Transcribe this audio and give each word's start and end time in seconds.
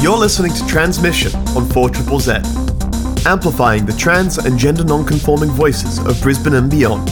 You're 0.00 0.16
listening 0.16 0.52
to 0.52 0.62
Tranzmission 0.64 1.34
on 1.54 1.68
4 1.68 1.90
Triple 1.90 2.18
Z, 2.18 2.32
amplifying 3.26 3.84
the 3.84 3.94
trans 3.98 4.38
and 4.38 4.58
gender 4.58 4.84
non-conforming 4.84 5.50
voices 5.50 5.98
of 5.98 6.18
Brisbane 6.22 6.54
and 6.54 6.70
beyond. 6.70 7.06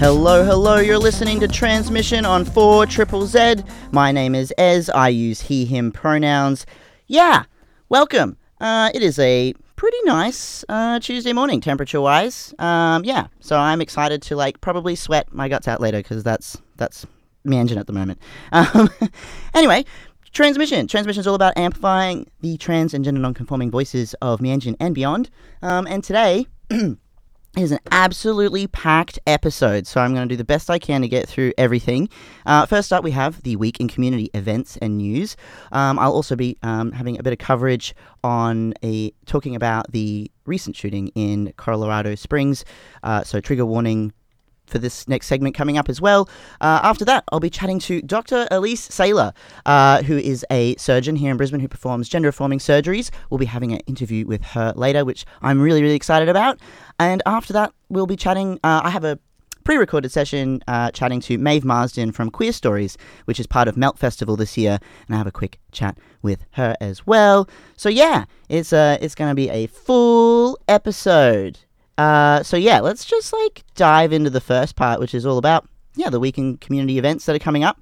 Hello, 0.00 0.44
hello, 0.44 0.78
you're 0.78 0.98
listening 0.98 1.38
to 1.38 1.46
Tranzmission 1.46 2.28
on 2.28 2.44
4 2.44 2.86
Triple 2.86 3.26
Z. 3.26 3.62
My 3.92 4.10
name 4.10 4.34
is 4.34 4.52
Ez, 4.58 4.90
I 4.90 5.10
use 5.10 5.42
he, 5.42 5.64
him 5.64 5.92
pronouns. 5.92 6.66
Yeah, 7.06 7.44
welcome. 7.90 8.36
Uh, 8.60 8.88
it 8.94 9.02
is 9.02 9.18
a 9.18 9.52
pretty 9.74 9.96
nice 10.04 10.64
uh, 10.68 11.00
Tuesday 11.00 11.32
morning, 11.32 11.60
temperature 11.60 12.00
wise. 12.00 12.54
Um, 12.58 13.04
yeah, 13.04 13.26
so 13.40 13.58
I'm 13.58 13.80
excited 13.80 14.22
to 14.22 14.36
like 14.36 14.60
probably 14.60 14.94
sweat 14.94 15.32
my 15.32 15.48
guts 15.48 15.68
out 15.68 15.80
later 15.80 15.98
because 15.98 16.22
that's 16.22 16.56
that's 16.76 17.04
my 17.44 17.56
engine 17.56 17.78
at 17.78 17.86
the 17.86 17.92
moment. 17.92 18.18
Um, 18.52 18.88
anyway, 19.54 19.84
Tranzmission. 20.32 20.86
Tranzmission 20.86 21.18
is 21.18 21.26
all 21.26 21.34
about 21.34 21.58
amplifying 21.58 22.30
the 22.40 22.56
trans 22.56 22.94
and 22.94 23.04
gender 23.04 23.20
non-conforming 23.20 23.70
voices 23.70 24.14
of 24.22 24.40
Mianjin 24.40 24.76
and 24.78 24.94
beyond. 24.94 25.28
Um, 25.60 25.86
and 25.88 26.04
today 26.04 26.46
is 27.56 27.72
an 27.72 27.80
absolutely 27.90 28.66
packed 28.68 29.18
episode, 29.26 29.86
so 29.86 30.00
I'm 30.00 30.14
going 30.14 30.28
to 30.28 30.32
do 30.32 30.36
the 30.36 30.44
best 30.44 30.70
I 30.70 30.78
can 30.78 31.00
to 31.02 31.08
get 31.08 31.28
through 31.28 31.52
everything. 31.58 32.08
Uh, 32.46 32.64
first 32.64 32.92
up, 32.92 33.02
we 33.02 33.10
have 33.10 33.42
the 33.42 33.56
week 33.56 33.80
in 33.80 33.88
community 33.88 34.30
events 34.34 34.76
and 34.76 34.98
news. 34.98 35.36
Um, 35.72 35.98
I'll 35.98 36.12
also 36.12 36.36
be 36.36 36.56
um, 36.62 36.92
having 36.92 37.18
a 37.18 37.22
bit 37.22 37.32
of 37.32 37.38
coverage 37.38 37.94
on 38.22 38.74
a 38.84 39.12
talking 39.26 39.56
about 39.56 39.90
the 39.90 40.30
recent 40.46 40.76
shooting 40.76 41.08
in 41.08 41.52
Colorado 41.56 42.14
Springs. 42.14 42.64
Uh, 43.02 43.24
so 43.24 43.40
trigger 43.40 43.66
warning 43.66 44.12
for 44.70 44.78
this 44.78 45.06
next 45.08 45.26
segment 45.26 45.54
coming 45.54 45.76
up 45.76 45.88
as 45.88 46.00
well. 46.00 46.28
Uh, 46.60 46.80
after 46.82 47.04
that, 47.04 47.24
I'll 47.30 47.40
be 47.40 47.50
chatting 47.50 47.78
to 47.80 48.00
Dr. 48.02 48.46
Alys 48.50 48.88
Saylor, 48.88 49.34
uh, 49.66 50.02
who 50.02 50.16
is 50.16 50.44
a 50.50 50.76
surgeon 50.76 51.16
here 51.16 51.30
in 51.30 51.36
Brisbane 51.36 51.60
who 51.60 51.68
performs 51.68 52.08
gender 52.08 52.28
affirming 52.28 52.58
surgeries. 52.58 53.10
We'll 53.28 53.38
be 53.38 53.46
having 53.46 53.72
an 53.72 53.80
interview 53.80 54.26
with 54.26 54.42
her 54.42 54.72
later, 54.76 55.04
which 55.04 55.24
I'm 55.42 55.60
really, 55.60 55.82
really 55.82 55.94
excited 55.94 56.28
about. 56.28 56.60
And 56.98 57.22
after 57.26 57.52
that, 57.52 57.72
we'll 57.88 58.06
be 58.06 58.16
chatting. 58.16 58.58
Uh, 58.62 58.82
I 58.84 58.90
have 58.90 59.04
a 59.04 59.18
pre 59.64 59.76
recorded 59.76 60.10
session 60.10 60.62
uh, 60.66 60.90
chatting 60.90 61.20
to 61.20 61.38
Maeve 61.38 61.64
Marsden 61.64 62.12
from 62.12 62.30
Queerstories, 62.30 62.96
which 63.26 63.38
is 63.38 63.46
part 63.46 63.68
of 63.68 63.76
Melt 63.76 63.98
Festival 63.98 64.36
this 64.36 64.56
year, 64.56 64.78
and 65.06 65.14
I 65.14 65.18
have 65.18 65.26
a 65.26 65.32
quick 65.32 65.58
chat 65.72 65.98
with 66.22 66.44
her 66.52 66.76
as 66.80 67.06
well. 67.06 67.48
So, 67.76 67.88
yeah, 67.88 68.24
it's, 68.48 68.72
uh, 68.72 68.98
it's 69.00 69.14
going 69.14 69.30
to 69.30 69.34
be 69.34 69.48
a 69.48 69.66
full 69.66 70.58
episode. 70.68 71.58
Uh, 72.00 72.42
so 72.42 72.56
yeah, 72.56 72.80
let's 72.80 73.04
just 73.04 73.30
like 73.30 73.62
dive 73.74 74.10
into 74.10 74.30
the 74.30 74.40
first 74.40 74.74
part, 74.74 75.00
which 75.00 75.14
is 75.14 75.26
all 75.26 75.36
about 75.36 75.68
yeah 75.96 76.08
the 76.08 76.18
weekend 76.18 76.58
community 76.62 76.96
events 76.96 77.26
that 77.26 77.36
are 77.36 77.40
coming 77.40 77.62
up. 77.62 77.78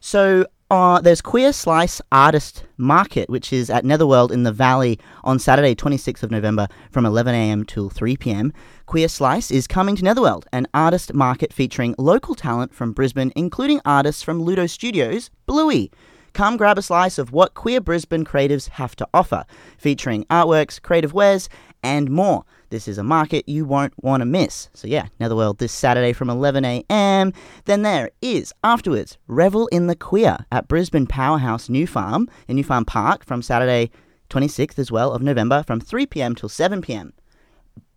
So 0.00 0.46
uh, 0.70 1.02
there's 1.02 1.20
Queer 1.20 1.52
Slice 1.52 2.00
Artist 2.10 2.64
Market, 2.78 3.28
which 3.28 3.52
is 3.52 3.68
at 3.68 3.84
Netherworld 3.84 4.32
in 4.32 4.44
the 4.44 4.52
Valley 4.52 4.98
on 5.22 5.38
Saturday, 5.38 5.74
26th 5.74 6.22
of 6.22 6.30
November 6.30 6.66
from 6.90 7.04
11am 7.04 7.66
till 7.66 7.90
3pm. 7.90 8.52
Queer 8.86 9.06
Slice 9.06 9.50
is 9.50 9.66
coming 9.66 9.96
to 9.96 10.04
Netherworld, 10.04 10.46
an 10.50 10.66
artist 10.72 11.12
market 11.12 11.52
featuring 11.52 11.94
local 11.98 12.34
talent 12.34 12.72
from 12.72 12.92
Brisbane, 12.92 13.34
including 13.36 13.82
artists 13.84 14.22
from 14.22 14.40
Ludo 14.40 14.66
Studios, 14.66 15.28
Bluey. 15.44 15.90
Come 16.32 16.56
grab 16.56 16.78
a 16.78 16.82
slice 16.82 17.18
of 17.18 17.32
what 17.32 17.52
queer 17.52 17.82
Brisbane 17.82 18.24
creatives 18.24 18.68
have 18.70 18.96
to 18.96 19.06
offer, 19.12 19.44
featuring 19.76 20.24
artworks, 20.30 20.80
creative 20.80 21.12
wares, 21.12 21.50
and 21.82 22.10
more. 22.10 22.44
This 22.70 22.88
is 22.88 22.98
a 22.98 23.02
market 23.02 23.48
you 23.48 23.64
won't 23.64 23.92
want 24.02 24.20
to 24.20 24.24
miss. 24.26 24.68
So, 24.74 24.86
yeah, 24.86 25.06
Netherworld 25.18 25.58
this 25.58 25.72
Saturday 25.72 26.12
from 26.12 26.28
11am. 26.28 27.34
Then 27.64 27.82
there 27.82 28.10
is, 28.20 28.52
afterwards, 28.62 29.18
Revel 29.26 29.66
in 29.68 29.86
the 29.86 29.96
Queer 29.96 30.38
at 30.52 30.68
Brisbane 30.68 31.06
Powerhouse 31.06 31.68
New 31.68 31.86
Farm 31.86 32.28
in 32.46 32.56
New 32.56 32.64
Farm 32.64 32.84
Park 32.84 33.24
from 33.24 33.42
Saturday 33.42 33.90
26th 34.30 34.78
as 34.78 34.92
well 34.92 35.12
of 35.12 35.22
November 35.22 35.62
from 35.66 35.80
3pm 35.80 36.36
till 36.36 36.48
7pm. 36.48 37.12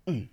Mm. 0.07 0.29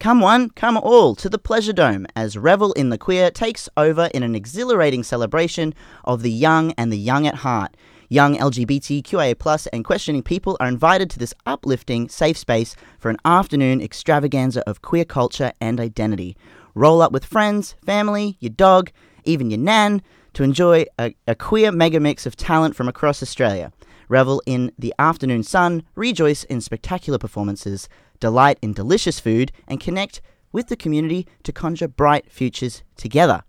Come 0.00 0.20
one, 0.20 0.50
come 0.50 0.76
all 0.76 1.14
to 1.14 1.30
the 1.30 1.38
Pleasure 1.38 1.72
Dome 1.72 2.06
as 2.14 2.36
Revel 2.36 2.72
in 2.74 2.90
the 2.90 2.98
Queer 2.98 3.30
takes 3.30 3.68
over 3.76 4.10
in 4.12 4.22
an 4.22 4.34
exhilarating 4.34 5.02
celebration 5.02 5.72
of 6.04 6.22
the 6.22 6.30
young 6.30 6.72
and 6.72 6.92
the 6.92 6.98
young 6.98 7.26
at 7.26 7.36
heart. 7.36 7.74
Young 8.08 8.36
LGBTQIA 8.36 9.68
and 9.72 9.84
questioning 9.84 10.22
people 10.22 10.56
are 10.60 10.68
invited 10.68 11.10
to 11.10 11.18
this 11.18 11.34
uplifting, 11.46 12.08
safe 12.08 12.36
space 12.36 12.76
for 12.98 13.10
an 13.10 13.18
afternoon 13.24 13.80
extravaganza 13.80 14.62
of 14.68 14.82
queer 14.82 15.04
culture 15.04 15.52
and 15.60 15.80
identity. 15.80 16.36
Roll 16.74 17.00
up 17.00 17.12
with 17.12 17.24
friends, 17.24 17.74
family, 17.84 18.36
your 18.40 18.50
dog, 18.50 18.90
even 19.24 19.50
your 19.50 19.60
nan, 19.60 20.02
to 20.34 20.42
enjoy 20.42 20.84
a, 20.98 21.14
a 21.26 21.34
queer 21.34 21.72
mega 21.72 22.00
mix 22.00 22.26
of 22.26 22.36
talent 22.36 22.76
from 22.76 22.88
across 22.88 23.22
Australia. 23.22 23.72
Revel 24.08 24.42
in 24.46 24.70
the 24.78 24.94
afternoon 24.98 25.42
sun, 25.42 25.82
rejoice 25.94 26.44
in 26.44 26.60
spectacular 26.60 27.18
performances, 27.18 27.88
delight 28.20 28.58
in 28.60 28.72
delicious 28.72 29.18
food, 29.18 29.52
and 29.66 29.80
connect 29.80 30.20
with 30.52 30.68
the 30.68 30.76
community 30.76 31.26
to 31.42 31.52
conjure 31.52 31.88
bright 31.88 32.30
futures 32.30 32.82
together. 32.96 33.42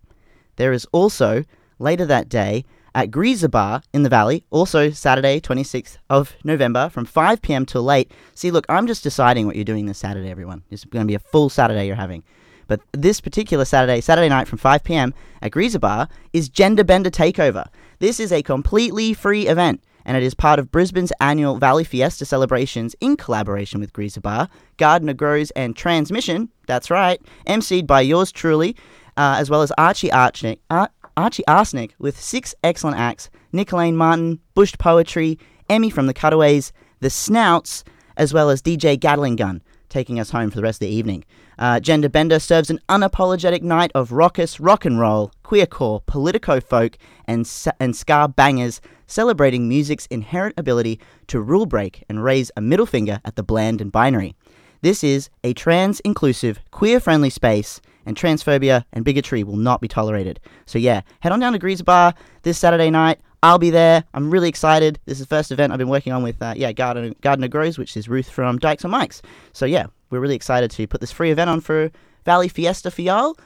There 0.56 0.72
is 0.72 0.88
also, 0.92 1.44
later 1.78 2.06
that 2.06 2.30
day, 2.30 2.64
at 2.96 3.12
Greaser 3.12 3.50
Bar 3.50 3.84
in 3.94 4.02
the 4.04 4.10
Valley, 4.10 4.46
also 4.50 4.90
Saturday, 4.90 5.40
26th 5.42 5.98
of 6.10 6.34
November 6.46 6.90
from 6.90 7.06
5 7.06 7.42
p.m. 7.42 7.66
till 7.66 7.84
late. 7.84 8.12
See, 8.34 8.50
look, 8.50 8.66
I'm 8.70 8.88
just 8.88 9.04
deciding 9.04 9.46
what 9.46 9.58
you're 9.58 9.66
doing 9.66 9.86
this 9.86 10.00
Saturday, 10.00 10.32
everyone. 10.32 10.64
It's 10.72 10.86
going 10.86 11.06
to 11.06 11.08
be 11.08 11.14
a 11.16 11.20
full 11.20 11.50
Saturday 11.50 11.86
you're 11.86 11.96
having. 11.98 12.24
But 12.68 12.80
this 12.94 13.22
particular 13.22 13.66
Saturday, 13.66 14.02
Saturday 14.02 14.30
night 14.30 14.48
from 14.48 14.58
5 14.58 14.84
p.m. 14.84 15.14
at 15.42 15.52
Greaser 15.52 15.78
Bar 15.78 16.08
is 16.34 16.50
Gender 16.50 16.84
Bender 16.84 17.12
Takeover. 17.12 17.68
This 18.00 18.20
is 18.20 18.32
a 18.32 18.42
completely 18.42 19.14
free 19.14 19.48
event 19.48 19.84
and 20.06 20.16
it 20.16 20.24
is 20.24 20.34
part 20.34 20.60
of 20.60 20.72
Brisbane's 20.72 21.12
annual 21.20 21.58
Valley 21.58 21.84
Fiesta 21.84 22.26
celebrations 22.26 22.96
in 23.02 23.18
collaboration 23.18 23.80
with 23.80 23.92
Greaser 23.92 24.22
Bar, 24.22 24.50
Gardener 24.78 25.14
Grows, 25.14 25.50
and 25.52 25.76
Tranzmission. 25.76 26.50
That's 26.68 26.92
right, 26.92 27.20
emceed 27.48 27.88
by 27.88 28.02
yours 28.02 28.32
truly, 28.32 28.76
uh, 29.18 29.36
as 29.40 29.50
well 29.50 29.64
as 29.64 29.72
Archie 29.80 30.10
Archnick, 30.10 30.60
Ar- 30.70 30.92
Archie 31.18 31.46
Arsenic 31.48 31.96
with 31.98 32.20
six 32.20 32.54
excellent 32.64 32.98
acts 32.98 33.30
Nicolene 33.54 33.96
Martin, 33.96 34.40
Bush 34.54 34.74
Poetry, 34.78 35.40
Emmy 35.70 35.90
from 35.90 36.08
the 36.08 36.14
Cutaways, 36.14 36.74
The 37.00 37.10
Snouts, 37.10 37.84
as 38.18 38.34
well 38.34 38.50
as 38.50 38.62
DJ 38.62 39.00
Gatling 39.00 39.36
Gun, 39.36 39.62
taking 39.90 40.20
us 40.20 40.30
home 40.30 40.50
for 40.50 40.58
the 40.58 40.64
rest 40.64 40.78
of 40.78 40.88
the 40.88 40.94
evening. 40.94 41.24
Uh, 41.58 41.80
Gender 41.80 42.10
Bender 42.10 42.40
serves 42.40 42.70
an 42.70 42.80
unapologetic 42.90 43.62
night 43.62 43.92
of 43.96 44.12
raucous 44.12 44.60
rock 44.60 44.84
and 44.84 45.00
roll, 45.00 45.32
queercore, 45.44 46.06
politico 46.06 46.60
folk, 46.60 46.98
and, 47.26 47.50
and 47.80 47.96
ska 47.96 48.28
bangers, 48.28 48.82
celebrating 49.08 49.70
music's 49.70 50.06
inherent 50.08 50.56
ability 50.58 51.00
to 51.28 51.40
rule 51.40 51.66
break 51.66 52.04
and 52.10 52.24
raise 52.24 52.52
a 52.58 52.62
middle 52.62 52.86
finger 52.86 53.22
at 53.24 53.36
the 53.36 53.44
bland 53.44 53.80
and 53.80 53.92
binary. 53.92 54.36
This 54.82 55.04
is 55.04 55.30
a 55.44 55.54
trans 55.54 56.00
inclusive, 56.02 56.60
queer 56.72 57.00
friendly 57.00 57.30
space, 57.30 57.80
and 58.06 58.16
transphobia 58.16 58.84
and 58.94 59.06
bigotry 59.06 59.44
will 59.44 59.58
not 59.58 59.82
be 59.82 59.88
tolerated. 59.88 60.40
So, 60.66 60.78
yeah, 60.78 61.02
head 61.22 61.32
on 61.32 61.40
down 61.40 61.54
to 61.54 61.60
Greaser 61.60 61.84
Bar 61.84 62.14
this 62.44 62.58
Saturday 62.58 62.90
night. 62.90 63.20
I'll 63.44 63.60
be 63.60 63.70
there. 63.70 64.04
I'm 64.14 64.32
really 64.32 64.50
excited. 64.50 65.00
This 65.06 65.20
is 65.20 65.28
the 65.28 65.36
first 65.36 65.52
event 65.52 65.72
I've 65.72 65.78
been 65.78 65.90
working 65.90 66.14
on 66.14 66.24
with, 66.24 66.42
uh, 66.42 66.54
yeah, 66.56 66.72
Gardener, 66.72 67.14
Gardener 67.22 67.48
Grows, 67.48 67.78
which 67.78 67.96
is 67.96 68.10
Ruth 68.10 68.30
from 68.30 68.58
Dykes 68.58 68.86
on 68.86 68.92
Mikes. 68.92 69.22
So, 69.54 69.66
yeah, 69.66 69.88
we're 70.10 70.20
really 70.20 70.36
excited 70.36 70.72
to 70.72 70.88
put 70.88 71.02
this 71.02 71.12
free 71.12 71.32
event 71.32 71.50
on 71.50 71.62
for 71.62 71.92
Valley 72.26 72.48
Fiesta 72.48 72.90
for 72.90 73.02
y'all. 73.02 73.38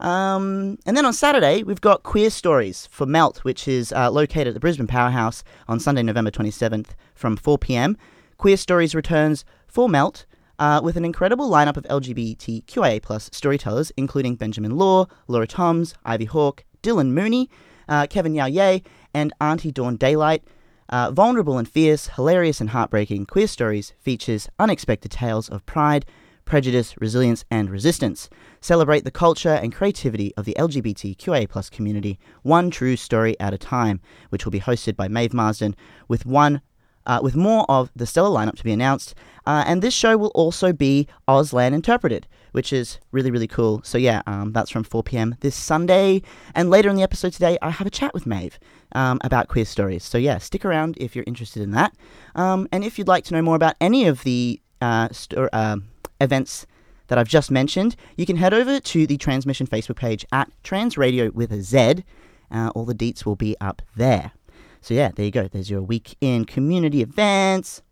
Um, 0.00 0.78
and 0.86 0.96
then 0.96 1.04
on 1.04 1.12
Saturday, 1.12 1.62
we've 1.62 1.80
got 1.80 2.04
Queerstories 2.04 2.88
for 2.88 3.06
Melt, 3.06 3.38
which 3.38 3.66
is 3.66 3.92
uh, 3.92 4.10
located 4.10 4.48
at 4.48 4.54
the 4.54 4.60
Brisbane 4.60 4.86
Powerhouse 4.86 5.42
on 5.66 5.80
Sunday, 5.80 6.02
November 6.02 6.30
27th 6.30 6.90
from 7.14 7.36
4 7.36 7.58
pm. 7.58 7.96
Queerstories 8.38 8.94
returns 8.94 9.44
for 9.66 9.88
Melt 9.88 10.24
uh, 10.58 10.80
with 10.82 10.96
an 10.96 11.04
incredible 11.04 11.48
lineup 11.48 11.76
of 11.76 11.84
LGBTQIA 11.84 13.02
plus 13.02 13.30
storytellers, 13.32 13.92
including 13.96 14.36
Benjamin 14.36 14.76
Law, 14.76 15.06
Laura 15.26 15.46
Toms, 15.46 15.94
Ivy 16.04 16.26
Hawk, 16.26 16.64
Dylan 16.82 17.10
Mooney, 17.10 17.48
uh, 17.88 18.06
Kevin 18.06 18.34
Yao 18.34 18.46
Ye, 18.46 18.82
and 19.14 19.32
Auntie 19.40 19.72
Dawn 19.72 19.96
Daylight. 19.96 20.42
Uh, 20.90 21.10
vulnerable 21.10 21.58
and 21.58 21.68
fierce, 21.68 22.08
hilarious 22.08 22.60
and 22.60 22.70
heartbreaking, 22.70 23.26
Queerstories 23.26 23.92
features 23.98 24.48
unexpected 24.58 25.10
tales 25.10 25.48
of 25.48 25.66
pride, 25.66 26.06
prejudice, 26.46 26.94
resilience, 26.98 27.44
and 27.50 27.68
resistance. 27.68 28.30
Celebrate 28.62 29.04
the 29.04 29.10
culture 29.10 29.50
and 29.50 29.74
creativity 29.74 30.32
of 30.34 30.46
the 30.46 30.56
LGBTQIA 30.58 31.46
plus 31.46 31.68
community, 31.68 32.18
one 32.42 32.70
true 32.70 32.96
story 32.96 33.38
at 33.38 33.52
a 33.52 33.58
time, 33.58 34.00
which 34.30 34.46
will 34.46 34.50
be 34.50 34.60
hosted 34.60 34.96
by 34.96 35.08
Maeve 35.08 35.34
Marsden, 35.34 35.76
with 36.08 36.24
one 36.24 36.62
uh, 37.08 37.18
with 37.22 37.34
more 37.34 37.64
of 37.68 37.90
the 37.96 38.06
stellar 38.06 38.28
lineup 38.28 38.56
to 38.56 38.64
be 38.64 38.72
announced. 38.72 39.14
Uh, 39.46 39.64
and 39.66 39.82
this 39.82 39.94
show 39.94 40.16
will 40.16 40.28
also 40.28 40.72
be 40.72 41.08
Auslan 41.26 41.72
Interpreted, 41.72 42.28
which 42.52 42.72
is 42.72 42.98
really, 43.10 43.30
really 43.30 43.48
cool. 43.48 43.80
So, 43.82 43.96
yeah, 43.96 44.22
um, 44.26 44.52
that's 44.52 44.70
from 44.70 44.84
4 44.84 45.02
p.m. 45.02 45.34
this 45.40 45.56
Sunday. 45.56 46.22
And 46.54 46.68
later 46.68 46.90
in 46.90 46.96
the 46.96 47.02
episode 47.02 47.32
today, 47.32 47.56
I 47.62 47.70
have 47.70 47.86
a 47.86 47.90
chat 47.90 48.12
with 48.12 48.26
Maeve 48.26 48.58
um, 48.92 49.18
about 49.24 49.48
Queerstories. 49.48 50.02
So, 50.02 50.18
yeah, 50.18 50.38
stick 50.38 50.64
around 50.64 50.98
if 51.00 51.16
you're 51.16 51.24
interested 51.26 51.62
in 51.62 51.70
that. 51.72 51.94
Um, 52.34 52.68
and 52.70 52.84
if 52.84 52.98
you'd 52.98 53.08
like 53.08 53.24
to 53.24 53.34
know 53.34 53.42
more 53.42 53.56
about 53.56 53.74
any 53.80 54.06
of 54.06 54.22
the 54.22 54.60
uh, 54.82 55.08
sto- 55.10 55.48
uh, 55.52 55.78
events 56.20 56.66
that 57.06 57.16
I've 57.16 57.28
just 57.28 57.50
mentioned, 57.50 57.96
you 58.18 58.26
can 58.26 58.36
head 58.36 58.52
over 58.52 58.80
to 58.80 59.06
the 59.06 59.16
Tranzmission 59.16 59.66
Facebook 59.66 59.96
page 59.96 60.26
at 60.30 60.50
Transradio 60.62 61.32
with 61.32 61.52
a 61.52 61.62
Z. 61.62 62.04
Uh, 62.50 62.70
all 62.74 62.84
the 62.84 62.94
deets 62.94 63.24
will 63.24 63.36
be 63.36 63.56
up 63.60 63.80
there. 63.96 64.32
So, 64.80 64.94
yeah, 64.94 65.10
there 65.14 65.26
you 65.26 65.32
go. 65.32 65.48
There's 65.48 65.70
your 65.70 65.82
week 65.82 66.16
in 66.20 66.44
community 66.44 67.02
events. 67.02 67.82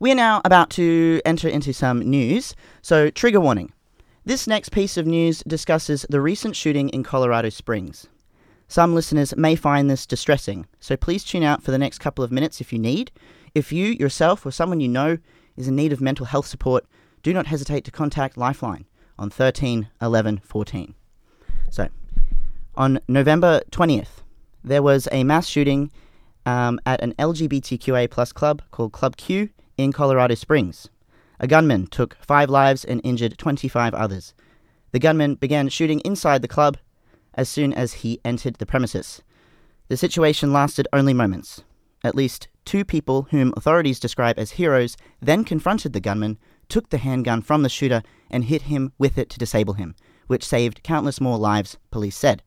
We 0.00 0.10
are 0.10 0.16
now 0.16 0.40
about 0.44 0.70
to 0.70 1.20
enter 1.24 1.48
into 1.48 1.72
some 1.72 2.00
news. 2.00 2.54
So, 2.82 3.10
trigger 3.10 3.40
warning. 3.40 3.72
This 4.24 4.46
next 4.46 4.70
piece 4.70 4.96
of 4.96 5.06
news 5.06 5.42
discusses 5.46 6.06
the 6.08 6.20
recent 6.20 6.54
shooting 6.54 6.88
in 6.90 7.02
Colorado 7.02 7.48
Springs. 7.48 8.06
Some 8.68 8.94
listeners 8.94 9.36
may 9.36 9.54
find 9.54 9.90
this 9.90 10.06
distressing, 10.06 10.66
so 10.80 10.96
please 10.96 11.24
tune 11.24 11.42
out 11.42 11.62
for 11.62 11.72
the 11.72 11.78
next 11.78 11.98
couple 11.98 12.24
of 12.24 12.32
minutes 12.32 12.60
if 12.60 12.72
you 12.72 12.78
need. 12.78 13.10
If 13.54 13.70
you, 13.70 13.86
yourself, 13.88 14.46
or 14.46 14.50
someone 14.50 14.80
you 14.80 14.88
know 14.88 15.18
is 15.56 15.68
in 15.68 15.76
need 15.76 15.92
of 15.92 16.00
mental 16.00 16.26
health 16.26 16.46
support, 16.46 16.86
do 17.22 17.34
not 17.34 17.48
hesitate 17.48 17.84
to 17.84 17.90
contact 17.90 18.38
Lifeline 18.38 18.86
on 19.18 19.28
13 19.28 19.88
11 20.00 20.40
14. 20.44 20.94
So, 21.70 21.88
on 22.74 23.00
November 23.08 23.60
20th, 23.72 24.21
there 24.64 24.82
was 24.82 25.08
a 25.12 25.24
mass 25.24 25.46
shooting 25.46 25.90
um, 26.46 26.80
at 26.86 27.02
an 27.02 27.14
LGBTQA 27.18 28.10
plus 28.10 28.32
club 28.32 28.62
called 28.70 28.92
Club 28.92 29.16
Q 29.16 29.48
in 29.76 29.92
Colorado 29.92 30.34
Springs. 30.34 30.88
A 31.40 31.46
gunman 31.46 31.86
took 31.88 32.16
five 32.20 32.48
lives 32.50 32.84
and 32.84 33.00
injured 33.02 33.38
25 33.38 33.94
others. 33.94 34.34
The 34.92 34.98
gunman 34.98 35.34
began 35.36 35.68
shooting 35.68 36.00
inside 36.00 36.42
the 36.42 36.48
club 36.48 36.76
as 37.34 37.48
soon 37.48 37.72
as 37.72 37.94
he 37.94 38.20
entered 38.24 38.56
the 38.56 38.66
premises. 38.66 39.22
The 39.88 39.96
situation 39.96 40.52
lasted 40.52 40.86
only 40.92 41.14
moments. 41.14 41.62
At 42.04 42.14
least 42.14 42.48
two 42.64 42.84
people, 42.84 43.28
whom 43.30 43.54
authorities 43.56 44.00
describe 44.00 44.38
as 44.38 44.52
heroes, 44.52 44.96
then 45.20 45.44
confronted 45.44 45.92
the 45.92 46.00
gunman, 46.00 46.38
took 46.68 46.90
the 46.90 46.98
handgun 46.98 47.42
from 47.42 47.62
the 47.62 47.68
shooter, 47.68 48.02
and 48.30 48.44
hit 48.44 48.62
him 48.62 48.92
with 48.98 49.18
it 49.18 49.28
to 49.30 49.38
disable 49.38 49.74
him, 49.74 49.94
which 50.26 50.44
saved 50.44 50.82
countless 50.82 51.20
more 51.20 51.38
lives, 51.38 51.78
police 51.90 52.16
said. 52.16 52.42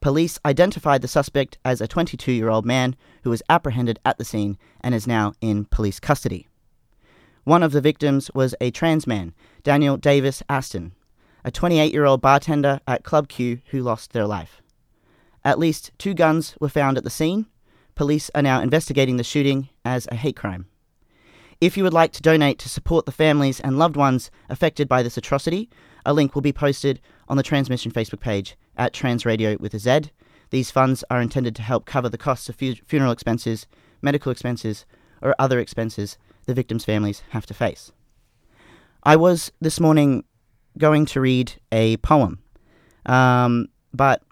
Police 0.00 0.38
identified 0.46 1.02
the 1.02 1.08
suspect 1.08 1.58
as 1.62 1.80
a 1.80 1.88
22 1.88 2.32
year 2.32 2.48
old 2.48 2.64
man 2.64 2.96
who 3.22 3.30
was 3.30 3.42
apprehended 3.50 3.98
at 4.04 4.16
the 4.16 4.24
scene 4.24 4.56
and 4.80 4.94
is 4.94 5.06
now 5.06 5.34
in 5.42 5.66
police 5.66 6.00
custody. 6.00 6.48
One 7.44 7.62
of 7.62 7.72
the 7.72 7.82
victims 7.82 8.30
was 8.34 8.54
a 8.60 8.70
trans 8.70 9.06
man, 9.06 9.34
Daniel 9.62 9.98
Davis 9.98 10.42
Aston, 10.48 10.92
a 11.44 11.50
28 11.50 11.92
year 11.92 12.06
old 12.06 12.22
bartender 12.22 12.80
at 12.86 13.04
Club 13.04 13.28
Q 13.28 13.60
who 13.70 13.82
lost 13.82 14.12
their 14.12 14.26
life. 14.26 14.62
At 15.44 15.58
least 15.58 15.90
two 15.98 16.14
guns 16.14 16.54
were 16.60 16.68
found 16.70 16.96
at 16.96 17.04
the 17.04 17.10
scene. 17.10 17.46
Police 17.94 18.30
are 18.34 18.42
now 18.42 18.62
investigating 18.62 19.18
the 19.18 19.24
shooting 19.24 19.68
as 19.84 20.08
a 20.10 20.16
hate 20.16 20.36
crime. 20.36 20.66
If 21.60 21.76
you 21.76 21.84
would 21.84 21.92
like 21.92 22.12
to 22.12 22.22
donate 22.22 22.58
to 22.60 22.70
support 22.70 23.04
the 23.04 23.12
families 23.12 23.60
and 23.60 23.78
loved 23.78 23.96
ones 23.96 24.30
affected 24.48 24.88
by 24.88 25.02
this 25.02 25.18
atrocity, 25.18 25.68
a 26.06 26.14
link 26.14 26.34
will 26.34 26.40
be 26.40 26.54
posted 26.54 27.00
on 27.28 27.36
the 27.36 27.42
Tranzmission 27.42 27.92
Facebook 27.92 28.20
page 28.20 28.56
at 28.80 28.94
Transradio 28.94 29.60
with 29.60 29.74
a 29.74 29.78
Z. 29.78 30.10
These 30.48 30.72
funds 30.72 31.04
are 31.10 31.20
intended 31.20 31.54
to 31.56 31.62
help 31.62 31.84
cover 31.84 32.08
the 32.08 32.18
costs 32.18 32.48
of 32.48 32.56
fu- 32.56 32.74
funeral 32.86 33.12
expenses, 33.12 33.66
medical 34.02 34.32
expenses, 34.32 34.86
or 35.22 35.36
other 35.38 35.60
expenses 35.60 36.18
the 36.46 36.54
victims' 36.54 36.84
families 36.84 37.22
have 37.30 37.46
to 37.46 37.54
face. 37.54 37.92
I 39.04 39.16
was 39.16 39.52
this 39.60 39.78
morning 39.78 40.24
going 40.78 41.06
to 41.06 41.20
read 41.20 41.52
a 41.70 41.98
poem, 41.98 42.40
um, 43.06 43.68
but 43.92 44.22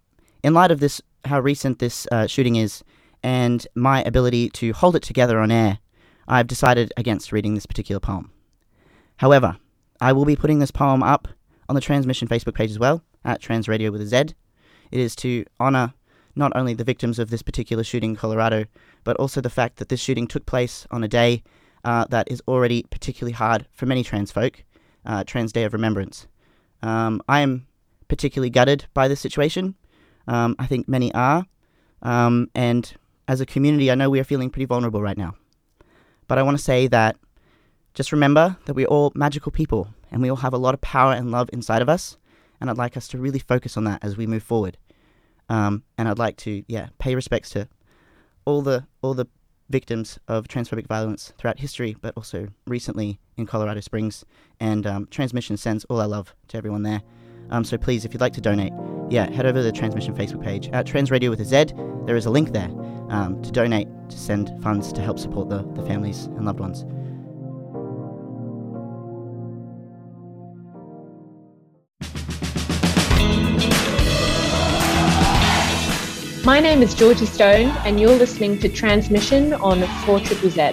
in 0.42 0.54
light 0.54 0.70
of 0.70 0.80
this, 0.80 1.02
how 1.26 1.40
recent 1.40 1.78
this 1.78 2.08
uh, 2.10 2.26
shooting 2.26 2.56
is, 2.56 2.82
and 3.22 3.66
my 3.74 4.02
ability 4.04 4.48
to 4.50 4.72
hold 4.72 4.96
it 4.96 5.02
together 5.02 5.40
on 5.40 5.50
air, 5.50 5.78
I've 6.26 6.46
decided 6.46 6.92
against 6.96 7.32
reading 7.32 7.54
this 7.54 7.66
particular 7.66 8.00
poem. 8.00 8.32
However, 9.18 9.58
I 10.00 10.12
will 10.12 10.24
be 10.24 10.36
putting 10.36 10.58
this 10.58 10.70
poem 10.70 11.02
up 11.02 11.28
on 11.68 11.74
the 11.74 11.80
Tranzmission 11.80 12.28
Facebook 12.28 12.54
page 12.54 12.70
as 12.70 12.78
well, 12.78 13.02
at 13.28 13.42
Transradio 13.42 13.92
with 13.92 14.00
a 14.00 14.06
Z. 14.06 14.34
It 14.90 15.00
is 15.00 15.14
to 15.16 15.44
honour 15.60 15.92
not 16.34 16.52
only 16.54 16.72
the 16.72 16.84
victims 16.84 17.19
of 17.19 17.30
this 17.30 17.42
particular 17.42 17.84
shooting 17.84 18.10
in 18.10 18.16
Colorado, 18.16 18.64
but 19.04 19.16
also 19.16 19.40
the 19.40 19.50
fact 19.50 19.76
that 19.76 19.88
this 19.90 20.00
shooting 20.00 20.26
took 20.26 20.46
place 20.46 20.86
on 20.90 21.04
a 21.04 21.08
day 21.08 21.42
uh, 21.84 22.06
that 22.08 22.30
is 22.30 22.42
already 22.48 22.84
particularly 22.90 23.32
hard 23.32 23.66
for 23.72 23.86
many 23.86 24.02
trans 24.02 24.32
folk, 24.32 24.64
uh, 25.04 25.25
Trans 25.25 25.52
Day 25.52 25.64
of 25.64 25.72
Remembrance. 25.72 26.26
Um, 26.82 27.20
I 27.28 27.40
am 27.40 27.66
particularly 28.08 28.50
gutted 28.50 28.86
by 28.94 29.08
this 29.08 29.20
situation. 29.20 29.75
Um, 30.26 30.56
I 30.58 30.66
think 30.66 30.88
many 30.88 31.12
are. 31.12 31.44
Um, 32.02 32.50
and 32.54 32.94
as 33.26 33.40
a 33.40 33.46
community, 33.46 33.90
I 33.90 33.94
know 33.94 34.08
we 34.08 34.20
are 34.20 34.25
feeling 34.25 34.50
pretty 34.50 34.66
vulnerable 34.66 35.02
right 35.02 35.19
now. 35.19 35.34
But 36.28 36.38
I 36.38 36.42
want 36.42 36.56
to 36.56 36.62
say 36.62 36.86
that 36.88 37.16
just 37.94 38.12
remember 38.12 38.56
that 38.66 38.75
we're 38.75 38.86
all 38.86 39.12
magical 39.14 39.50
people 39.50 39.88
and 40.10 40.22
we 40.22 40.30
all 40.30 40.36
have 40.36 40.54
a 40.54 40.58
lot 40.58 40.75
of 40.75 40.80
power 40.80 41.12
and 41.12 41.30
love 41.30 41.50
inside 41.52 41.82
of 41.82 41.88
us. 41.88 42.17
And 42.60 42.69
I'd 42.70 42.78
like 42.78 42.96
us 42.96 43.08
to 43.08 43.19
really 43.19 43.38
focus 43.38 43.76
on 43.76 43.84
that 43.84 44.02
as 44.02 44.16
we 44.16 44.26
move 44.26 44.43
forward. 44.43 44.76
Um, 45.49 45.84
and 45.96 46.08
I'd 46.08 46.19
like 46.19 46.37
to, 46.38 46.62
yeah, 46.69 46.88
pay 46.99 47.14
respects 47.14 47.50
to 47.50 47.69
all 48.44 48.62
the 48.62 48.87
all 49.02 49.14
the 49.14 49.26
victims 49.70 50.19
of 50.28 50.49
transphobic 50.49 50.87
violence 50.87 51.32
throughout 51.37 51.58
history, 51.58 51.96
but 52.00 52.14
also 52.16 52.49
recently 52.66 53.20
in 53.37 53.46
Colorado 53.46 53.81
Springs. 53.81 54.25
And 54.60 54.87
um, 54.87 55.06
Tranzmission 55.06 55.58
sends 55.58 55.84
all 55.84 56.00
our 56.00 56.08
love 56.08 56.34
to 56.49 56.56
everyone 56.56 56.82
there. 56.82 57.02
Um, 57.50 57.64
so 57.64 57.78
please, 57.78 58.05
if 58.05 58.12
you'd 58.12 58.20
like 58.20 58.32
to 58.34 58.40
donate, 58.40 58.72
yeah, 59.11 59.31
head 59.31 59.46
over 59.46 59.58
to 59.58 59.62
the 59.62 59.72
Tranzmission 59.72 60.16
Facebook 60.16 60.43
page 60.43 60.69
at 60.69 60.87
Transradio 60.87 61.31
with 61.31 61.40
a 61.40 61.44
Z. 61.44 61.72
There 62.04 62.16
is 62.16 62.26
a 62.26 62.31
link 62.31 62.52
there 62.52 62.70
um, 63.11 63.40
to 63.43 63.50
donate 63.50 63.88
to 64.11 64.19
send 64.19 64.62
funds 64.62 64.93
to 64.93 65.00
help 65.00 65.19
support 65.19 65.49
the, 65.49 65.62
the 65.75 65.82
families 65.82 66.26
and 66.26 66.44
loved 66.44 66.61
ones. 66.61 66.84
My 76.48 76.60
name 76.60 76.80
is 76.80 76.94
Georgie 76.94 77.26
Stone, 77.26 77.76
and 77.84 78.00
you're 78.00 78.16
listening 78.16 78.58
to 78.60 78.70
Tranzmission 78.70 79.60
on 79.60 79.82
4 80.06 80.18
Triple 80.20 80.48
Z. 80.48 80.72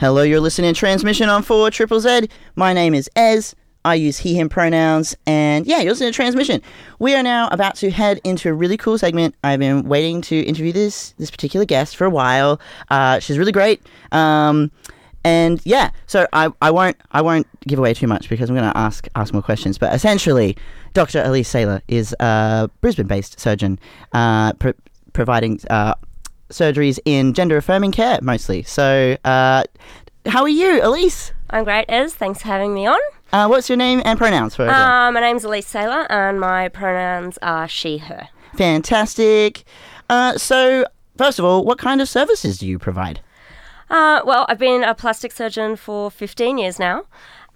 Hello, 0.00 0.22
you're 0.22 0.40
listening 0.40 0.74
to 0.74 0.84
Tranzmission 0.84 1.32
on 1.32 1.44
4 1.44 1.70
Triple 1.70 2.00
Z. 2.00 2.28
My 2.56 2.72
name 2.72 2.92
is 2.92 3.08
Ez. 3.14 3.54
I 3.84 3.94
use 3.94 4.18
he, 4.18 4.34
him 4.36 4.48
pronouns, 4.48 5.14
and 5.28 5.64
yeah, 5.64 5.78
you're 5.78 5.92
listening 5.92 6.12
to 6.12 6.20
Tranzmission. 6.20 6.60
We 6.98 7.14
are 7.14 7.22
now 7.22 7.46
about 7.52 7.76
to 7.76 7.90
head 7.92 8.20
into 8.24 8.48
a 8.48 8.52
really 8.52 8.76
cool 8.76 8.98
segment. 8.98 9.36
I've 9.44 9.60
been 9.60 9.84
waiting 9.88 10.22
to 10.22 10.40
interview 10.40 10.72
this 10.72 11.14
this 11.18 11.30
particular 11.30 11.64
guest 11.64 11.94
for 11.94 12.04
a 12.04 12.10
while. 12.10 12.60
Uh, 12.90 13.20
she's 13.20 13.38
really 13.38 13.52
great. 13.52 13.80
Um, 14.10 14.72
and 15.24 15.60
yeah, 15.64 15.90
so 16.06 16.26
I, 16.32 16.50
I 16.60 16.70
won't 16.70 16.96
I 17.12 17.22
won't 17.22 17.46
give 17.62 17.78
away 17.78 17.94
too 17.94 18.06
much 18.06 18.28
because 18.28 18.50
I'm 18.50 18.56
going 18.56 18.70
to 18.70 18.76
ask 18.76 19.08
ask 19.16 19.32
more 19.32 19.42
questions. 19.42 19.78
But 19.78 19.94
essentially, 19.94 20.56
Dr. 20.92 21.22
Alys 21.22 21.46
Saylor 21.46 21.80
is 21.88 22.14
a 22.20 22.70
Brisbane-based 22.82 23.40
surgeon, 23.40 23.78
uh, 24.12 24.52
pro- 24.54 24.74
providing 25.14 25.60
uh, 25.70 25.94
surgeries 26.50 26.98
in 27.04 27.32
gender 27.32 27.56
affirming 27.56 27.92
care 27.92 28.18
mostly. 28.22 28.62
So, 28.62 29.16
uh, 29.24 29.64
how 30.26 30.42
are 30.42 30.48
you, 30.48 30.80
Alys? 30.82 31.32
I'm 31.50 31.64
great, 31.64 31.86
Ez. 31.88 32.14
Thanks 32.14 32.42
for 32.42 32.48
having 32.48 32.74
me 32.74 32.86
on. 32.86 32.98
Uh, 33.32 33.46
what's 33.48 33.68
your 33.68 33.76
name 33.76 34.02
and 34.04 34.18
pronouns 34.18 34.54
for 34.54 34.62
everyone? 34.62 34.80
Uh, 34.80 35.12
my 35.12 35.20
name's 35.20 35.44
Alys 35.44 35.64
Saylor, 35.64 36.06
and 36.10 36.38
my 36.38 36.68
pronouns 36.68 37.38
are 37.42 37.66
she, 37.66 37.98
her. 37.98 38.28
Fantastic. 38.56 39.64
Uh, 40.08 40.36
so, 40.36 40.84
first 41.16 41.38
of 41.38 41.44
all, 41.44 41.64
what 41.64 41.78
kind 41.78 42.00
of 42.00 42.08
services 42.08 42.58
do 42.58 42.66
you 42.66 42.78
provide? 42.78 43.20
Uh, 43.90 44.20
well, 44.24 44.46
I've 44.48 44.58
been 44.58 44.82
a 44.82 44.94
plastic 44.94 45.32
surgeon 45.32 45.76
for 45.76 46.10
15 46.10 46.58
years 46.58 46.78
now, 46.78 47.04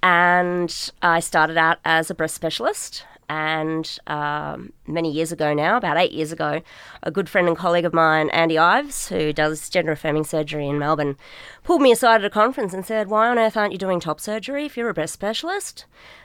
and 0.03 0.91
I 1.03 1.21
started 1.21 1.57
out 1.57 1.79
as 1.85 2.11
a 2.11 2.15
breast 2.15 2.35
specialist. 2.35 3.05
And 3.31 3.99
um, 4.07 4.73
many 4.87 5.13
years 5.13 5.33
ago 5.33 5.53
now, 5.53 5.77
about 5.77 5.99
eight 5.99 6.13
years 6.13 6.33
ago, 6.33 6.63
a 7.03 7.11
good 7.11 7.29
friend 7.29 7.47
and 7.47 7.57
colleague 7.57 7.85
of 7.85 7.93
mine, 7.93 8.31
Andy 8.31 8.57
Ives, 8.57 9.09
who 9.09 9.35
does 9.35 9.69
gender 9.69 9.93
affirming 9.93 10.25
surgery 10.25 10.67
in 10.67 10.79
Melbourne, 10.79 11.17
pulled 11.63 11.83
me 11.83 11.93
aside 11.93 12.23
at 12.23 12.25
a 12.25 12.31
conference 12.31 12.73
and 12.73 12.87
said, 12.87 13.09
Why 13.09 13.29
on 13.29 13.39
earth 13.39 13.57
aren't 13.57 13.73
you 13.73 13.79
doing 13.79 14.01
top 14.01 14.19
surgery 14.19 14.65
if 14.65 14.79
you're 14.79 14.89
a 14.89 14.95
breast 14.95 15.13
specialist? 15.13 15.85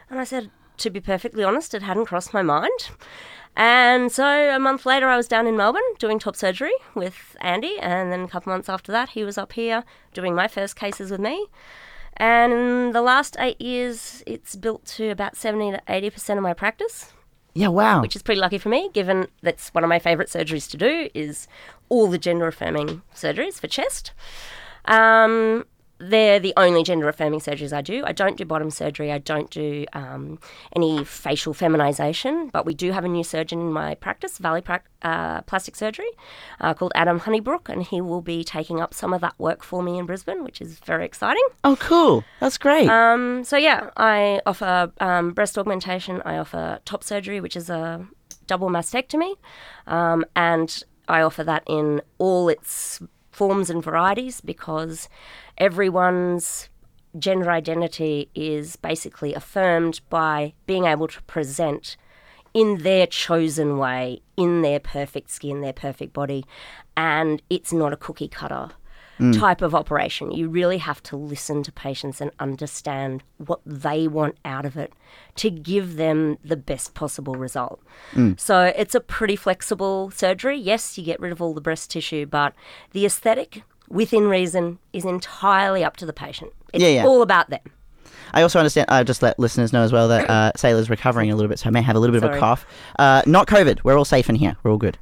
And 0.10 0.17
I 0.17 0.24
said, 0.24 0.50
To 0.77 0.89
be 0.89 1.01
perfectly 1.01 1.43
honest, 1.43 1.74
it 1.74 1.81
hadn't 1.81 2.05
crossed 2.05 2.33
my 2.33 2.41
mind. 2.41 2.89
And 3.55 4.12
so 4.12 4.25
a 4.25 4.60
month 4.60 4.86
later, 4.86 5.07
I 5.07 5.15
was 5.17 5.27
down 5.27 5.45
in 5.48 5.55
Melbourne 5.55 5.81
doing 6.00 6.17
top 6.19 6.36
surgery 6.36 6.74
with 6.95 7.36
Andy, 7.41 7.77
and 7.79 8.12
then 8.12 8.22
a 8.22 8.27
couple 8.27 8.51
months 8.51 8.67
after 8.69 8.91
that, 8.91 9.10
he 9.10 9.24
was 9.24 9.38
up 9.38 9.53
here 9.53 9.83
doing 10.13 10.33
my 10.33 10.48
first 10.48 10.75
cases 10.75 11.12
with 11.12 11.19
me. 11.19 11.48
And 12.17 12.51
in 12.53 12.91
the 12.93 13.01
last 13.01 13.36
eight 13.39 13.60
years, 13.62 14.24
it's 14.25 14.55
built 14.55 14.86
to 14.86 15.10
about 15.10 15.36
70 15.36 15.72
to 15.72 15.81
80% 15.88 16.38
of 16.38 16.43
my 16.43 16.53
practice, 16.53 17.12
Yeah, 17.53 17.67
wow. 17.69 18.01
which 18.01 18.15
is 18.15 18.24
pretty 18.24 18.41
lucky 18.41 18.57
for 18.57 18.69
me, 18.69 18.89
given 18.93 19.27
that's 19.41 19.69
one 19.69 19.83
of 19.83 19.88
my 19.88 20.00
favourite 20.00 20.29
surgeries 20.29 20.69
to 20.72 20.77
do 20.77 21.10
is 21.13 21.48
all 21.89 22.07
the 22.07 22.17
gender 22.19 22.48
affirming 22.48 23.01
surgeries 23.15 23.60
for 23.60 23.67
chest. 23.67 24.13
Um, 24.86 25.65
they're 26.10 26.39
the 26.39 26.53
only 26.57 26.83
gender 26.83 27.07
affirming 27.07 27.39
surgeries 27.39 27.74
I 27.74 27.81
do. 27.81 28.03
I 28.05 28.12
don't 28.12 28.38
do 28.38 28.45
bottom 28.45 28.69
surgery. 28.69 29.12
I 29.12 29.19
don't 29.19 29.50
do 29.50 29.86
um, 29.93 30.39
any 30.75 31.03
facial 31.03 31.53
feminization, 31.53 32.50
but 32.51 32.65
we 32.65 32.74
do 32.74 32.91
have 32.91 33.05
a 33.05 33.07
new 33.07 33.24
surgeon 33.24 33.60
in 33.62 33.72
my 33.72 33.95
practice, 33.95 34.38
Valley 34.38 34.62
pra- 34.62 34.81
uh, 35.01 35.41
Plastic 35.41 35.75
Surgery, 35.75 36.10
uh, 36.60 36.74
called 36.74 36.91
Adam 36.95 37.19
Honeybrook, 37.19 37.69
and 37.69 37.83
he 37.83 38.01
will 38.01 38.22
be 38.22 38.43
taking 38.43 38.81
up 38.81 38.93
some 38.93 39.13
of 39.13 39.22
that 39.22 39.36
work 39.38 39.63
for 39.63 39.81
me 39.81 39.98
in 39.98 40.05
Brisbane, 40.05 40.43
which 40.43 40.62
is 40.62 40.79
very 40.79 41.05
exciting. 41.05 41.45
Oh, 41.63 41.75
cool. 41.77 42.24
That's 42.39 42.57
great. 42.57 42.89
Um, 42.89 43.43
so 43.43 43.57
yeah, 43.57 43.89
I 43.98 44.41
offer 44.45 44.91
um, 45.00 45.31
breast 45.31 45.57
augmentation. 45.57 46.22
I 46.25 46.38
offer 46.38 46.79
top 46.86 47.03
surgery, 47.03 47.39
which 47.39 47.55
is 47.55 47.69
a 47.69 48.05
double 48.48 48.69
mastectomy, 48.69 49.36
um, 49.88 50.25
and 50.36 50.83
I 51.07 51.22
offer 51.22 51.43
that 51.43 51.63
in 51.67 52.01
all 52.17 52.50
its 52.50 53.01
forms 53.31 53.69
and 53.69 53.83
varieties 53.83 54.41
because 54.41 55.10
everyone's 55.57 56.69
gender 57.17 57.51
identity 57.51 58.29
is 58.33 58.75
basically 58.75 59.33
affirmed 59.33 60.01
by 60.10 60.53
being 60.65 60.86
able 60.86 61.07
to 61.07 61.22
present 61.24 61.95
in 62.53 62.79
their 62.79 63.07
chosen 63.07 63.77
way, 63.77 64.22
in 64.38 64.62
their 64.62 64.79
perfect 64.79 65.29
skin, 65.29 65.62
their 65.62 65.74
perfect 65.74 66.13
body, 66.13 66.45
and 66.95 67.41
it's 67.50 67.74
not 67.74 67.93
a 67.93 67.98
cookie 67.98 68.27
cutter 68.27 68.69
mm. 69.19 69.38
type 69.38 69.62
of 69.62 69.74
operation. 69.74 70.31
You 70.31 70.50
really 70.50 70.77
have 70.77 71.01
to 71.03 71.15
listen 71.15 71.63
to 71.63 71.72
patients 71.72 72.22
and 72.22 72.31
understand 72.39 73.24
what 73.38 73.62
they 73.65 74.07
want 74.07 74.38
out 74.45 74.65
of 74.65 74.77
it 74.77 74.93
to 75.36 75.50
give 75.50 75.95
them 75.95 76.38
the 76.43 76.55
best 76.55 76.93
possible 76.93 77.36
result. 77.36 77.81
Mm. 78.13 78.39
So 78.39 78.72
it's 78.75 78.95
a 78.95 79.00
pretty 79.00 79.36
flexible 79.36 80.12
surgery. 80.12 80.57
Yes, 80.57 80.98
you 80.98 81.03
get 81.03 81.19
rid 81.19 81.31
of 81.31 81.41
all 81.41 81.53
the 81.53 81.62
breast 81.62 81.91
tissue, 81.91 82.25
but 82.25 82.53
the 82.91 83.05
aesthetic, 83.05 83.63
within 83.93 84.27
reason, 84.27 84.79
is 84.91 85.05
entirely 85.05 85.83
up 85.83 85.95
to 85.97 86.05
the 86.05 86.13
patient. 86.13 86.51
It's 86.73 86.81
Yeah, 86.81 86.89
yeah. 86.89 87.05
all 87.05 87.21
about 87.21 87.50
them. 87.50 87.62
I 88.33 88.41
also 88.41 88.59
understand. 88.59 88.89
I 88.89 89.03
just 89.03 89.21
let 89.21 89.38
listeners 89.38 89.71
know 89.71 89.83
as 89.83 89.93
well 89.93 90.07
that 90.07 90.29
uh, 90.29 90.51
Saylor's 90.57 90.89
recovering 90.89 91.31
a 91.31 91.35
little 91.35 91.50
bit, 91.50 91.59
so 91.59 91.67
I 91.67 91.69
may 91.69 91.81
have 91.81 91.95
a 91.95 92.00
little 92.00 92.13
bit 92.13 92.23
of 92.23 92.35
a 92.35 92.39
cough. 92.39 92.65
Uh, 92.97 93.21
not 93.27 93.47
COVID. 93.47 93.83
We're 93.83 93.97
all 93.97 94.05
safe 94.05 94.27
in 94.27 94.35
here. 94.35 94.57
We're 94.63 94.71
all 94.71 94.77
good. 94.77 94.97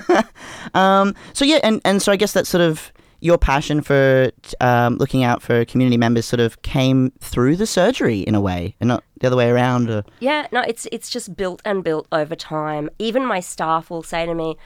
um, 0.74 1.14
so 1.32 1.44
yeah, 1.44 1.60
and 1.62 1.80
and 1.84 2.02
so 2.02 2.10
I 2.10 2.16
guess 2.16 2.32
that's 2.32 2.48
sort 2.48 2.62
of 2.62 2.92
your 3.20 3.38
passion 3.38 3.80
for 3.80 4.30
um, 4.60 4.96
looking 4.96 5.24
out 5.24 5.42
for 5.42 5.64
community 5.64 5.96
members 5.96 6.24
sort 6.24 6.40
of 6.40 6.62
came 6.62 7.10
through 7.20 7.56
the 7.56 7.66
surgery 7.66 8.20
in 8.20 8.34
a 8.34 8.40
way, 8.40 8.74
and 8.80 8.88
not 8.88 9.04
the 9.20 9.28
other 9.28 9.36
way 9.36 9.48
around. 9.48 9.88
Or, 9.88 10.04
Yeah, 10.18 10.48
no, 10.50 10.62
it's 10.62 10.86
it's 10.90 11.10
just 11.10 11.36
built 11.36 11.62
and 11.64 11.84
built 11.84 12.08
over 12.10 12.34
time. 12.34 12.90
Even 12.98 13.24
my 13.24 13.38
staff 13.40 13.88
will 13.88 14.02
say 14.02 14.26
to 14.26 14.34
me, 14.34 14.56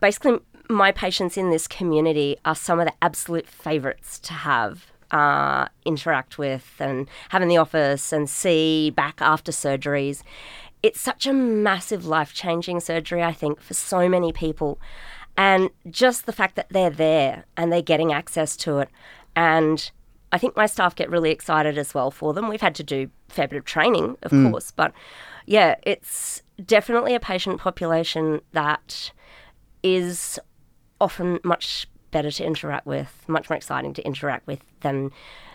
basically, 0.00 0.38
my 0.68 0.92
patients 0.92 1.36
in 1.36 1.50
this 1.50 1.66
community 1.68 2.36
are 2.44 2.54
some 2.54 2.80
of 2.80 2.86
the 2.86 2.94
absolute 3.02 3.46
favourites 3.46 4.18
to 4.20 4.32
have. 4.32 4.92
Uh, 5.12 5.68
interact 5.84 6.36
with 6.36 6.74
and 6.80 7.08
have 7.28 7.40
in 7.40 7.46
the 7.46 7.56
office 7.56 8.12
and 8.12 8.28
see 8.28 8.90
back 8.90 9.14
after 9.20 9.52
surgeries. 9.52 10.24
It's 10.82 11.00
such 11.00 11.28
a 11.28 11.32
massive 11.32 12.06
life 12.06 12.34
changing 12.34 12.80
surgery, 12.80 13.22
I 13.22 13.32
think, 13.32 13.60
for 13.60 13.72
so 13.72 14.08
many 14.08 14.32
people. 14.32 14.80
And 15.36 15.70
just 15.88 16.26
the 16.26 16.32
fact 16.32 16.56
that 16.56 16.70
they're 16.70 16.90
there 16.90 17.44
and 17.56 17.72
they're 17.72 17.82
getting 17.82 18.12
access 18.12 18.56
to 18.58 18.80
it. 18.80 18.88
And 19.36 19.88
I 20.32 20.38
think 20.38 20.56
my 20.56 20.66
staff 20.66 20.96
get 20.96 21.08
really 21.08 21.30
excited 21.30 21.78
as 21.78 21.94
well 21.94 22.10
for 22.10 22.34
them. 22.34 22.48
We've 22.48 22.60
had 22.60 22.74
to 22.74 22.82
do 22.82 23.08
a 23.30 23.32
fair 23.32 23.46
bit 23.46 23.58
of 23.58 23.64
training, 23.64 24.16
of 24.24 24.32
course, 24.32 24.72
but 24.72 24.92
yeah, 25.46 25.76
it's 25.84 26.42
definitely 26.64 27.14
a 27.14 27.20
patient 27.20 27.60
population 27.60 28.40
that 28.52 29.12
is 29.84 30.40
often 31.00 31.38
much 31.44 31.86
better 32.10 32.30
to 32.30 32.44
interact 32.44 32.86
with, 32.86 33.24
much 33.28 33.50
more 33.50 33.56
exciting 33.56 33.92
to 33.94 34.02
interact 34.06 34.46
with 34.46 34.60
than 34.80 35.10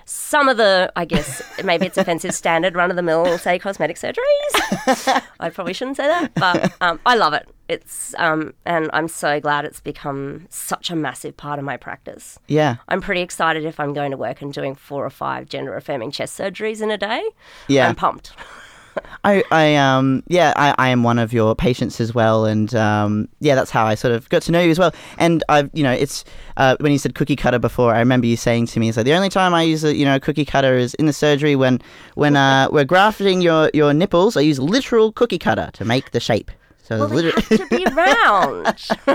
some 0.05 0.49
of 0.49 0.57
the, 0.57 0.91
I 0.95 1.05
guess, 1.05 1.41
maybe 1.63 1.85
it's 1.85 1.97
offensive 1.97 2.33
standard 2.33 2.75
run 2.75 2.89
of 2.89 2.95
the 2.95 3.03
mill, 3.03 3.37
say, 3.37 3.57
cosmetic 3.59 3.97
surgeries. 3.97 5.21
I 5.39 5.49
probably 5.49 5.73
shouldn't 5.73 5.97
say 5.97 6.07
that, 6.07 6.33
but 6.35 6.73
um, 6.81 6.99
I 7.05 7.15
love 7.15 7.33
it. 7.33 7.47
It's, 7.69 8.13
um, 8.17 8.53
and 8.65 8.89
I'm 8.91 9.07
so 9.07 9.39
glad 9.39 9.63
it's 9.63 9.79
become 9.79 10.47
such 10.49 10.89
a 10.89 10.95
massive 10.95 11.37
part 11.37 11.57
of 11.57 11.63
my 11.63 11.77
practice. 11.77 12.37
yeah, 12.47 12.77
I'm 12.89 12.99
pretty 12.99 13.21
excited 13.21 13.63
if 13.63 13.79
I'm 13.79 13.93
going 13.93 14.11
to 14.11 14.17
work 14.17 14.41
and 14.41 14.51
doing 14.51 14.75
four 14.75 15.05
or 15.05 15.09
five 15.09 15.47
gender 15.47 15.75
affirming 15.77 16.11
chest 16.11 16.37
surgeries 16.37 16.81
in 16.81 16.91
a 16.91 16.97
day. 16.97 17.23
Yeah. 17.67 17.87
I'm 17.87 17.95
pumped. 17.95 18.33
I, 19.23 19.43
I 19.51 19.75
um 19.75 20.23
yeah 20.27 20.53
I, 20.55 20.73
I 20.77 20.89
am 20.89 21.03
one 21.03 21.19
of 21.19 21.31
your 21.31 21.55
patients 21.55 22.01
as 22.01 22.13
well 22.13 22.45
and 22.45 22.73
um 22.75 23.29
yeah 23.39 23.55
that's 23.55 23.71
how 23.71 23.85
I 23.85 23.95
sort 23.95 24.13
of 24.13 24.27
got 24.29 24.41
to 24.43 24.51
know 24.51 24.61
you 24.61 24.71
as 24.71 24.79
well. 24.79 24.93
And 25.17 25.43
I've 25.49 25.69
you 25.73 25.83
know 25.83 25.91
it's 25.91 26.23
uh, 26.57 26.75
when 26.79 26.91
you 26.91 26.97
said 26.97 27.15
cookie 27.15 27.35
cutter 27.35 27.59
before 27.59 27.93
I 27.93 27.99
remember 27.99 28.27
you 28.27 28.37
saying 28.37 28.67
to 28.67 28.79
me 28.79 28.91
so 28.91 29.03
the 29.03 29.13
only 29.13 29.29
time 29.29 29.53
I 29.53 29.63
use 29.63 29.83
a 29.83 29.95
you 29.95 30.05
know 30.05 30.19
cookie 30.19 30.45
cutter 30.45 30.75
is 30.75 30.93
in 30.95 31.05
the 31.05 31.13
surgery 31.13 31.55
when 31.55 31.81
when 32.15 32.35
uh, 32.35 32.67
we're 32.71 32.85
grafting 32.85 33.41
your 33.41 33.69
your 33.73 33.93
nipples 33.93 34.35
I 34.35 34.41
use 34.41 34.59
literal 34.59 35.11
cookie 35.11 35.39
cutter 35.39 35.69
to 35.73 35.85
make 35.85 36.11
the 36.11 36.19
shape 36.19 36.51
so 36.83 36.99
Well, 36.99 37.07
they 37.09 37.29
have 37.31 37.47
to 37.49 37.67
be 37.69 37.85
round. 37.93 38.65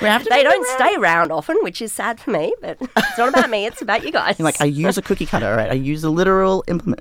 we 0.00 0.06
have 0.08 0.22
to 0.22 0.28
they 0.28 0.42
don't 0.42 0.64
it 0.66 0.74
stay 0.74 0.96
round 0.98 1.32
often, 1.32 1.56
which 1.62 1.80
is 1.80 1.92
sad 1.92 2.20
for 2.20 2.30
me, 2.30 2.54
but 2.60 2.78
it's 2.80 3.18
not 3.18 3.28
about 3.28 3.50
me, 3.50 3.66
it's 3.66 3.80
about 3.82 4.04
you 4.04 4.12
guys. 4.12 4.38
like 4.40 4.60
I 4.60 4.64
use 4.64 4.98
a 4.98 5.02
cookie 5.02 5.26
cutter, 5.26 5.46
all 5.48 5.56
right? 5.56 5.70
I 5.70 5.74
use 5.74 6.04
a 6.04 6.10
literal 6.10 6.64
implement. 6.68 7.00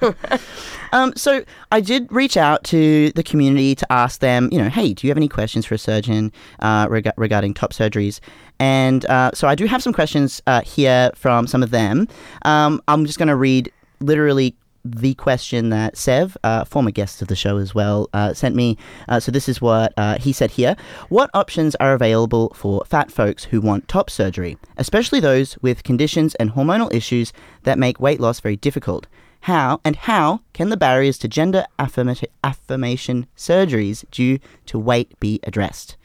um, 0.92 1.12
so 1.16 1.44
I 1.72 1.80
did 1.80 2.10
reach 2.12 2.36
out 2.36 2.64
to 2.64 3.12
the 3.12 3.22
community 3.22 3.74
to 3.76 3.92
ask 3.92 4.20
them, 4.20 4.48
you 4.52 4.58
know, 4.58 4.68
hey, 4.68 4.92
do 4.92 5.06
you 5.06 5.10
have 5.10 5.16
any 5.18 5.28
questions 5.28 5.64
for 5.66 5.74
a 5.74 5.78
surgeon 5.78 6.32
uh, 6.60 6.86
reg- 6.90 7.12
regarding 7.16 7.54
top 7.54 7.72
surgeries? 7.72 8.20
And 8.58 9.06
uh, 9.06 9.30
so 9.32 9.48
I 9.48 9.54
do 9.54 9.64
have 9.66 9.82
some 9.82 9.92
questions 9.92 10.42
uh, 10.46 10.60
here 10.62 11.10
from 11.14 11.46
some 11.46 11.62
of 11.62 11.70
them. 11.70 12.08
Um, 12.42 12.82
I'm 12.88 13.06
just 13.06 13.18
going 13.18 13.28
to 13.28 13.36
read 13.36 13.72
literally 14.00 14.54
the 14.84 15.14
question 15.14 15.68
that 15.70 15.96
Sev, 15.96 16.36
uh, 16.42 16.64
former 16.64 16.90
guest 16.90 17.20
of 17.22 17.28
the 17.28 17.36
show 17.36 17.56
as 17.58 17.74
well, 17.74 18.08
uh, 18.12 18.32
sent 18.34 18.54
me. 18.54 18.78
Uh, 19.08 19.20
so 19.20 19.30
this 19.30 19.48
is 19.48 19.60
what 19.60 19.92
uh, 19.96 20.18
he 20.18 20.32
said 20.32 20.52
here. 20.52 20.76
What 21.08 21.30
options 21.34 21.74
are 21.76 21.92
available 21.94 22.52
for 22.54 22.82
fat 22.86 23.10
folks 23.10 23.44
who 23.44 23.60
want 23.60 23.88
top 23.88 24.08
surgery, 24.10 24.56
especially 24.76 25.20
those 25.20 25.58
with 25.62 25.82
conditions 25.84 26.34
and 26.36 26.52
hormonal 26.52 26.92
issues 26.94 27.32
that 27.64 27.78
make 27.78 28.00
weight 28.00 28.20
loss 28.20 28.40
very 28.40 28.56
difficult? 28.56 29.06
How 29.44 29.80
and 29.84 29.96
how 29.96 30.40
can 30.52 30.68
the 30.68 30.76
barriers 30.76 31.16
to 31.18 31.28
gender 31.28 31.64
affirmati- 31.78 32.26
affirmation 32.44 33.26
surgeries 33.36 34.04
due 34.10 34.38
to 34.66 34.78
weight 34.78 35.18
be 35.20 35.40
addressed? 35.44 35.96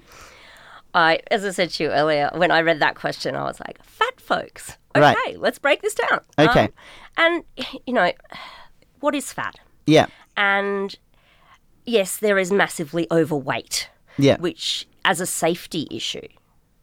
I, 0.94 1.20
as 1.30 1.44
I 1.44 1.52
said 1.52 1.72
to 1.72 1.84
you 1.84 1.90
earlier, 1.90 2.30
when 2.34 2.52
I 2.52 2.62
read 2.62 2.80
that 2.80 2.96
question, 2.96 3.36
I 3.36 3.44
was 3.44 3.60
like, 3.60 3.84
fat 3.84 4.22
folks. 4.22 4.78
Okay, 4.96 5.02
Right. 5.26 5.36
let's 5.38 5.60
break 5.60 5.82
this 5.82 5.94
down. 5.94 6.22
Okay. 6.40 6.64
Um, 6.64 6.70
and, 7.18 7.44
you 7.86 7.94
know, 7.94 8.14
what 9.06 9.14
is 9.14 9.32
fat? 9.32 9.60
Yeah, 9.86 10.08
And 10.36 10.96
yes, 11.86 12.18
there 12.18 12.40
is 12.40 12.52
massively 12.52 13.06
overweight, 13.12 13.88
yeah, 14.18 14.38
which, 14.38 14.88
as 15.06 15.22
a 15.22 15.28
safety 15.28 15.88
issue 15.92 16.28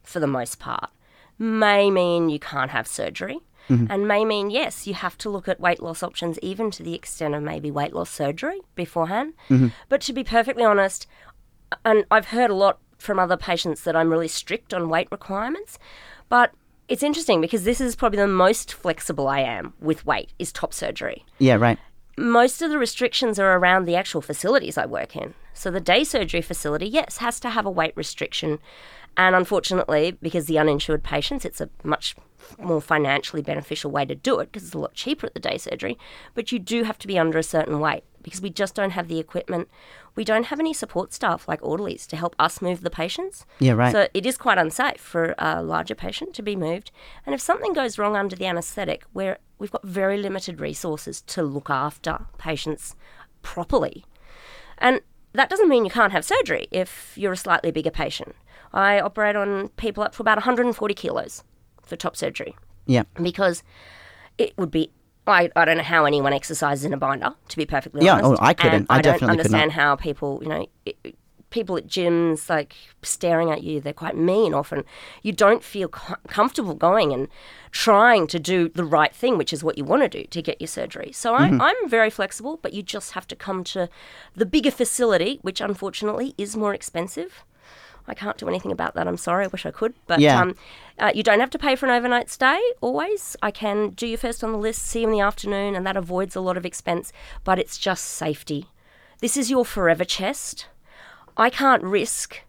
for 0.03 0.21
the 0.21 0.27
most 0.27 0.57
part, 0.57 0.89
may 1.37 1.91
mean 1.91 2.29
you 2.29 2.39
can't 2.39 2.71
have 2.71 2.87
surgery. 2.87 3.39
Mm-hmm. 3.69 3.87
And 3.89 4.07
may 4.07 4.23
mean, 4.25 4.49
yes, 4.49 4.87
you 4.87 4.93
have 4.93 5.17
to 5.19 5.29
look 5.29 5.47
at 5.47 5.59
weight 5.59 5.81
loss 5.81 6.01
options, 6.01 6.39
even 6.41 6.71
to 6.71 6.83
the 6.83 6.95
extent 6.95 7.35
of 7.35 7.43
maybe 7.43 7.69
weight 7.71 7.93
loss 7.93 8.09
surgery 8.09 8.59
beforehand. 8.75 9.33
Mm-hmm. 9.49 9.67
But 9.89 10.01
to 10.01 10.13
be 10.13 10.23
perfectly 10.23 10.63
honest, 10.63 11.07
and 11.83 12.05
I've 12.09 12.27
heard 12.27 12.51
a 12.51 12.55
lot 12.55 12.79
from 12.97 13.19
other 13.19 13.37
patients 13.37 13.83
that 13.83 13.95
I'm 13.95 14.09
really 14.09 14.27
strict 14.29 14.73
on 14.73 14.89
weight 14.89 15.09
requirements, 15.11 15.77
but 16.29 16.51
it's 16.87 17.03
interesting 17.03 17.41
because 17.41 17.63
this 17.63 17.79
is 17.81 17.95
probably 17.95 18.17
the 18.17 18.27
most 18.27 18.73
flexible 18.73 19.27
I 19.27 19.39
am 19.39 19.73
with 19.79 20.05
weight 20.05 20.31
is 20.37 20.51
top 20.51 20.73
surgery 20.73 21.25
yeah, 21.39 21.55
right. 21.55 21.79
Most 22.17 22.61
of 22.61 22.69
the 22.69 22.77
restrictions 22.77 23.39
are 23.39 23.57
around 23.57 23.85
the 23.85 23.95
actual 23.95 24.21
facilities 24.21 24.77
I 24.77 24.85
work 24.85 25.15
in. 25.15 25.33
So 25.53 25.71
the 25.71 25.79
day 25.79 26.03
surgery 26.03 26.41
facility, 26.41 26.87
yes, 26.87 27.17
has 27.17 27.39
to 27.41 27.49
have 27.49 27.65
a 27.65 27.71
weight 27.71 27.93
restriction. 27.95 28.59
And 29.15 29.35
unfortunately, 29.35 30.17
because 30.21 30.47
the 30.47 30.57
uninsured 30.57 31.03
patients, 31.03 31.45
it's 31.45 31.61
a 31.61 31.69
much 31.83 32.15
more 32.57 32.81
financially 32.81 33.41
beneficial 33.41 33.91
way 33.91 34.05
to 34.05 34.15
do 34.15 34.39
it 34.39 34.51
because 34.51 34.63
it's 34.63 34.75
a 34.75 34.79
lot 34.79 34.93
cheaper 34.93 35.27
at 35.27 35.33
the 35.33 35.39
day 35.39 35.57
surgery. 35.57 35.97
But 36.33 36.51
you 36.51 36.59
do 36.59 36.83
have 36.83 36.97
to 36.99 37.07
be 37.07 37.17
under 37.17 37.37
a 37.37 37.43
certain 37.43 37.79
weight 37.79 38.03
because 38.21 38.41
we 38.41 38.49
just 38.49 38.75
don't 38.75 38.91
have 38.91 39.07
the 39.07 39.19
equipment. 39.19 39.69
We 40.15 40.23
don't 40.23 40.45
have 40.45 40.59
any 40.59 40.73
support 40.73 41.13
staff 41.13 41.47
like 41.47 41.59
orderlies 41.61 42.07
to 42.07 42.15
help 42.15 42.35
us 42.39 42.61
move 42.61 42.81
the 42.81 42.89
patients. 42.89 43.45
Yeah, 43.59 43.73
right. 43.73 43.91
So 43.91 44.07
it 44.13 44.25
is 44.25 44.37
quite 44.37 44.57
unsafe 44.57 44.99
for 44.99 45.35
a 45.37 45.61
larger 45.61 45.95
patient 45.95 46.33
to 46.35 46.41
be 46.41 46.55
moved. 46.55 46.91
And 47.25 47.33
if 47.33 47.41
something 47.41 47.73
goes 47.73 47.97
wrong 47.97 48.15
under 48.15 48.35
the 48.35 48.45
anaesthetic, 48.45 49.03
where 49.13 49.37
we've 49.63 49.71
got 49.71 49.83
very 49.85 50.17
limited 50.17 50.59
resources 50.59 51.21
to 51.21 51.41
look 51.41 51.69
after 51.69 52.25
patients 52.37 52.97
properly. 53.43 54.03
And 54.77 54.99
that 55.31 55.49
doesn't 55.49 55.69
mean 55.69 55.85
you 55.85 55.89
can't 55.89 56.11
have 56.11 56.25
surgery 56.25 56.67
if 56.69 57.13
you're 57.17 57.31
a 57.31 57.37
slightly 57.37 57.71
bigger 57.71 57.89
patient. 57.89 58.35
I 58.73 58.99
operate 58.99 59.37
on 59.37 59.69
people 59.69 60.03
up 60.03 60.13
to 60.15 60.21
about 60.21 60.35
140 60.37 60.93
kilos 60.93 61.43
for 61.81 61.95
top 61.95 62.17
surgery 62.17 62.57
Yeah, 62.87 63.03
because 63.21 63.63
it 64.37 64.51
would 64.57 64.69
be. 64.69 64.91
I, 65.25 65.49
I 65.55 65.63
don't 65.63 65.77
know 65.77 65.83
how 65.83 66.03
anyone 66.03 66.33
exercises 66.33 66.83
in 66.83 66.91
a 66.93 66.97
binder, 66.97 67.31
to 67.47 67.55
be 67.57 67.65
perfectly 67.65 68.03
Yeah, 68.03 68.19
oh, 68.21 68.25
honest. 68.25 68.41
oh, 68.41 68.45
I 68.45 68.53
couldn't. 68.53 68.75
And 68.75 68.87
I 68.89 68.95
I 68.95 69.01
don't 69.01 69.13
definitely 69.13 69.37
could 69.37 69.51
not. 69.51 69.59
understand 69.59 69.71
how 69.71 69.95
people, 69.95 70.39
you 70.43 70.49
know, 70.49 70.65
i- 70.85 70.93
i- 71.05 71.13
people 71.53 71.77
at 71.77 71.87
gyms 71.87 72.49
like 72.49 72.75
staring 73.03 73.49
at 73.51 73.63
you. 73.63 73.79
They're 73.79 73.93
quite 73.93 74.17
mean 74.17 74.53
often. 74.53 74.83
You 75.21 75.31
don't 75.31 75.63
feel 75.63 75.87
co- 75.87 76.15
comfortable 76.27 76.73
going 76.73 77.13
and 77.13 77.27
trying 77.71 78.27
to 78.27 78.39
do 78.39 78.69
the 78.69 78.83
right 78.83 79.13
thing, 79.15 79.37
which 79.37 79.53
is 79.53 79.63
what 79.63 79.77
you 79.77 79.85
want 79.85 80.01
to 80.03 80.09
do 80.09 80.23
to 80.25 80.41
get 80.41 80.59
your 80.59 80.67
surgery. 80.67 81.11
So 81.13 81.33
I, 81.35 81.45
I'm 81.67 81.89
very 81.89 82.09
flexible, 82.09 82.59
but 82.61 82.73
you 82.73 82.83
just 82.83 83.11
have 83.13 83.27
to 83.27 83.35
come 83.35 83.63
to 83.75 83.87
the 84.35 84.45
bigger 84.45 84.71
facility, 84.71 85.39
which 85.43 85.61
unfortunately 85.61 86.33
is 86.37 86.57
more 86.57 86.73
expensive. 86.73 87.43
I 88.05 88.13
can't 88.13 88.37
do 88.37 88.49
anything 88.49 88.71
about 88.73 88.95
that. 88.95 89.07
I'm 89.07 89.15
sorry. 89.17 89.45
I 89.45 89.47
wish 89.47 89.65
I 89.65 89.71
could. 89.71 89.93
But 90.07 90.19
Yeah. 90.19 90.41
um, 90.41 90.55
uh, 90.99 91.11
you 91.15 91.23
don't 91.23 91.39
have 91.39 91.51
to 91.51 91.59
pay 91.59 91.75
for 91.77 91.85
an 91.85 91.91
overnight 91.93 92.29
stay 92.29 92.59
always. 92.81 93.37
I 93.41 93.51
can 93.51 93.91
do 93.91 94.05
you 94.07 94.17
first 94.17 94.43
on 94.43 94.51
the 94.51 94.57
list, 94.57 94.81
see 94.85 95.01
you 95.01 95.07
in 95.07 95.13
the 95.13 95.21
afternoon, 95.21 95.73
and 95.75 95.85
that 95.87 95.95
avoids 95.95 96.35
a 96.35 96.41
lot 96.41 96.57
of 96.57 96.65
expense, 96.65 97.13
but 97.45 97.59
it's 97.59 97.77
just 97.77 98.03
safety. 98.05 98.65
This 99.19 99.37
is 99.37 99.49
your 99.49 99.63
forever 99.63 100.03
chest. 100.03 100.67
I 101.37 101.49
can't 101.49 101.83
risk 101.83 102.41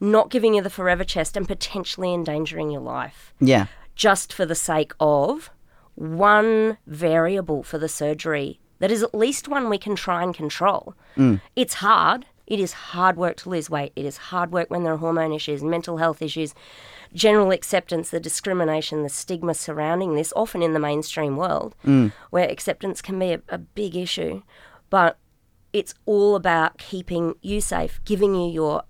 not 0.00 0.30
giving 0.30 0.54
you 0.54 0.62
the 0.62 0.70
forever 0.70 1.04
chest 1.04 1.36
and 1.36 1.46
potentially 1.46 2.14
endangering 2.14 2.70
your 2.70 2.80
life 2.80 3.34
Yeah. 3.40 3.66
just 3.96 4.32
for 4.32 4.46
the 4.46 4.54
sake 4.54 4.92
of 5.00 5.50
one 5.94 6.78
variable 6.86 7.62
for 7.64 7.78
the 7.78 7.88
surgery 7.88 8.60
that 8.78 8.90
is 8.92 9.02
at 9.02 9.14
least 9.14 9.48
one 9.48 9.68
we 9.68 9.78
can 9.78 9.96
try 9.96 10.22
and 10.22 10.34
control. 10.34 10.94
Mm. 11.16 11.40
It's 11.56 11.74
hard. 11.74 12.26
It 12.46 12.60
is 12.60 12.72
hard 12.72 13.16
work 13.16 13.36
to 13.38 13.48
lose 13.48 13.68
weight. 13.68 13.92
It 13.96 14.04
is 14.04 14.16
hard 14.16 14.52
work 14.52 14.70
when 14.70 14.84
there 14.84 14.92
are 14.92 14.98
hormone 14.98 15.32
issues, 15.32 15.62
mental 15.64 15.96
health 15.96 16.22
issues, 16.22 16.54
general 17.12 17.50
acceptance, 17.50 18.10
the 18.10 18.20
discrimination, 18.20 19.02
the 19.02 19.08
stigma 19.08 19.54
surrounding 19.54 20.14
this, 20.14 20.32
often 20.36 20.62
in 20.62 20.72
the 20.74 20.78
mainstream 20.78 21.36
world, 21.36 21.74
mm. 21.84 22.12
where 22.30 22.48
acceptance 22.48 23.02
can 23.02 23.18
be 23.18 23.32
a, 23.32 23.42
a 23.48 23.58
big 23.58 23.96
issue. 23.96 24.42
But 24.90 25.18
it's 25.72 25.94
all 26.06 26.34
about 26.36 26.78
keeping 26.78 27.34
you 27.42 27.60
safe, 27.60 28.00
giving 28.04 28.34
you 28.34 28.50
your 28.50 28.82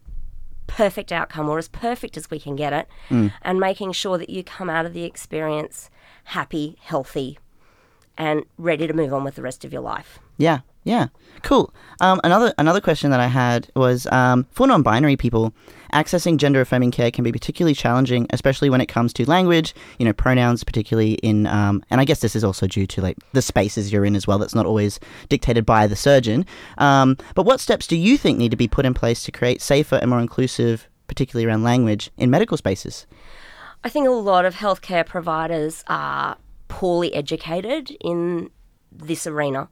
perfect 0.66 1.10
outcome 1.10 1.48
or 1.48 1.58
as 1.58 1.68
perfect 1.68 2.16
as 2.16 2.30
we 2.30 2.38
can 2.38 2.54
get 2.54 2.72
it, 2.72 2.88
mm. 3.08 3.32
and 3.42 3.58
making 3.58 3.92
sure 3.92 4.18
that 4.18 4.30
you 4.30 4.44
come 4.44 4.70
out 4.70 4.86
of 4.86 4.92
the 4.92 5.04
experience 5.04 5.90
happy, 6.24 6.76
healthy, 6.80 7.38
and 8.16 8.44
ready 8.58 8.86
to 8.86 8.92
move 8.92 9.12
on 9.12 9.24
with 9.24 9.34
the 9.34 9.42
rest 9.42 9.64
of 9.64 9.72
your 9.72 9.82
life. 9.82 10.18
Yeah, 10.36 10.60
yeah, 10.84 11.08
cool. 11.42 11.74
Um, 12.00 12.20
another 12.24 12.54
another 12.58 12.80
question 12.80 13.10
that 13.10 13.20
I 13.20 13.26
had 13.26 13.68
was 13.76 14.06
um, 14.06 14.46
for 14.52 14.66
non-binary 14.66 15.16
people, 15.16 15.52
accessing 15.92 16.36
gender-affirming 16.36 16.92
care 16.92 17.10
can 17.10 17.24
be 17.24 17.32
particularly 17.32 17.74
challenging, 17.74 18.26
especially 18.30 18.70
when 18.70 18.80
it 18.80 18.86
comes 18.86 19.12
to 19.14 19.28
language. 19.28 19.74
You 19.98 20.06
know, 20.06 20.12
pronouns, 20.12 20.64
particularly 20.64 21.14
in, 21.14 21.46
um, 21.46 21.82
and 21.90 22.00
I 22.00 22.04
guess 22.04 22.20
this 22.20 22.36
is 22.36 22.44
also 22.44 22.66
due 22.66 22.86
to 22.86 23.02
like 23.02 23.16
the 23.32 23.42
spaces 23.42 23.92
you're 23.92 24.04
in 24.04 24.16
as 24.16 24.26
well. 24.26 24.38
That's 24.38 24.54
not 24.54 24.66
always 24.66 25.00
dictated 25.28 25.66
by 25.66 25.86
the 25.86 25.96
surgeon. 25.96 26.46
Um, 26.78 27.16
but 27.34 27.44
what 27.44 27.60
steps 27.60 27.86
do 27.86 27.96
you 27.96 28.16
think 28.16 28.38
need 28.38 28.50
to 28.50 28.56
be 28.56 28.68
put 28.68 28.86
in 28.86 28.94
place 28.94 29.22
to 29.24 29.32
create 29.32 29.60
safer 29.60 29.96
and 29.96 30.10
more 30.10 30.20
inclusive, 30.20 30.88
particularly 31.06 31.46
around 31.46 31.64
language, 31.64 32.10
in 32.16 32.30
medical 32.30 32.56
spaces? 32.56 33.06
I 33.84 33.88
think 33.88 34.08
a 34.08 34.10
lot 34.10 34.44
of 34.44 34.54
healthcare 34.54 35.04
providers 35.06 35.84
are 35.86 36.36
poorly 36.68 37.14
educated 37.14 37.96
in 38.00 38.50
this 38.92 39.26
arena. 39.26 39.68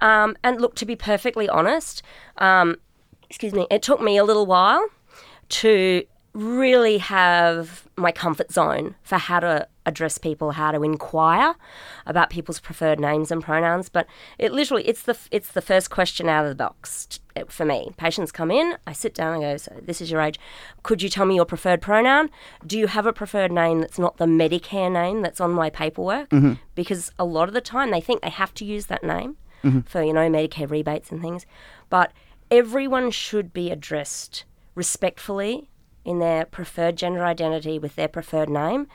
Um, 0.00 0.36
and 0.42 0.60
look, 0.60 0.74
to 0.76 0.86
be 0.86 0.96
perfectly 0.96 1.48
honest, 1.48 2.02
um, 2.38 2.76
excuse 3.28 3.52
me, 3.52 3.66
it 3.70 3.82
took 3.82 4.00
me 4.00 4.16
a 4.16 4.24
little 4.24 4.46
while 4.46 4.84
to 5.50 6.04
really 6.32 6.98
have 6.98 7.86
my 7.96 8.10
comfort 8.10 8.52
zone 8.52 8.96
for 9.02 9.18
how 9.18 9.40
to 9.40 9.68
address 9.86 10.18
people, 10.18 10.52
how 10.52 10.72
to 10.72 10.82
inquire 10.82 11.54
about 12.06 12.30
people's 12.30 12.60
preferred 12.60 12.98
names 13.00 13.30
and 13.30 13.42
pronouns. 13.42 13.88
But 13.88 14.06
it 14.38 14.52
literally, 14.52 14.86
it's 14.86 15.02
the 15.02 15.16
it's 15.30 15.52
the 15.52 15.62
first 15.62 15.90
question 15.90 16.28
out 16.28 16.44
of 16.44 16.50
the 16.50 16.54
box 16.54 17.20
for 17.48 17.64
me. 17.64 17.92
Patients 17.96 18.30
come 18.32 18.50
in, 18.50 18.76
I 18.86 18.92
sit 18.92 19.14
down 19.14 19.34
and 19.34 19.42
go, 19.42 19.56
"So 19.56 19.80
this 19.82 20.00
is 20.00 20.10
your 20.10 20.20
age. 20.20 20.38
Could 20.82 21.02
you 21.02 21.08
tell 21.08 21.26
me 21.26 21.36
your 21.36 21.44
preferred 21.44 21.80
pronoun? 21.80 22.30
Do 22.66 22.78
you 22.78 22.86
have 22.86 23.06
a 23.06 23.12
preferred 23.12 23.52
name 23.52 23.80
that's 23.80 23.98
not 23.98 24.16
the 24.16 24.26
Medicare 24.26 24.90
name 24.90 25.22
that's 25.22 25.40
on 25.40 25.50
my 25.50 25.70
paperwork? 25.70 26.30
Mm-hmm. 26.30 26.54
Because 26.74 27.12
a 27.18 27.24
lot 27.24 27.48
of 27.48 27.54
the 27.54 27.60
time 27.60 27.90
they 27.90 28.00
think 28.00 28.22
they 28.22 28.30
have 28.30 28.54
to 28.54 28.64
use 28.64 28.86
that 28.86 29.04
name 29.04 29.36
mm-hmm. 29.62 29.80
for 29.80 30.02
you 30.02 30.12
know 30.12 30.28
Medicare 30.28 30.70
rebates 30.70 31.10
and 31.10 31.20
things, 31.20 31.46
but 31.90 32.12
everyone 32.50 33.10
should 33.10 33.52
be 33.52 33.70
addressed 33.70 34.44
respectfully 34.74 35.68
in 36.04 36.18
their 36.18 36.44
preferred 36.44 36.96
gender 36.96 37.24
identity 37.24 37.78
with 37.78 37.96
their 37.96 38.08
preferred 38.08 38.50
name. 38.50 38.86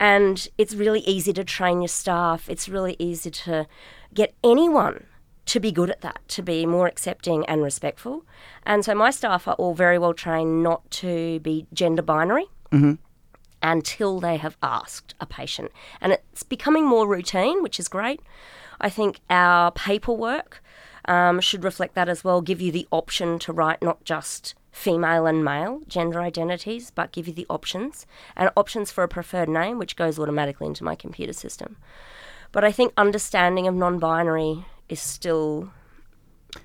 And 0.00 0.46
it's 0.56 0.74
really 0.74 1.00
easy 1.00 1.32
to 1.32 1.44
train 1.44 1.80
your 1.80 1.88
staff. 1.88 2.48
It's 2.48 2.68
really 2.68 2.96
easy 2.98 3.30
to 3.30 3.66
get 4.14 4.34
anyone 4.44 5.06
to 5.46 5.60
be 5.60 5.72
good 5.72 5.90
at 5.90 6.02
that, 6.02 6.20
to 6.28 6.42
be 6.42 6.66
more 6.66 6.86
accepting 6.86 7.44
and 7.46 7.62
respectful. 7.62 8.24
And 8.64 8.84
so 8.84 8.94
my 8.94 9.10
staff 9.10 9.48
are 9.48 9.54
all 9.54 9.74
very 9.74 9.98
well 9.98 10.12
trained 10.12 10.62
not 10.62 10.88
to 10.92 11.40
be 11.40 11.66
gender 11.72 12.02
binary 12.02 12.46
until 13.62 14.20
they 14.20 14.36
have 14.36 14.56
asked 14.62 15.14
a 15.20 15.26
patient. 15.26 15.72
And 16.00 16.12
it's 16.12 16.42
becoming 16.42 16.86
more 16.86 17.08
routine, 17.08 17.62
which 17.62 17.80
is 17.80 17.88
great. 17.88 18.20
I 18.80 18.90
think 18.90 19.20
our 19.30 19.72
paperwork 19.72 20.62
um, 21.06 21.40
should 21.40 21.64
reflect 21.64 21.94
that 21.94 22.08
as 22.08 22.22
well, 22.22 22.40
give 22.42 22.60
you 22.60 22.70
the 22.70 22.86
option 22.92 23.38
to 23.40 23.52
write 23.52 23.82
not 23.82 24.04
just 24.04 24.54
female 24.70 25.26
and 25.26 25.44
male 25.44 25.80
gender 25.88 26.20
identities, 26.20 26.90
but 26.90 27.12
give 27.12 27.26
you 27.26 27.34
the 27.34 27.46
options 27.48 28.06
and 28.36 28.50
options 28.56 28.90
for 28.90 29.02
a 29.04 29.08
preferred 29.08 29.48
name, 29.48 29.78
which 29.78 29.96
goes 29.96 30.18
automatically 30.18 30.66
into 30.66 30.84
my 30.84 30.94
computer 30.94 31.32
system. 31.32 31.76
But 32.52 32.64
I 32.64 32.72
think 32.72 32.92
understanding 32.96 33.66
of 33.66 33.74
non 33.74 33.98
binary 33.98 34.64
is 34.88 35.00
still 35.00 35.70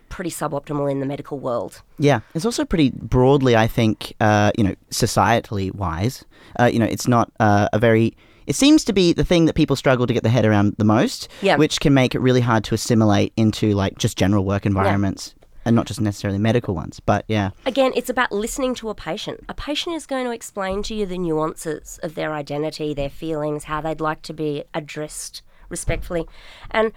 pretty 0.10 0.30
suboptimal 0.30 0.90
in 0.90 1.00
the 1.00 1.06
medical 1.06 1.40
world. 1.40 1.82
Yeah, 1.98 2.22
it's 2.34 2.46
also 2.46 2.64
pretty 2.66 2.92
broadly, 2.92 3.56
I 3.56 3.68
think, 3.68 4.14
uh, 4.22 4.52
you 4.58 4.64
know, 4.64 4.76
societally 4.92 5.74
wise. 5.74 6.24
Uh, 6.60 6.66
you 6.66 6.80
know, 6.80 6.86
it's 6.86 7.08
not 7.08 7.32
uh, 7.40 7.68
a 7.74 7.80
very. 7.80 8.16
It 8.46 8.56
seems 8.56 8.84
to 8.86 8.94
be 8.94 9.14
the 9.14 9.24
thing 9.24 9.46
that 9.46 9.56
people 9.56 9.76
struggle 9.78 10.06
to 10.06 10.14
get 10.14 10.24
their 10.24 10.32
head 10.32 10.46
around 10.46 10.76
the 10.78 10.84
most, 10.84 11.30
Yeah. 11.42 11.56
which 11.56 11.80
can 11.80 11.94
make 11.94 12.14
it 12.14 12.20
really 12.20 12.42
hard 12.42 12.66
to 12.66 12.76
assimilate 12.76 13.32
into 13.38 13.74
like 13.74 13.98
just 13.98 14.18
general 14.18 14.44
work 14.44 14.66
environments 14.66 15.34
and 15.66 15.76
not 15.76 15.86
just 15.86 16.02
necessarily 16.02 16.40
medical 16.40 16.76
ones. 16.76 17.00
But 17.00 17.26
yeah, 17.28 17.52
Again, 17.66 17.92
it's 17.96 18.10
about 18.10 18.32
listening 18.32 18.76
to 18.76 18.90
a 18.90 18.96
patient. 18.96 19.44
A 19.48 19.54
patient 19.54 19.96
is 19.96 20.06
going 20.06 20.26
to 20.26 20.32
explain 20.32 20.84
to 20.84 20.96
you 20.96 21.06
the 21.06 21.18
nuances 21.18 22.00
of 22.04 22.16
their 22.16 22.34
identity, 22.34 22.94
their 22.94 23.10
feelings, 23.10 23.66
how 23.66 23.82
they'd 23.82 24.02
like 24.02 24.22
to 24.24 24.34
be 24.34 24.64
addressed 24.74 25.42
respectfully. 25.70 26.28
And 26.72 26.92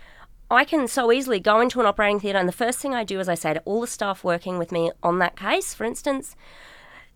I 0.51 0.65
can 0.65 0.87
so 0.87 1.11
easily 1.11 1.41
go 1.41 1.61
into 1.61 1.81
an 1.81 1.87
operating 1.87 2.21
theatre, 2.21 2.39
and 2.39 2.49
the 2.49 2.53
first 2.53 2.79
thing 2.79 2.95
I 2.95 3.05
do 3.05 3.19
is 3.19 3.29
I 3.29 3.35
say 3.35 3.55
to 3.55 3.63
all 3.65 3.81
the 3.81 3.87
staff 3.87 4.23
working 4.23 4.59
with 4.59 4.71
me 4.71 4.93
on 5.03 5.19
that 5.19 5.37
case, 5.37 5.75
for 5.75 5.85
instance, 5.85 6.37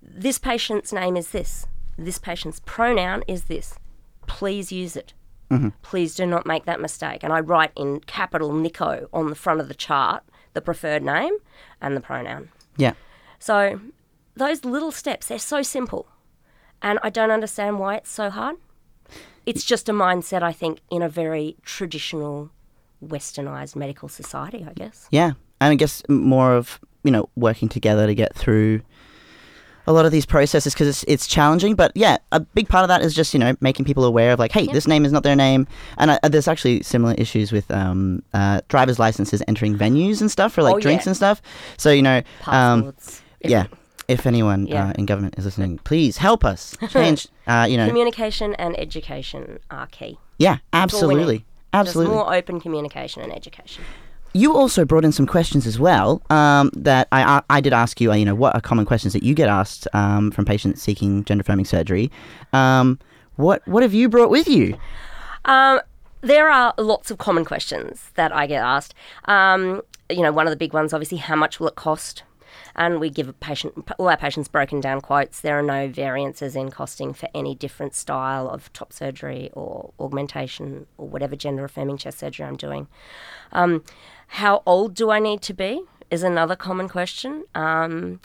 this 0.03 0.39
patient's 0.39 0.93
name 0.93 1.17
is 1.17 1.31
this, 1.31 1.67
this 1.97 2.19
patient's 2.19 2.61
pronoun 2.65 3.23
is 3.29 3.45
this. 3.45 3.79
Please 4.27 4.73
use 4.73 4.97
it. 4.97 5.13
Mm-hmm. 5.51 5.69
Please 5.83 6.15
do 6.15 6.27
not 6.27 6.47
make 6.47 6.65
that 6.65 6.81
mistake. 6.81 7.23
And 7.23 7.33
I 7.33 7.41
write 7.41 7.73
in 7.77 8.01
capital 8.01 8.53
Nico 8.53 9.09
on 9.13 9.29
the 9.29 9.35
front 9.35 9.61
of 9.61 9.69
the 9.69 9.75
chart 9.75 10.23
the 10.61 10.65
preferred 10.65 11.03
name 11.03 11.35
and 11.81 11.97
the 11.97 12.01
pronoun. 12.01 12.49
yeah, 12.77 12.93
So 13.39 13.81
those 14.37 14.65
little 14.65 14.93
steps, 14.93 15.29
they're 15.29 15.39
so 15.39 15.63
simple. 15.63 16.07
And 16.83 16.99
I 17.03 17.11
don't 17.11 17.31
understand 17.31 17.79
why 17.79 17.97
it's 17.97 18.11
so 18.11 18.31
hard. 18.31 18.57
It's 19.47 19.65
just 19.65 19.89
a 19.89 19.93
mindset, 19.93 20.43
I 20.43 20.53
think, 20.53 20.81
in 20.91 21.03
a 21.03 21.09
very 21.09 21.57
traditional, 21.65 22.51
westernized 23.05 23.75
medical 23.77 24.09
society, 24.09 24.65
I 24.69 24.73
guess. 24.75 25.09
yeah, 25.11 25.33
and 25.61 25.73
I 25.73 25.75
guess 25.75 26.03
more 26.09 26.55
of 26.55 26.81
you 27.03 27.11
know 27.11 27.29
working 27.37 27.69
together 27.69 28.07
to 28.07 28.15
get 28.15 28.35
through 28.35 28.83
a 29.87 29.93
lot 29.93 30.05
of 30.07 30.13
these 30.13 30.27
processes 30.27 30.75
because 30.75 30.89
it's, 30.89 31.05
it's 31.09 31.27
challenging. 31.27 31.75
But 31.75 31.93
yeah, 31.95 32.19
a 32.33 32.41
big 32.41 32.69
part 32.69 32.83
of 32.85 32.89
that 32.89 33.03
is 33.03 33.15
just 33.15 33.33
you 33.35 33.41
know 33.41 33.57
making 33.61 33.85
people 33.85 34.05
aware 34.05 34.33
of 34.33 34.39
like, 34.39 34.53
hey, 34.53 34.67
this 34.67 34.87
name 34.87 35.05
is 35.05 35.13
not 35.13 35.23
their 35.23 35.37
name, 35.37 35.67
and 35.99 36.11
uh, 36.13 36.19
there's 36.25 36.49
actually 36.49 36.83
similar 36.83 37.15
issues 37.15 37.53
with 37.53 37.71
um, 37.71 38.23
uh, 38.35 38.61
driver's 38.69 38.99
licenses 38.99 39.43
entering 39.49 39.77
venues 39.77 40.21
and 40.21 40.31
stuff 40.31 40.53
for 40.53 40.63
like 40.63 40.77
Oh, 40.77 40.81
drinks 40.81 41.07
yeah. 41.07 41.11
and 41.11 41.17
stuff. 41.17 41.43
So 41.77 41.91
you 41.91 42.03
know, 42.03 42.23
um, 42.47 42.95
yeah. 43.45 43.67
If 44.09 44.27
anyone 44.27 44.67
Yeah. 44.67 44.89
uh, 44.89 44.93
in 44.99 45.07
government 45.07 45.37
is 45.39 45.45
listening, 45.45 45.79
please 45.85 46.17
help 46.17 46.45
us 46.45 46.77
change. 46.91 47.29
uh, 47.47 47.69
you 47.71 47.77
know, 47.77 47.87
Communication 47.87 48.55
and 48.55 48.77
education 48.81 49.61
are 49.71 49.87
key. 49.87 50.19
yeah, 50.37 50.59
That's 50.73 50.95
all 50.95 51.09
we 51.11 51.15
need. 51.15 51.21
absolutely, 51.21 51.45
absolutely. 51.73 52.15
Just 52.17 52.25
more 52.27 52.35
open 52.35 52.61
communication 52.61 53.23
and 53.23 53.33
education. 53.33 53.85
You 54.33 54.57
also 54.57 54.85
brought 54.85 55.05
in 55.05 55.11
some 55.11 55.27
questions 55.27 55.67
as 55.67 55.79
well 55.79 56.23
um, 56.31 56.71
that 56.75 57.09
I, 57.11 57.43
I 57.51 57.61
did 57.61 57.73
ask 57.73 58.01
you. 58.01 58.13
Uh, 58.13 58.15
you 58.15 58.25
know, 58.25 58.35
what 58.35 58.55
are 58.55 58.61
common 58.61 58.87
questions 58.87 59.13
that 59.13 59.25
you 59.25 59.35
get 59.35 59.49
asked 59.49 59.89
um, 59.93 60.31
from 60.31 60.45
patients 60.45 60.83
seeking 60.83 61.25
gender 61.25 61.43
affirming 61.43 61.65
surgery? 61.65 62.11
Um, 62.53 62.99
what 63.37 63.67
what 63.67 63.83
have 63.83 63.95
you 63.95 64.09
brought 64.09 64.31
with 64.31 64.47
you? 64.47 64.79
Um, 65.47 65.81
there 66.21 66.51
are 66.51 66.75
lots 66.79 67.11
of 67.11 67.19
common 67.19 67.45
questions 67.45 68.11
that 68.15 68.33
I 68.33 68.47
get 68.47 68.63
asked. 68.63 68.95
Um, 69.25 69.83
you 70.09 70.23
know, 70.23 70.33
one 70.33 70.47
of 70.47 70.51
the 70.51 70.57
big 70.57 70.73
ones, 70.73 70.93
obviously, 70.93 71.19
how 71.19 71.37
much 71.37 71.59
will 71.59 71.69
it 71.69 71.75
cost? 71.75 72.23
And 72.81 72.99
we 72.99 73.11
give 73.11 73.29
a 73.29 73.35
patient 73.35 73.75
all 73.99 74.09
our 74.09 74.17
patients 74.17 74.49
broken 74.49 74.81
down 74.81 75.03
quotes. 75.03 75.43
There 75.43 75.59
are 75.59 75.63
no 75.63 75.87
variances 75.89 76.57
in 76.57 76.71
costing 76.71 77.13
for 77.13 77.29
any 77.35 77.55
different 77.55 77.95
style 77.95 78.49
of 78.49 78.73
top 78.73 78.91
surgery 78.95 79.51
or 79.53 79.93
augmentation 80.01 80.87
or 80.97 81.07
whatever 81.07 81.37
gender 81.37 81.63
affirming 81.67 81.99
chest 81.99 82.19
surgery 82.19 82.47
I'm 82.47 82.57
doing. 82.57 82.89
Um, 83.53 83.85
how 84.29 84.63
old 84.65 84.95
do 84.95 85.11
I 85.11 85.19
need 85.19 85.43
to 85.43 85.53
be? 85.53 85.83
Is 86.11 86.23
another 86.23 86.57
common 86.57 86.89
question. 86.89 87.45
Um, 87.55 88.21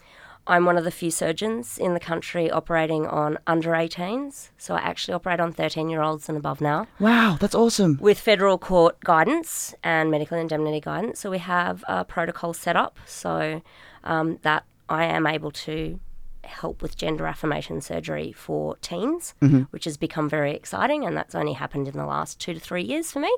I'm 0.48 0.66
one 0.66 0.78
of 0.78 0.84
the 0.84 0.92
few 0.92 1.12
surgeons 1.12 1.78
in 1.78 1.94
the 1.94 2.00
country 2.00 2.50
operating 2.50 3.08
on 3.08 3.38
under 3.48 3.72
18s. 3.72 4.52
So 4.58 4.76
I 4.76 4.80
actually 4.80 5.16
operate 5.16 5.40
on 5.40 5.52
13 5.52 5.90
year 5.90 6.02
olds 6.02 6.30
and 6.30 6.38
above 6.38 6.62
now 6.62 6.88
Wow, 7.00 7.38
that's 7.40 7.56
awesome. 7.56 7.98
with 8.00 8.20
federal 8.20 8.58
court 8.58 9.00
guidance 9.02 9.76
and 9.84 10.10
medical 10.12 10.38
indemnity 10.38 10.80
guidance. 10.80 11.20
So 11.20 11.30
we 11.30 11.40
have 11.40 11.84
a 11.88 12.06
protocol 12.06 12.54
set 12.54 12.76
up 12.76 13.00
so 13.06 13.62
um, 14.06 14.40
that 14.44 14.64
I 14.90 15.06
am 15.06 15.28
able 15.28 15.52
to 15.52 16.00
help 16.44 16.82
with 16.82 16.96
gender 16.96 17.26
affirmation 17.26 17.82
surgery 17.82 18.32
for 18.32 18.76
teens, 18.78 19.34
which 19.72 19.86
has 19.86 19.98
become 19.98 20.30
very 20.30 20.54
exciting, 20.54 21.06
and 21.06 21.18
that's 21.18 21.36
only 21.36 21.54
happened 21.54 21.88
in 21.88 21.98
the 21.98 22.06
last 22.06 22.40
two 22.40 22.54
to 22.54 22.60
three 22.60 22.84
years 22.84 23.12
for 23.12 23.20
me. 23.20 23.36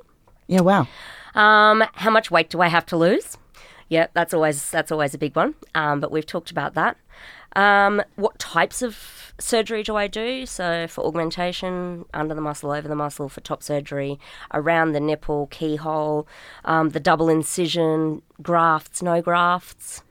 Yeah, 0.47 0.61
wow. 0.61 0.87
Um, 1.35 1.83
how 1.93 2.09
much 2.09 2.31
weight 2.31 2.49
do 2.49 2.61
I 2.61 2.67
have 2.67 2.85
to 2.87 2.97
lose? 2.97 3.37
Yeah, 3.89 4.07
that's 4.13 4.33
always 4.33 4.69
that's 4.69 4.91
always 4.91 5.13
a 5.13 5.17
big 5.17 5.35
one. 5.35 5.55
Um, 5.73 5.99
but 5.99 6.11
we've 6.11 6.25
talked 6.25 6.51
about 6.51 6.73
that. 6.73 6.97
Um, 7.55 8.01
what 8.15 8.37
types 8.37 8.81
of 8.81 9.33
surgery 9.39 9.83
do 9.83 9.95
I 9.95 10.07
do? 10.07 10.45
So 10.45 10.87
for 10.87 11.05
augmentation, 11.05 12.05
under 12.13 12.35
the 12.35 12.41
muscle, 12.41 12.71
over 12.71 12.87
the 12.87 12.95
muscle, 12.95 13.29
for 13.29 13.41
top 13.41 13.63
surgery, 13.63 14.19
around 14.53 14.91
the 14.91 14.99
nipple, 14.99 15.47
keyhole, 15.47 16.27
um, 16.65 16.89
the 16.89 16.99
double 16.99 17.29
incision, 17.29 18.21
grafts, 18.41 19.01
no 19.01 19.21
grafts. 19.21 20.03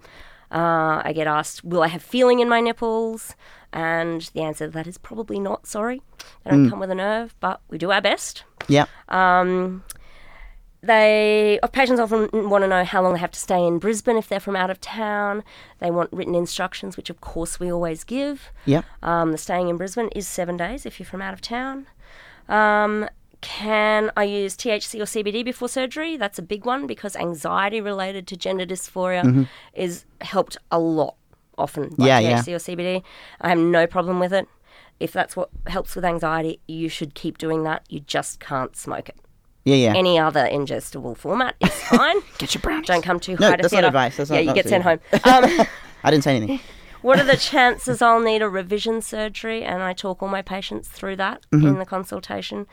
Uh, 0.51 1.03
I 1.05 1.13
get 1.15 1.27
asked, 1.27 1.65
will 1.65 1.83
I 1.83 1.89
have 1.89 2.03
feeling 2.03 2.41
in 2.41 2.49
my 2.49 2.61
nipples? 2.61 3.35
And 3.73 4.23
the 4.33 4.43
answer 4.43 4.67
to 4.67 4.73
that 4.73 4.87
is 4.87 4.97
probably 4.97 5.39
not. 5.39 5.67
Sorry, 5.67 6.01
they 6.45 6.51
don't 6.51 6.71
come 6.71 6.79
with 6.79 6.91
a 6.91 6.95
nerve, 6.95 7.35
but 7.41 7.61
we 7.69 7.79
do 7.79 7.91
our 7.91 8.01
best. 8.01 8.45
Yeah. 8.69 8.87
Um, 9.09 9.85
they 10.83 11.59
patients 11.73 12.01
often 12.01 12.49
want 12.49 12.63
to 12.63 12.69
know 12.69 12.85
how 12.85 13.03
long 13.03 13.15
they 13.15 13.19
have 13.19 13.33
to 13.33 13.39
stay 13.39 13.67
in 13.67 13.79
Brisbane 13.79 14.17
if 14.17 14.29
they're 14.29 14.41
from 14.41 14.57
out 14.57 14.71
of 14.71 14.81
town. 14.81 15.43
They 15.81 15.91
want 15.91 16.13
written 16.13 16.35
instructions, 16.35 16.97
which 16.97 17.11
of 17.11 17.21
course 17.21 17.59
we 17.59 17.71
always 17.73 18.05
give. 18.05 18.51
Yeah. 18.65 18.83
Um, 19.03 19.33
the 19.33 19.39
staying 19.39 19.69
in 19.69 19.77
Brisbane 19.77 20.09
is 20.09 20.27
seven 20.29 20.57
days 20.57 20.87
if 20.87 20.99
you're 20.99 21.07
from 21.07 21.23
out 21.23 21.35
of 21.35 21.41
town. 21.41 21.87
Um, 22.49 23.09
can 23.47 24.11
I 24.17 24.25
use 24.25 24.57
THC 24.57 24.99
or 25.01 25.05
CBD 25.05 25.45
before 25.45 25.69
surgery? 25.69 26.17
That's 26.17 26.37
a 26.39 26.43
big 26.43 26.65
one 26.65 26.89
because 26.89 27.15
anxiety 27.15 27.81
related 27.81 28.27
to 28.27 28.37
gender 28.37 28.67
dysphoria 28.67 29.47
is 29.73 30.05
helped 30.21 30.57
a 30.73 30.81
lot 30.81 31.15
often 31.57 31.91
by 31.97 32.07
Yeah, 32.09 32.19
yeah. 32.19 32.39
THC 32.41 32.49
or 32.55 32.77
CBD. 32.77 33.03
I 33.41 33.49
have 33.51 33.59
no 33.59 33.87
problem 33.87 34.19
with 34.19 34.33
it. 34.33 34.49
If 34.99 35.13
that's 35.13 35.37
what 35.37 35.51
helps 35.69 35.95
with 35.95 36.05
anxiety, 36.05 36.59
you 36.67 36.89
should 36.89 37.15
keep 37.15 37.39
doing 37.39 37.63
that. 37.63 37.85
You 37.89 38.01
just 38.01 38.41
can't 38.41 38.75
smoke 38.77 39.09
it. 39.11 39.17
Yeah, 39.65 39.77
yeah. 39.77 39.95
Any 39.95 40.19
other 40.19 40.45
ingestible 40.51 41.17
format 41.17 41.55
is 41.61 41.71
fine. 41.89 42.17
Get 42.39 42.53
your 42.55 42.63
brownies. 42.63 42.87
Don't 42.89 43.03
come 43.03 43.21
too 43.21 43.37
No, 43.39 43.49
high 43.51 43.57
to 43.57 43.63
that's 43.63 43.73
not 43.75 43.85
advice. 43.85 44.17
That's 44.17 44.31
yeah, 44.31 44.43
not- 44.43 44.57
you 44.57 44.63
get 44.63 44.69
sent 44.69 44.83
home. 44.83 44.99
Um, 45.25 45.67
I 46.03 46.11
didn't 46.11 46.25
say 46.25 46.35
anything. 46.37 46.61
what 47.03 47.21
are 47.21 47.25
the 47.25 47.37
chances 47.37 48.03
I'll 48.03 48.21
need 48.21 48.43
a 48.43 48.49
revision 48.49 49.03
surgery? 49.03 49.63
And 49.63 49.83
I 49.83 49.93
talk 49.93 50.21
all 50.23 50.29
my 50.29 50.43
patients 50.43 50.89
through 50.89 51.17
that 51.17 51.45
Mm-hmm. 51.53 51.67
in 51.67 51.79
the 51.79 51.87
consultation. 51.87 52.67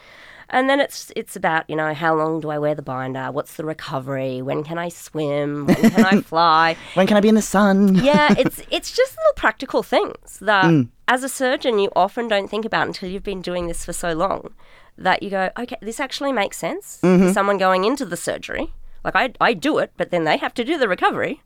And 0.49 0.69
then 0.69 0.79
it's 0.79 1.11
it's 1.15 1.35
about 1.35 1.69
you 1.69 1.75
know 1.75 1.93
how 1.93 2.15
long 2.15 2.39
do 2.41 2.49
I 2.49 2.57
wear 2.59 2.75
the 2.75 2.81
binder? 2.81 3.31
What's 3.31 3.55
the 3.55 3.65
recovery? 3.65 4.41
When 4.41 4.63
can 4.63 4.77
I 4.77 4.89
swim? 4.89 5.65
When 5.67 5.75
can 5.91 6.05
I 6.05 6.21
fly? 6.31 6.75
When 6.95 7.07
can 7.07 7.17
I 7.17 7.21
be 7.21 7.29
in 7.29 7.35
the 7.35 7.41
sun? 7.41 7.95
yeah, 7.95 8.33
it's 8.37 8.61
it's 8.71 8.91
just 8.95 9.17
little 9.17 9.33
practical 9.35 9.83
things 9.83 10.39
that 10.41 10.65
Mm. 10.65 10.89
as 11.07 11.23
a 11.23 11.29
surgeon 11.29 11.79
you 11.79 11.89
often 11.95 12.27
don't 12.27 12.49
think 12.49 12.65
about 12.65 12.87
until 12.87 13.09
you've 13.09 13.23
been 13.23 13.41
doing 13.41 13.67
this 13.67 13.83
for 13.85 13.93
so 13.93 14.13
long 14.13 14.53
that 14.97 15.23
you 15.23 15.29
go, 15.29 15.49
okay, 15.57 15.75
this 15.81 15.99
actually 15.99 16.31
makes 16.31 16.57
sense. 16.57 16.99
Mm-hmm. 17.03 17.27
for 17.27 17.33
Someone 17.33 17.57
going 17.57 17.83
into 17.83 18.05
the 18.05 18.17
surgery, 18.17 18.73
like 19.03 19.15
I 19.15 19.33
I 19.41 19.53
do 19.53 19.77
it, 19.79 19.91
but 19.97 20.11
then 20.11 20.23
they 20.23 20.37
have 20.37 20.53
to 20.55 20.63
do 20.63 20.77
the 20.77 20.87
recovery. 20.87 21.41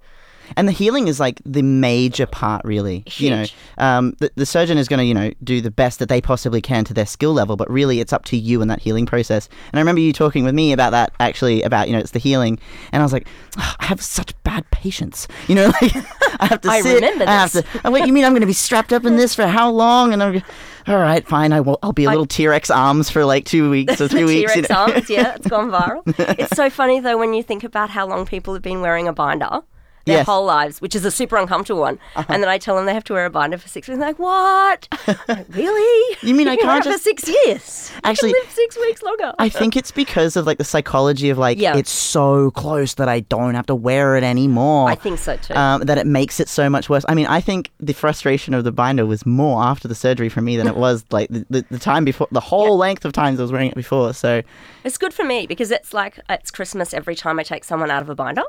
And 0.56 0.68
the 0.68 0.72
healing 0.72 1.08
is 1.08 1.20
like 1.20 1.42
the 1.46 1.62
major 1.62 2.26
part, 2.26 2.64
really. 2.66 3.04
You 3.18 3.30
know, 3.32 3.46
um, 3.78 4.16
the, 4.20 4.32
the 4.36 4.46
surgeon 4.46 4.78
is 4.78 4.88
going 4.88 5.00
to, 5.00 5.06
you 5.06 5.14
know, 5.14 5.32
do 5.44 5.62
the 5.62 5.72
best 5.72 6.00
that 6.00 6.10
they 6.10 6.22
possibly 6.22 6.62
can 6.62 6.84
to 6.86 6.94
their 6.94 7.06
skill 7.06 7.34
level, 7.34 7.56
but 7.56 7.70
really 7.70 8.00
it's 8.00 8.14
up 8.14 8.26
to 8.26 8.38
you 8.38 8.62
in 8.62 8.68
that 8.70 8.80
healing 8.82 9.06
process. 9.06 9.50
And 9.72 9.80
I 9.80 9.82
remember 9.82 10.02
you 10.02 10.14
talking 10.14 10.44
with 10.44 10.56
me 10.56 10.72
about 10.72 10.92
that, 10.92 11.12
actually, 11.20 11.62
about, 11.64 11.88
you 11.88 11.94
know, 11.94 12.00
it's 12.00 12.12
the 12.12 12.20
healing. 12.20 12.60
And 12.92 13.02
I 13.02 13.06
was 13.06 13.14
like, 13.14 13.28
"Ugh, 13.58 13.76
I 13.80 13.86
have 13.86 14.02
such 14.02 14.34
bad 14.44 14.70
patience. 14.72 15.28
You 15.48 15.56
know, 15.56 15.68
like, 15.82 15.96
I 16.40 16.46
have 16.48 16.62
to 16.62 16.70
I 16.70 16.82
sit. 16.82 16.96
remember 16.96 17.26
I 17.28 17.32
have 17.32 17.52
this. 17.52 17.64
to, 17.64 17.82
oh, 17.86 17.92
wait, 17.92 18.06
you 18.08 18.14
mean 18.14 18.24
I'm 18.24 18.32
going 18.32 18.42
to 18.42 18.48
be 18.48 18.54
strapped 18.54 18.94
up 18.94 19.06
in 19.06 19.16
this 19.18 19.36
for 19.36 19.48
how 19.48 19.70
long? 19.72 20.14
And 20.14 20.24
I'm 20.24 20.44
all 20.88 20.98
right, 20.98 21.28
fine. 21.28 21.52
I 21.52 21.60
will, 21.60 21.78
I'll 21.84 21.92
be 21.92 22.06
a 22.06 22.10
little 22.10 22.26
T 22.26 22.48
Rex 22.48 22.70
arms 22.70 23.10
for 23.10 23.26
like 23.26 23.44
two 23.44 23.70
weeks 23.70 24.00
or 24.00 24.08
three 24.08 24.24
weeks. 24.24 24.56
you 24.56 24.62
T-Rex 24.64 24.70
know. 24.70 24.76
arms, 24.76 25.10
yeah, 25.10 25.36
it's 25.36 25.48
gone 25.48 25.70
viral. 25.70 26.02
it's 26.40 26.56
so 26.56 26.70
funny 26.70 27.02
though 27.02 27.18
when 27.18 27.34
you 27.34 27.44
think 27.44 27.64
about 27.66 27.90
how 27.90 28.08
long 28.08 28.26
people 28.26 28.54
have 28.54 28.64
been 28.64 28.80
wearing 28.82 29.08
a 29.08 29.14
binder. 29.14 29.62
Their 30.08 30.18
Yes. 30.18 30.26
whole 30.26 30.46
lives, 30.46 30.82
which 30.82 30.96
is 30.96 31.06
a 31.06 31.12
super 31.12 31.38
uncomfortable 31.38 31.82
one, 31.82 32.00
and 32.16 32.42
then 32.42 32.50
I 32.50 32.58
tell 32.58 32.76
them 32.76 32.86
they 32.86 32.94
have 32.94 33.04
to 33.06 33.14
wear 33.14 33.26
a 33.26 33.30
binder 33.30 33.58
for 33.58 33.68
six 33.68 33.88
weeks. 33.88 34.00
They're 34.00 34.08
like, 34.08 34.18
"What? 34.20 34.88
Like, 35.28 35.46
really? 35.50 36.18
You 36.22 36.34
mean 36.34 36.48
I 36.56 36.56
can't 36.56 36.84
just- 36.84 36.98
for 37.00 37.04
six 37.04 37.28
years? 37.28 37.92
Actually, 38.04 38.32
live 38.34 38.50
six 38.52 38.78
weeks 38.78 39.04
longer." 39.04 39.34
I 39.38 39.50
think 39.50 39.76
it's 39.76 39.92
because 39.92 40.36
of 40.36 40.46
like 40.48 40.58
the 40.58 40.64
psychology 40.64 41.30
of 41.30 41.38
like 41.38 41.60
Yeah. 41.60 41.76
it's 41.78 41.92
so 41.92 42.52
close 42.52 42.94
that 42.96 43.10
I 43.10 43.20
don't 43.22 43.56
have 43.56 43.66
to 43.68 43.76
wear 43.76 44.16
it 44.16 44.24
anymore. 44.24 44.90
I 44.90 44.96
think 44.96 45.20
so 45.20 45.36
too. 45.38 45.54
um, 45.56 45.82
that 45.82 45.98
it 45.98 46.08
makes 46.08 46.40
it 46.40 46.50
so 46.50 46.70
much 46.70 46.90
worse. 46.90 47.06
I 47.10 47.14
mean, 47.14 47.28
I 47.28 47.42
think 47.42 47.70
the 47.80 47.94
frustration 47.94 48.54
of 48.54 48.64
the 48.64 48.72
binder 48.72 49.06
was 49.06 49.26
more 49.26 49.62
after 49.64 49.88
the 49.88 49.96
surgery 49.96 50.30
for 50.30 50.42
me 50.42 50.58
than 50.58 50.68
it 50.68 50.76
was 50.76 51.04
like 51.12 51.30
the, 51.30 51.46
the, 51.50 51.66
the 51.70 51.80
time 51.80 52.06
before, 52.06 52.28
the 52.32 52.40
whole 52.40 52.78
length 52.78 53.04
of 53.06 53.12
times 53.14 53.40
I 53.40 53.44
was 53.44 53.52
wearing 53.52 53.70
it 53.70 53.76
before. 53.76 54.14
So 54.14 54.42
It's 54.84 54.98
good 54.98 55.14
for 55.14 55.24
me 55.26 55.48
because 55.48 55.72
it's 55.72 55.94
like 55.94 56.20
it's 56.30 56.52
Christmas 56.52 56.94
every 56.94 57.16
time 57.16 57.40
I 57.40 57.44
take 57.44 57.64
someone 57.64 57.92
out 57.92 58.02
of 58.02 58.10
a 58.10 58.16
binder. 58.16 58.44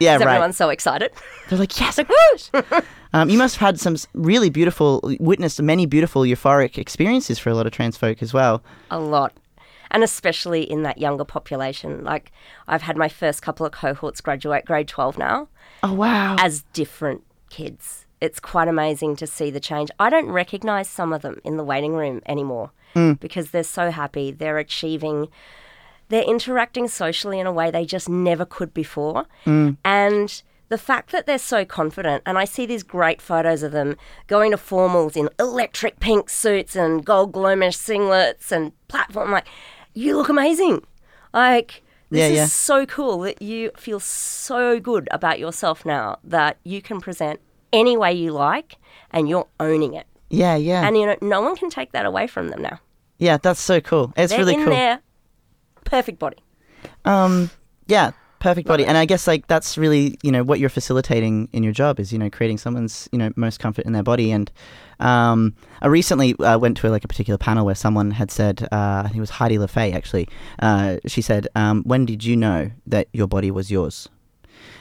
Yeah, 0.00 0.12
right. 0.16 0.22
Everyone's 0.22 0.56
so 0.56 0.68
excited. 0.70 1.12
They're 1.48 1.58
like, 1.58 1.78
yes. 1.80 1.98
Like, 1.98 2.08
whoosh! 2.08 2.82
Um, 3.14 3.30
you 3.30 3.38
must 3.38 3.54
have 3.58 3.66
had 3.66 3.78
some 3.78 3.94
really 4.12 4.50
beautiful, 4.50 5.00
witnessed 5.20 5.62
many 5.62 5.86
beautiful 5.86 6.22
euphoric 6.22 6.76
experiences 6.78 7.38
for 7.38 7.48
a 7.50 7.54
lot 7.54 7.64
of 7.64 7.70
trans 7.70 7.96
folk 7.96 8.20
as 8.20 8.34
well. 8.34 8.60
a 8.90 8.98
lot. 8.98 9.32
And 9.92 10.02
especially 10.02 10.64
in 10.68 10.82
that 10.82 10.98
younger 10.98 11.22
population. 11.24 12.02
Like, 12.02 12.32
I've 12.66 12.82
had 12.82 12.96
my 12.96 13.08
first 13.08 13.40
couple 13.40 13.64
of 13.66 13.70
cohorts 13.70 14.20
graduate 14.20 14.64
grade 14.64 14.88
12 14.88 15.16
now 15.16 15.46
Oh 15.84 15.92
wow. 15.92 16.34
as 16.40 16.64
different 16.72 17.22
kids. 17.50 18.04
It's 18.20 18.40
quite 18.40 18.66
amazing 18.66 19.14
to 19.16 19.28
see 19.28 19.48
the 19.48 19.60
change. 19.60 19.90
I 20.00 20.10
don't 20.10 20.28
recognize 20.32 20.88
some 20.88 21.12
of 21.12 21.22
them 21.22 21.40
in 21.44 21.56
the 21.56 21.62
waiting 21.62 21.92
room 21.94 22.20
anymore 22.26 22.72
because 23.20 23.52
they're 23.52 23.62
so 23.62 23.92
happy. 23.92 24.32
They're 24.32 24.58
achieving, 24.58 25.28
they're 26.08 26.22
interacting 26.24 26.88
socially 26.88 27.38
in 27.40 27.46
a 27.46 27.52
way 27.52 27.70
they 27.70 27.84
just 27.86 28.08
never 28.08 28.44
could 28.44 28.72
before. 28.74 29.26
Mm. 29.46 29.76
And 29.84 30.42
the 30.68 30.78
fact 30.78 31.12
that 31.12 31.26
they're 31.26 31.38
so 31.38 31.64
confident, 31.64 32.22
and 32.26 32.38
I 32.38 32.44
see 32.44 32.66
these 32.66 32.82
great 32.82 33.20
photos 33.22 33.62
of 33.62 33.72
them 33.72 33.96
going 34.26 34.50
to 34.50 34.56
formals 34.56 35.16
in 35.16 35.28
electric 35.38 36.00
pink 36.00 36.28
suits 36.30 36.74
and 36.76 37.04
gold 37.04 37.32
glow 37.32 37.54
mesh 37.56 37.76
singlets 37.76 38.50
and 38.52 38.72
platform, 38.88 39.30
like, 39.30 39.46
you 39.94 40.16
look 40.16 40.28
amazing. 40.28 40.82
Like, 41.32 41.82
this 42.10 42.20
Yeah, 42.20 42.26
is 42.28 42.36
yeah. 42.36 42.46
so 42.46 42.86
cool 42.86 43.18
that 43.20 43.40
you 43.42 43.70
feel 43.76 44.00
so 44.00 44.80
good 44.80 45.08
about 45.10 45.38
yourself 45.38 45.84
now 45.84 46.18
that 46.24 46.58
you 46.64 46.80
can 46.82 47.00
present 47.00 47.40
any 47.72 47.96
way 47.96 48.12
you 48.12 48.30
like 48.32 48.76
and 49.10 49.28
you're 49.28 49.48
owning 49.60 49.94
it. 49.94 50.06
yeah, 50.30 50.54
yeah, 50.56 50.86
And 50.86 50.96
you 50.96 51.06
know, 51.06 51.16
no 51.20 51.40
one 51.42 51.56
can 51.56 51.70
take 51.70 51.92
that 51.92 52.06
away 52.06 52.26
from 52.26 52.48
them 52.48 52.62
now. 52.62 52.78
yeah. 53.18 53.36
That's 53.36 53.60
so 53.60 53.80
cool. 53.80 54.12
It's 54.16 54.30
They're 54.30 54.38
really 54.40 54.54
in 54.54 54.64
cool. 54.64 54.72
Perfect 55.94 56.18
body. 56.18 56.38
Um, 57.04 57.50
yeah, 57.86 58.10
perfect 58.40 58.66
body. 58.66 58.84
And 58.84 58.98
I 58.98 59.04
guess 59.04 59.28
like 59.28 59.46
that's 59.46 59.78
really 59.78 60.18
you 60.24 60.32
know 60.32 60.42
what 60.42 60.58
you're 60.58 60.68
facilitating 60.80 61.48
in 61.52 61.62
your 61.62 61.72
job 61.72 62.00
is 62.00 62.12
you 62.12 62.18
know 62.18 62.28
creating 62.28 62.58
someone's 62.58 63.08
you 63.12 63.18
know 63.18 63.30
most 63.36 63.60
comfort 63.60 63.84
in 63.86 63.92
their 63.92 64.02
body. 64.02 64.32
And 64.32 64.50
um, 64.98 65.54
I 65.82 65.86
recently 65.86 66.34
uh, 66.40 66.58
went 66.58 66.76
to 66.78 66.90
like 66.90 67.04
a 67.04 67.08
particular 67.08 67.38
panel 67.38 67.64
where 67.64 67.76
someone 67.76 68.10
had 68.10 68.30
said, 68.32 68.66
uh, 68.72 69.02
I 69.04 69.04
think 69.04 69.16
it 69.16 69.20
was 69.20 69.30
Heidi 69.30 69.56
LaFay 69.56 69.94
actually. 69.94 70.28
Uh, 70.58 70.96
she 71.06 71.22
said, 71.22 71.46
um, 71.54 71.84
"When 71.84 72.04
did 72.06 72.24
you 72.24 72.36
know 72.36 72.70
that 72.86 73.06
your 73.12 73.28
body 73.28 73.50
was 73.52 73.70
yours?" 73.70 74.08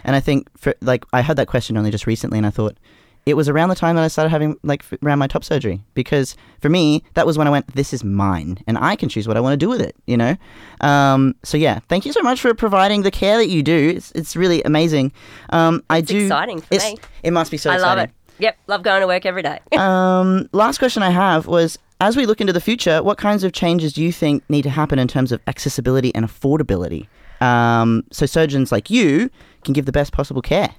And 0.04 0.15
I 0.15 0.19
think 0.19 0.49
for 0.58 0.73
like 0.82 1.06
I 1.13 1.21
had 1.21 1.38
that 1.38 1.47
question 1.47 1.78
only 1.78 1.91
just 1.91 2.08
recently, 2.08 2.39
and 2.39 2.47
I 2.47 2.52
thought. 2.52 2.76
It 3.26 3.36
was 3.36 3.48
around 3.48 3.70
the 3.70 3.76
time 3.76 3.96
that 3.96 4.04
I 4.04 4.10
started 4.10 4.30
having 4.30 4.58
like 4.64 4.84
around 5.02 5.20
my 5.20 5.28
top 5.28 5.44
surgery 5.44 5.82
because 5.94 6.36
for 6.62 6.68
me 6.70 7.04
that 7.14 7.26
was 7.26 7.38
when 7.38 7.48
I 7.48 7.52
went 7.52 7.68
this 7.76 7.94
is 7.94 8.04
mine 8.04 8.58
and 8.68 8.78
I 8.78 8.96
can 8.98 9.08
choose 9.10 9.28
what 9.28 9.38
I 9.38 9.40
want 9.40 9.54
to 9.54 9.58
do 9.58 9.70
with 9.70 9.80
it 9.82 9.96
you 10.08 10.18
know 10.18 10.36
um, 10.82 11.34
so 11.44 11.58
yeah 11.58 11.80
thank 11.90 12.06
you 12.06 12.12
so 12.14 12.22
much 12.22 12.42
for 12.42 12.54
providing 12.54 13.04
the 13.04 13.12
care 13.12 13.38
that 13.38 13.48
you 13.50 13.64
do 13.64 13.94
it's, 13.96 14.12
it's 14.12 14.36
really 14.36 14.62
amazing 14.64 15.12
um, 15.52 15.84
I 15.90 16.00
It's 16.00 16.10
do 16.10 16.20
exciting 16.24 16.60
for 16.62 16.74
it's- 16.74 16.92
me. 16.94 17.00
it 17.24 17.32
must 17.32 17.50
be 17.52 17.58
so 17.58 17.70
exciting. 17.72 17.86
I 17.86 17.88
love 17.88 18.10
it. 18.10 18.12
Yep, 18.40 18.58
love 18.68 18.84
going 18.84 19.02
to 19.02 19.08
work 19.08 19.26
every 19.26 19.44
day. 19.44 19.60
um, 19.78 20.50
last 20.52 20.80
question 20.80 21.04
I 21.04 21.12
have 21.12 21.46
was 21.48 21.78
as 22.02 22.18
we 22.18 22.26
look 22.26 22.42
into 22.42 22.52
the 22.52 22.60
future, 22.60 23.02
what 23.04 23.18
kinds 23.18 23.44
of 23.46 23.54
changes 23.54 23.94
do 23.94 24.02
you 24.04 24.12
think 24.12 24.44
need 24.50 24.64
to 24.64 24.70
happen 24.70 25.00
in 25.00 25.08
terms 25.08 25.32
of 25.32 25.40
accessibility 25.48 26.14
and 26.16 26.26
affordability? 26.26 27.08
Um, 27.42 28.04
so 28.12 28.26
surgeons 28.26 28.72
like 28.72 28.90
you 28.90 29.30
can 29.64 29.74
give 29.74 29.86
the 29.86 29.92
best 29.92 30.12
possible 30.12 30.42
care. 30.42 30.74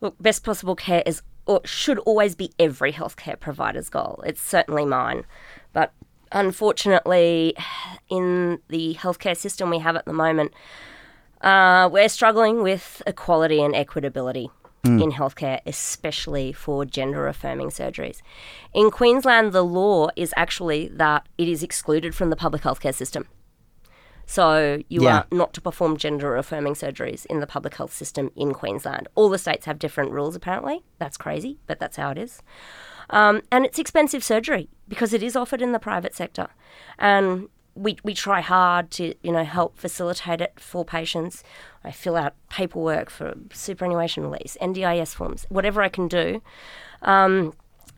Look, 0.00 0.16
best 0.20 0.44
possible 0.44 0.76
care 0.76 1.02
is 1.06 1.22
or 1.46 1.60
should 1.64 1.98
always 2.00 2.34
be 2.34 2.50
every 2.58 2.92
healthcare 2.92 3.38
provider's 3.38 3.88
goal. 3.88 4.22
It's 4.26 4.42
certainly 4.42 4.84
mine. 4.84 5.24
But 5.72 5.92
unfortunately, 6.32 7.54
in 8.08 8.58
the 8.68 8.94
healthcare 8.94 9.36
system 9.36 9.70
we 9.70 9.78
have 9.78 9.96
at 9.96 10.06
the 10.06 10.12
moment, 10.12 10.52
uh, 11.42 11.88
we're 11.92 12.08
struggling 12.08 12.62
with 12.62 13.00
equality 13.06 13.62
and 13.62 13.74
equitability. 13.74 14.50
in 15.02 15.10
healthcare, 15.10 15.60
especially 15.66 16.52
for 16.52 16.84
gender 16.84 17.26
affirming 17.26 17.70
surgeries. 17.70 18.22
In 18.72 18.92
Queensland, 18.92 19.52
the 19.52 19.64
law 19.64 20.08
is 20.14 20.32
actually 20.36 20.88
that 20.88 21.26
it 21.36 21.48
is 21.48 21.64
excluded 21.64 22.14
from 22.14 22.30
the 22.30 22.36
public 22.36 22.62
healthcare 22.62 22.94
system. 22.94 23.26
So 24.26 24.82
you 24.88 25.04
Yeah. 25.04 25.18
are 25.18 25.26
not 25.30 25.52
to 25.54 25.60
perform 25.60 25.96
gender 25.96 26.36
affirming 26.36 26.74
surgeries 26.74 27.24
in 27.26 27.38
the 27.40 27.46
public 27.46 27.76
health 27.76 27.92
system 27.92 28.30
in 28.34 28.52
Queensland. 28.52 29.08
All 29.14 29.28
the 29.28 29.38
states 29.38 29.66
have 29.66 29.78
different 29.78 30.10
rules, 30.10 30.34
apparently. 30.34 30.82
That's 30.98 31.16
crazy, 31.16 31.58
but 31.66 31.78
that's 31.78 31.96
how 31.96 32.10
it 32.10 32.18
is. 32.18 32.42
Um, 33.10 33.42
and 33.52 33.64
it's 33.64 33.78
expensive 33.78 34.24
surgery 34.24 34.68
because 34.88 35.12
it 35.12 35.22
is 35.22 35.36
offered 35.36 35.62
in 35.62 35.70
the 35.70 35.78
private 35.78 36.12
sector. 36.14 36.48
And 36.98 37.48
we, 37.76 37.98
we 38.02 38.14
try 38.14 38.40
hard 38.40 38.90
to, 38.92 39.14
you 39.22 39.30
know, 39.30 39.44
help 39.44 39.78
facilitate 39.78 40.40
it 40.40 40.58
for 40.58 40.84
patients. 40.84 41.44
I 41.84 41.92
fill 41.92 42.16
out 42.16 42.34
paperwork 42.50 43.10
for 43.10 43.34
superannuation 43.52 44.24
release, 44.24 44.56
NDIS 44.60 45.14
forms, 45.14 45.46
whatever 45.50 45.82
I 45.82 45.88
can 45.88 46.08
do. 46.08 46.42
Um, 47.02 47.52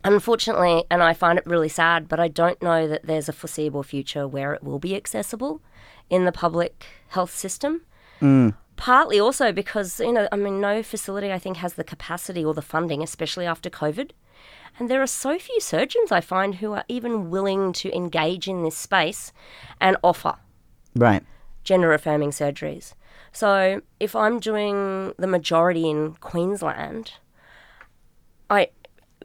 unfortunately, 0.05 0.85
and 0.91 1.03
I 1.03 1.15
find 1.15 1.39
it 1.39 1.47
really 1.47 1.69
sad, 1.71 2.07
but 2.09 2.21
I 2.21 2.29
don't 2.29 2.61
know 2.61 2.87
that 2.87 3.07
there's 3.07 3.29
a 3.29 3.33
foreseeable 3.33 3.83
future 3.83 4.29
where 4.29 4.53
it 4.53 4.63
will 4.63 4.79
be 4.79 4.95
accessible 4.95 5.63
in 6.11 6.25
the 6.25 6.33
public 6.33 6.87
health 7.09 7.35
system. 7.35 7.83
Mm. 8.21 8.55
Partly 8.77 9.19
also 9.19 9.53
because, 9.53 9.99
you 10.01 10.13
know, 10.13 10.29
I 10.31 10.37
mean, 10.37 10.61
no 10.61 10.83
facility 10.83 11.33
I 11.33 11.39
think 11.39 11.57
has 11.59 11.75
the 11.75 11.85
capacity 11.85 12.45
or 12.45 12.55
the 12.55 12.63
funding, 12.63 13.03
especially 13.03 13.47
after 13.47 13.69
COVID. 13.71 14.11
And 14.79 14.89
there 14.89 15.03
are 15.03 15.09
so 15.09 15.39
few 15.39 15.61
surgeons 15.61 16.13
I 16.13 16.21
find 16.21 16.57
who 16.57 16.73
are 16.73 16.85
even 16.89 17.31
willing 17.31 17.73
to 17.75 17.95
engage 17.95 18.47
in 18.47 18.63
this 18.63 18.77
space 18.77 19.33
and 19.81 19.97
offer 20.05 20.37
Right. 20.95 21.25
gender 21.65 21.93
affirming 21.93 22.31
surgeries. 22.31 22.95
So 23.33 23.83
if 23.99 24.15
I'm 24.15 24.39
doing 24.39 25.15
the 25.19 25.27
majority 25.27 25.91
in 25.91 26.15
Queensland, 26.15 27.15
I 28.49 28.69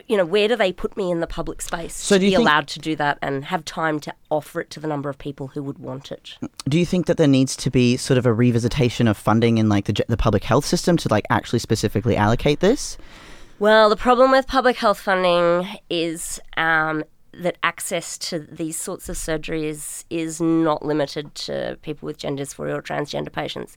you 0.06 0.16
know, 0.16 0.24
where 0.24 0.48
do 0.48 0.56
they 0.56 0.72
put 0.72 0.96
me 0.96 1.10
in 1.10 1.20
the 1.20 1.26
public 1.26 1.62
space 1.62 1.94
So 1.96 2.16
to 2.16 2.20
be 2.20 2.30
think- 2.30 2.40
allowed 2.40 2.68
to 2.68 2.78
do 2.78 2.94
that 2.96 3.18
and 3.22 3.44
have 3.46 3.64
time 3.64 4.00
to 4.00 4.14
offer 4.30 4.60
it 4.60 4.70
to 4.70 4.80
the 4.80 4.86
number 4.88 5.08
of 5.08 5.18
people 5.18 5.48
who 5.48 5.62
would 5.62 5.78
want 5.78 6.12
it? 6.12 6.36
Do 6.68 6.78
you 6.78 6.86
think 6.86 7.06
that 7.06 7.16
there 7.16 7.28
needs 7.28 7.56
to 7.56 7.70
be 7.70 7.96
sort 7.96 8.18
of 8.18 8.26
a 8.26 8.30
revisitation 8.30 9.08
of 9.08 9.16
funding 9.16 9.58
in 9.58 9.68
like 9.68 9.86
the, 9.86 10.04
the 10.08 10.16
public 10.16 10.44
health 10.44 10.64
system 10.64 10.96
to 10.98 11.08
like 11.08 11.24
actually 11.30 11.58
specifically 11.58 12.16
allocate 12.16 12.60
this? 12.60 12.98
Well, 13.58 13.88
the 13.88 13.96
problem 13.96 14.30
with 14.30 14.46
public 14.46 14.76
health 14.76 14.98
funding 14.98 15.68
is 15.88 16.40
um, 16.56 17.04
that 17.32 17.56
access 17.62 18.18
to 18.18 18.40
these 18.40 18.78
sorts 18.78 19.08
of 19.08 19.16
surgeries 19.16 20.04
is 20.10 20.40
not 20.40 20.84
limited 20.84 21.34
to 21.36 21.78
people 21.82 22.06
with 22.06 22.18
gender 22.18 22.44
dysphoria 22.44 22.74
or 22.76 22.82
transgender 22.82 23.32
patients. 23.32 23.76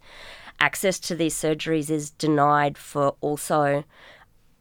Access 0.60 1.00
to 1.02 1.16
these 1.16 1.36
surgeries 1.36 1.92
is 1.92 2.10
denied 2.10 2.78
for 2.78 3.16
also 3.22 3.84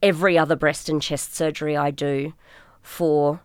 every 0.02 0.38
other 0.38 0.56
breast 0.56 0.88
and 0.88 1.00
chest 1.02 1.34
surgery 1.34 1.76
I 1.76 1.90
do 1.90 2.34
for 2.82 3.40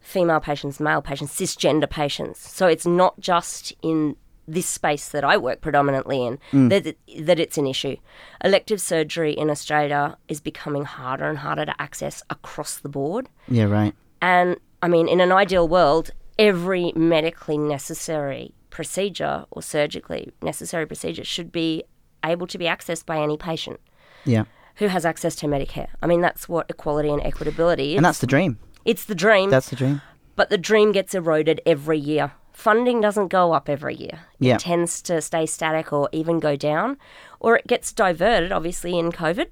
female 0.00 0.40
patients, 0.40 0.78
male 0.80 1.02
patients, 1.02 1.34
cisgender 1.34 1.88
patients. 1.88 2.38
So 2.38 2.66
it's 2.66 2.86
not 2.86 3.18
just 3.18 3.72
in 3.82 4.16
this 4.46 4.66
space 4.66 5.08
that 5.08 5.24
I 5.24 5.38
work 5.38 5.62
predominantly 5.62 6.24
in 6.24 6.38
mm. 6.52 6.68
that, 6.68 6.86
it, 6.86 6.98
that 7.26 7.40
it's 7.40 7.56
an 7.56 7.66
issue. 7.66 7.96
Elective 8.44 8.80
surgery 8.80 9.32
in 9.32 9.48
Australia 9.48 10.18
is 10.28 10.40
becoming 10.40 10.84
harder 10.84 11.28
and 11.28 11.38
harder 11.38 11.64
to 11.64 11.80
access 11.80 12.22
across 12.28 12.76
the 12.76 12.90
board. 12.90 13.28
Yeah, 13.48 13.64
right. 13.64 13.94
And 14.20 14.58
I 14.82 14.88
mean, 14.88 15.08
in 15.08 15.20
an 15.20 15.32
ideal 15.32 15.66
world, 15.66 16.10
every 16.38 16.92
medically 16.94 17.56
necessary 17.56 18.54
procedure 18.68 19.46
or 19.50 19.62
surgically 19.62 20.30
necessary 20.42 20.84
procedure 20.84 21.24
should 21.24 21.50
be 21.50 21.84
able 22.24 22.46
to 22.48 22.58
be 22.58 22.64
accessed 22.64 23.06
by 23.06 23.18
any 23.18 23.36
patient 23.36 23.78
Yeah. 24.24 24.44
Who 24.76 24.88
has 24.88 25.04
access 25.04 25.34
to 25.36 25.46
Medicare. 25.46 25.88
I 26.02 26.06
mean, 26.06 26.20
that's 26.20 26.48
what 26.48 26.66
equality 26.68 27.10
and 27.10 27.22
equitability 27.22 27.90
is. 27.90 27.96
And 27.96 28.04
that's 28.04 28.18
the 28.18 28.26
dream. 28.26 28.58
it's 28.84 29.04
the 29.04 29.14
dream, 29.14 29.50
That's 29.50 29.70
the 29.70 29.76
dream. 29.76 30.02
but 30.36 30.50
the 30.50 30.58
dream 30.58 30.92
gets 30.92 31.14
eroded 31.14 31.60
every 31.64 31.98
year. 31.98 32.32
Funding 32.52 33.00
doesn't 33.00 33.28
go 33.28 33.52
up 33.52 33.68
every 33.68 33.94
year. 33.94 34.20
Yeah. 34.38 34.54
It 34.54 34.60
tends 34.60 35.02
to 35.02 35.20
stay 35.20 35.46
static 35.46 35.92
or 35.92 36.08
even 36.12 36.38
go 36.38 36.56
down, 36.56 36.98
or 37.40 37.56
it 37.56 37.66
gets 37.66 37.92
diverted, 37.92 38.52
obviously, 38.52 38.98
in 38.98 39.10
COVID. 39.10 39.46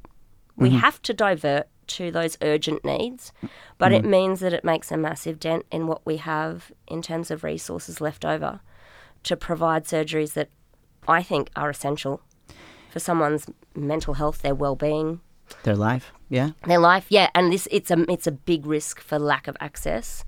We 0.57 0.69
mm-hmm. 0.69 0.79
have 0.79 1.03
to 1.03 1.15
divert 1.15 1.67
to 1.89 2.11
those 2.11 2.39
urgent 2.43 2.85
needs, 2.85 3.33
but 3.79 3.93
it 3.93 4.05
mm. 4.05 4.11
means 4.11 4.41
that 4.41 4.53
it 4.53 4.65
makes 4.65 4.93
a 4.93 4.97
massive 4.97 5.41
dent 5.41 5.67
in 5.71 5.87
what 5.87 6.05
we 6.07 6.19
have 6.19 6.73
in 6.87 7.03
terms 7.03 7.31
of 7.31 7.45
resources 7.45 8.01
left 8.01 8.25
over 8.25 8.61
to 9.25 9.37
provide 9.37 9.85
surgeries 9.85 10.35
that 10.35 10.49
I 11.07 11.23
think 11.23 11.51
are 11.57 11.71
essential 11.71 12.23
for 12.93 13.01
someone's 13.01 13.47
mental 13.75 14.15
health, 14.15 14.43
their 14.43 14.55
well-being, 14.55 15.21
Their 15.65 15.77
life. 15.77 16.13
Yeah. 16.29 16.51
their 16.67 16.79
life. 16.79 17.07
Yeah, 17.09 17.29
and 17.35 17.53
this 17.53 17.67
it's 17.71 17.91
a 17.91 17.99
it's 18.11 18.27
a 18.27 18.33
big 18.33 18.67
risk 18.67 19.01
for 19.01 19.19
lack 19.19 19.49
of 19.49 19.57
access, 19.61 20.25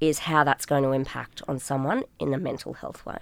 is 0.00 0.20
how 0.20 0.44
that's 0.44 0.64
going 0.66 0.84
to 0.84 0.92
impact 0.92 1.42
on 1.48 1.58
someone 1.58 2.04
in 2.18 2.32
a 2.34 2.38
mental 2.38 2.72
health 2.74 3.04
way. 3.04 3.18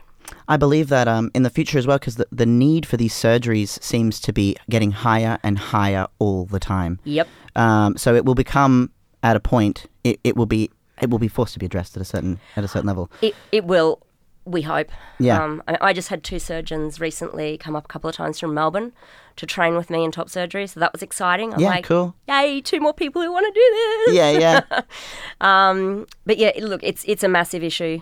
I 0.48 0.56
believe 0.56 0.88
that 0.88 1.08
um, 1.08 1.30
in 1.34 1.42
the 1.42 1.50
future 1.50 1.78
as 1.78 1.86
well, 1.86 1.98
because 1.98 2.16
the, 2.16 2.26
the 2.30 2.46
need 2.46 2.86
for 2.86 2.96
these 2.96 3.12
surgeries 3.12 3.82
seems 3.82 4.20
to 4.20 4.32
be 4.32 4.56
getting 4.70 4.92
higher 4.92 5.38
and 5.42 5.58
higher 5.58 6.06
all 6.20 6.44
the 6.46 6.60
time. 6.60 7.00
Yep. 7.04 7.26
Um, 7.56 7.96
so 7.96 8.14
it 8.14 8.24
will 8.24 8.36
become 8.36 8.90
at 9.22 9.36
a 9.36 9.40
point 9.40 9.86
it, 10.04 10.20
it 10.24 10.36
will 10.36 10.46
be 10.46 10.70
it 11.00 11.10
will 11.10 11.18
be 11.18 11.28
forced 11.28 11.52
to 11.54 11.58
be 11.58 11.66
addressed 11.66 11.96
at 11.96 12.02
a 12.02 12.04
certain 12.04 12.38
at 12.56 12.62
a 12.64 12.68
certain 12.68 12.86
level. 12.86 13.10
It 13.20 13.34
it 13.50 13.64
will. 13.64 14.00
We 14.44 14.62
hope. 14.62 14.88
Yeah. 15.18 15.42
Um, 15.42 15.62
I, 15.68 15.78
I 15.80 15.92
just 15.92 16.08
had 16.08 16.24
two 16.24 16.38
surgeons 16.38 17.00
recently 17.00 17.56
come 17.58 17.76
up 17.76 17.84
a 17.84 17.88
couple 17.88 18.10
of 18.10 18.16
times 18.16 18.40
from 18.40 18.54
Melbourne 18.54 18.92
to 19.36 19.46
train 19.46 19.76
with 19.76 19.88
me 19.88 20.04
in 20.04 20.10
top 20.10 20.28
surgery, 20.28 20.66
so 20.66 20.80
that 20.80 20.92
was 20.92 21.02
exciting. 21.02 21.54
I'm 21.54 21.60
Yeah, 21.60 21.68
like, 21.68 21.84
cool. 21.84 22.14
Yay! 22.28 22.60
Two 22.60 22.80
more 22.80 22.92
people 22.92 23.22
who 23.22 23.30
want 23.32 23.46
to 23.46 23.52
do 23.52 24.12
this. 24.12 24.14
Yeah, 24.16 24.30
yeah. 24.70 24.80
Um, 25.40 26.06
but 26.26 26.38
yeah, 26.38 26.52
look, 26.60 26.80
it's 26.82 27.04
it's 27.06 27.22
a 27.22 27.28
massive 27.28 27.62
issue. 27.62 28.00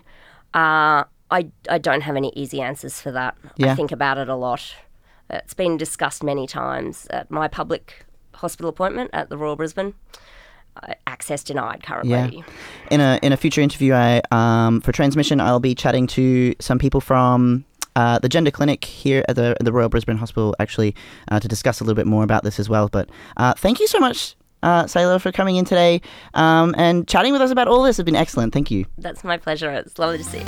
Uh, 0.54 1.04
I 1.30 1.48
I 1.68 1.78
don't 1.78 2.00
have 2.02 2.16
any 2.16 2.32
easy 2.34 2.60
answers 2.60 3.00
for 3.00 3.12
that. 3.12 3.36
Yeah. 3.56 3.72
I 3.72 3.74
think 3.74 3.92
about 3.92 4.18
it 4.18 4.28
a 4.28 4.34
lot. 4.36 4.74
It's 5.30 5.54
been 5.54 5.76
discussed 5.76 6.22
many 6.24 6.46
times 6.46 7.06
at 7.10 7.30
my 7.30 7.48
public 7.48 8.04
hospital 8.34 8.68
appointment 8.68 9.10
at 9.12 9.28
the 9.28 9.36
Royal 9.38 9.56
Brisbane. 9.56 9.94
Access 11.06 11.44
denied 11.44 11.82
currently. 11.82 12.10
Yeah. 12.10 12.44
In 12.90 13.00
a 13.00 13.18
in 13.22 13.32
a 13.32 13.36
future 13.36 13.60
interview, 13.60 13.92
I 13.94 14.22
um, 14.30 14.80
for 14.80 14.92
Tranzmission, 14.92 15.40
I'll 15.40 15.60
be 15.60 15.74
chatting 15.74 16.06
to 16.08 16.54
some 16.60 16.78
people 16.78 17.00
from. 17.00 17.64
Uh, 17.96 18.20
the 18.20 18.28
gender 18.28 18.52
clinic 18.52 18.84
here 18.84 19.24
at 19.28 19.34
the 19.34 19.56
the 19.60 19.72
Royal 19.72 19.88
Brisbane 19.88 20.16
Hospital, 20.16 20.54
actually, 20.60 20.94
uh, 21.28 21.40
to 21.40 21.48
discuss 21.48 21.80
a 21.80 21.84
little 21.84 21.96
bit 21.96 22.06
more 22.06 22.22
about 22.22 22.44
this 22.44 22.60
as 22.60 22.68
well. 22.68 22.88
But 22.88 23.10
uh, 23.36 23.54
thank 23.54 23.80
you 23.80 23.88
so 23.88 23.98
much, 23.98 24.36
uh, 24.62 24.84
Saylor, 24.84 25.20
for 25.20 25.32
coming 25.32 25.56
in 25.56 25.64
today 25.64 26.00
um, 26.34 26.72
and 26.78 27.08
chatting 27.08 27.32
with 27.32 27.42
us 27.42 27.50
about 27.50 27.66
all 27.66 27.82
this. 27.82 27.96
Has 27.96 28.04
been 28.04 28.14
excellent. 28.14 28.52
Thank 28.52 28.70
you. 28.70 28.86
That's 28.96 29.24
my 29.24 29.36
pleasure. 29.38 29.72
It's 29.72 29.98
lovely 29.98 30.18
to 30.18 30.24
see 30.24 30.38
you. 30.38 30.46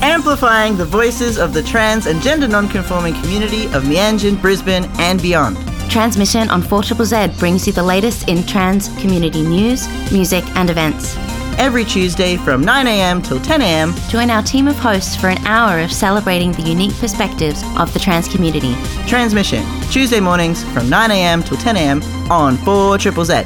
Amplifying 0.00 0.78
the 0.78 0.86
voices 0.86 1.38
of 1.38 1.52
the 1.52 1.62
trans 1.62 2.06
and 2.06 2.22
gender 2.22 2.48
non-conforming 2.48 3.14
community 3.20 3.66
of 3.66 3.82
Mianjin, 3.84 4.40
Brisbane, 4.40 4.86
and 4.98 5.20
beyond. 5.20 5.58
Tranzmission 5.88 6.50
on 6.50 6.60
4 6.60 6.82
Z 6.82 7.28
brings 7.38 7.66
you 7.66 7.72
the 7.72 7.82
latest 7.82 8.28
in 8.28 8.44
trans 8.44 8.88
community 9.00 9.42
news, 9.42 9.88
music, 10.12 10.44
and 10.54 10.68
events. 10.68 11.16
Every 11.58 11.82
Tuesday 11.84 12.36
from 12.36 12.62
9am 12.62 13.26
till 13.26 13.38
10am, 13.40 14.10
Join 14.10 14.30
our 14.30 14.42
team 14.42 14.68
of 14.68 14.76
hosts 14.76 15.16
for 15.16 15.28
an 15.28 15.38
hour 15.46 15.80
of 15.80 15.90
celebrating 15.90 16.52
the 16.52 16.62
unique 16.62 16.94
perspectives 16.98 17.62
of 17.78 17.92
the 17.94 17.98
trans 17.98 18.28
community. 18.28 18.74
Tranzmission, 19.08 19.64
Tuesday 19.90 20.20
mornings 20.20 20.62
from 20.72 20.88
9am 20.88 21.44
till 21.46 21.56
10am 21.56 22.30
on 22.30 22.58
4 22.58 22.98
Triple 22.98 23.24
Z. 23.24 23.42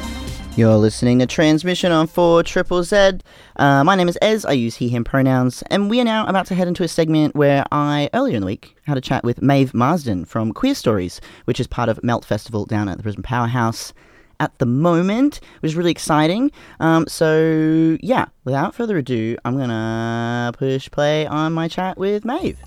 You're 0.55 0.75
listening 0.75 1.17
to 1.17 1.25
Tranzmission 1.25 1.89
on 1.89 2.05
4 2.05 2.43
Triple 2.43 2.83
Z. 2.83 3.21
Uh, 3.55 3.83
my 3.83 3.95
name 3.95 4.07
is 4.07 4.19
Ez, 4.21 4.45
I 4.45 4.51
use 4.51 4.75
he, 4.75 4.87
him 4.87 5.03
pronouns, 5.03 5.63
and 5.71 5.89
we 5.89 5.99
are 5.99 6.03
now 6.03 6.27
about 6.27 6.45
to 6.45 6.55
head 6.55 6.67
into 6.67 6.83
a 6.83 6.87
segment 6.87 7.35
where 7.35 7.65
I, 7.71 8.07
earlier 8.13 8.35
in 8.35 8.41
the 8.41 8.45
week, 8.45 8.75
had 8.83 8.95
a 8.95 9.01
chat 9.01 9.23
with 9.23 9.41
Maeve 9.41 9.73
Marsden 9.73 10.25
from 10.25 10.53
Queerstories, 10.53 11.19
which 11.45 11.59
is 11.59 11.65
part 11.65 11.89
of 11.89 12.03
Melt 12.03 12.23
Festival 12.23 12.67
down 12.67 12.87
at 12.87 12.97
the 12.97 13.03
Brisbane 13.03 13.23
Powerhouse 13.23 13.93
at 14.39 14.55
the 14.59 14.67
moment, 14.67 15.39
which 15.61 15.71
is 15.71 15.75
really 15.75 15.89
exciting. 15.89 16.51
Um, 16.79 17.07
so, 17.07 17.97
yeah, 18.03 18.25
without 18.43 18.75
further 18.75 18.99
ado, 18.99 19.35
I'm 19.43 19.57
gonna 19.57 20.51
push 20.55 20.87
play 20.91 21.25
on 21.25 21.53
my 21.53 21.67
chat 21.67 21.97
with 21.97 22.25
Maeve. 22.25 22.59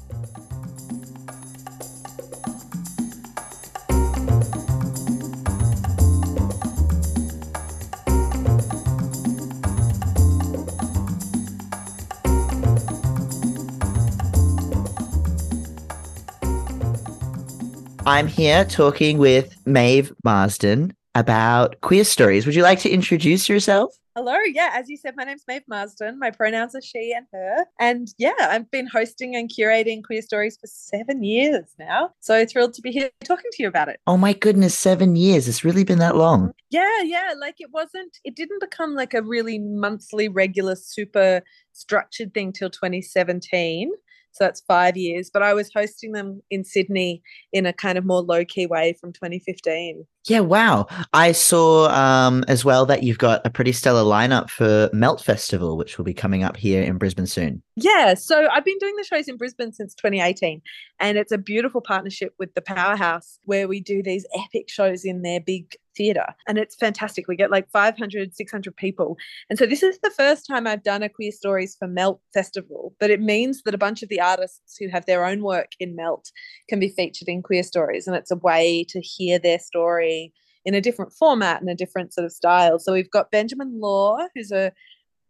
I'm 18.09 18.29
here 18.29 18.65
talking 18.65 19.19
with 19.19 19.57
Maeve 19.67 20.13
Marsden 20.23 20.95
about 21.17 21.81
Queerstories. 21.81 22.47
Would 22.47 22.55
you 22.55 22.63
like 22.63 22.79
to 22.83 22.89
introduce 22.89 23.49
yourself? 23.49 23.99
Hello. 24.15 24.37
Yeah, 24.47 24.71
as 24.75 24.89
you 24.89 24.97
said, 24.97 25.15
my 25.17 25.25
name's 25.25 25.43
Maeve 25.49 25.65
Marsden. 25.67 26.17
My 26.21 26.31
pronouns 26.31 26.77
are 26.77 26.81
she 26.81 27.13
and 27.13 27.27
her. 27.33 27.65
And 27.81 28.07
yeah, 28.17 28.33
I've 28.39 28.71
been 28.71 28.87
hosting 28.87 29.35
and 29.35 29.51
curating 29.51 30.03
Queerstories 30.09 30.55
for 30.61 30.69
seven 30.69 31.25
years 31.25 31.65
now. 31.81 32.13
So 32.21 32.47
thrilled 32.47 32.75
to 32.75 32.81
be 32.81 32.93
here 32.93 33.11
talking 33.25 33.51
to 33.51 33.63
you 33.65 33.69
about 33.69 33.89
it. 33.89 33.99
Oh 34.07 34.17
my 34.17 34.35
goodness, 34.35 34.79
seven 34.79 35.17
years. 35.17 35.49
It's 35.49 35.65
really 35.65 35.83
been 35.83 35.99
that 35.99 36.15
long. 36.15 36.53
Yeah, 36.71 37.03
yeah. 37.03 37.35
Like 37.37 37.57
it 37.59 37.73
wasn't, 37.73 38.19
it 38.23 38.37
didn't 38.37 38.61
become 38.61 38.95
like 38.95 39.15
a 39.15 39.23
really 39.23 39.59
monthly, 39.59 40.29
regular, 40.29 40.77
super 40.77 41.43
structured 41.73 42.33
thing 42.35 42.53
till 42.53 42.71
2017. 42.71 43.91
So 44.37 44.45
that's 44.45 44.61
five 44.61 44.97
years. 44.97 45.31
But 45.33 45.43
I 45.43 45.55
was 45.55 45.71
hosting 45.75 46.13
them 46.13 46.43
in 46.51 46.63
Sydney 46.63 47.23
in 47.53 47.65
a 47.65 47.73
kind 47.73 47.97
of 47.97 48.05
more 48.05 48.21
low 48.21 48.45
key 48.45 48.67
way 48.67 48.95
from 49.01 49.13
2015. 49.13 50.07
Yeah, 50.29 50.41
wow. 50.41 50.89
I 51.15 51.33
saw 51.33 51.89
um, 51.89 52.45
as 52.49 52.65
well 52.65 52.85
that 52.87 53.03
you've 53.03 53.19
got 53.19 53.47
a 53.47 53.51
pretty 53.51 53.73
stellar 53.73 54.03
lineup 54.03 54.51
for 54.51 54.91
Melt 54.93 55.23
Festival, 55.23 55.77
which 55.77 55.97
will 55.97 56.05
be 56.05 56.13
coming 56.13 56.43
up 56.43 56.57
here 56.57 56.83
in 56.83 56.99
Brisbane 56.99 57.27
soon. 57.27 57.63
Yeah, 57.77 58.15
so 58.15 58.49
I've 58.53 58.65
been 58.65 58.79
doing 58.79 58.97
the 58.97 59.05
shows 59.05 59.29
in 59.29 59.37
Brisbane 59.37 59.73
since 59.73 59.95
2018, 59.95 60.61
and 61.01 61.17
it's 61.17 61.33
a 61.33 61.39
beautiful 61.39 61.81
partnership 61.81 62.35
with 62.39 62.53
the 62.55 62.61
Powerhouse 62.61 63.39
where 63.45 63.69
we 63.69 63.81
do 63.81 64.03
these 64.03 64.27
epic 64.35 64.69
shows 64.69 65.05
in 65.05 65.23
their 65.23 65.41
big 65.41 65.77
theatre 65.97 66.35
and 66.47 66.59
it's 66.59 66.77
fantastic. 66.77 67.29
We 67.29 67.37
get 67.37 67.51
like 67.51 67.71
500 67.71 68.35
600 68.35 68.77
people. 68.77 69.17
And 69.51 69.59
so 69.59 69.67
this 69.67 69.83
is 69.83 69.99
the 70.03 70.11
first 70.11 70.47
time 70.47 70.67
i've 70.67 70.83
done 70.83 71.03
a 71.03 71.09
Queerstories 71.09 71.77
for 71.79 71.89
melt 71.89 72.21
festival 72.33 72.95
but 73.01 73.11
it 73.11 73.21
means 73.21 73.63
that 73.63 73.75
a 73.75 73.79
bunch 73.79 74.03
of 74.03 74.09
the 74.09 74.21
artists 74.21 74.77
who 74.79 74.89
have 74.89 75.07
their 75.07 75.25
own 75.25 75.43
work 75.43 75.73
in 75.81 75.97
melt 75.97 76.31
can 76.69 76.79
be 76.79 76.89
featured 76.89 77.29
in 77.29 77.43
Queerstories 77.43 78.07
and 78.07 78.17
it's 78.17 78.31
a 78.31 78.37
way 78.37 78.85
to 78.89 79.01
hear 79.01 79.39
their 79.39 79.59
story 79.59 80.33
in 80.65 80.75
a 80.75 80.81
different 80.81 81.13
format 81.13 81.61
and 81.61 81.71
a 81.71 81.75
different 81.75 82.13
sort 82.13 82.25
of 82.25 82.33
style. 82.33 82.79
So 82.79 82.93
we've 82.93 83.11
got 83.11 83.31
benjamin 83.31 83.81
law 83.81 84.19
who's 84.35 84.51
a 84.51 84.73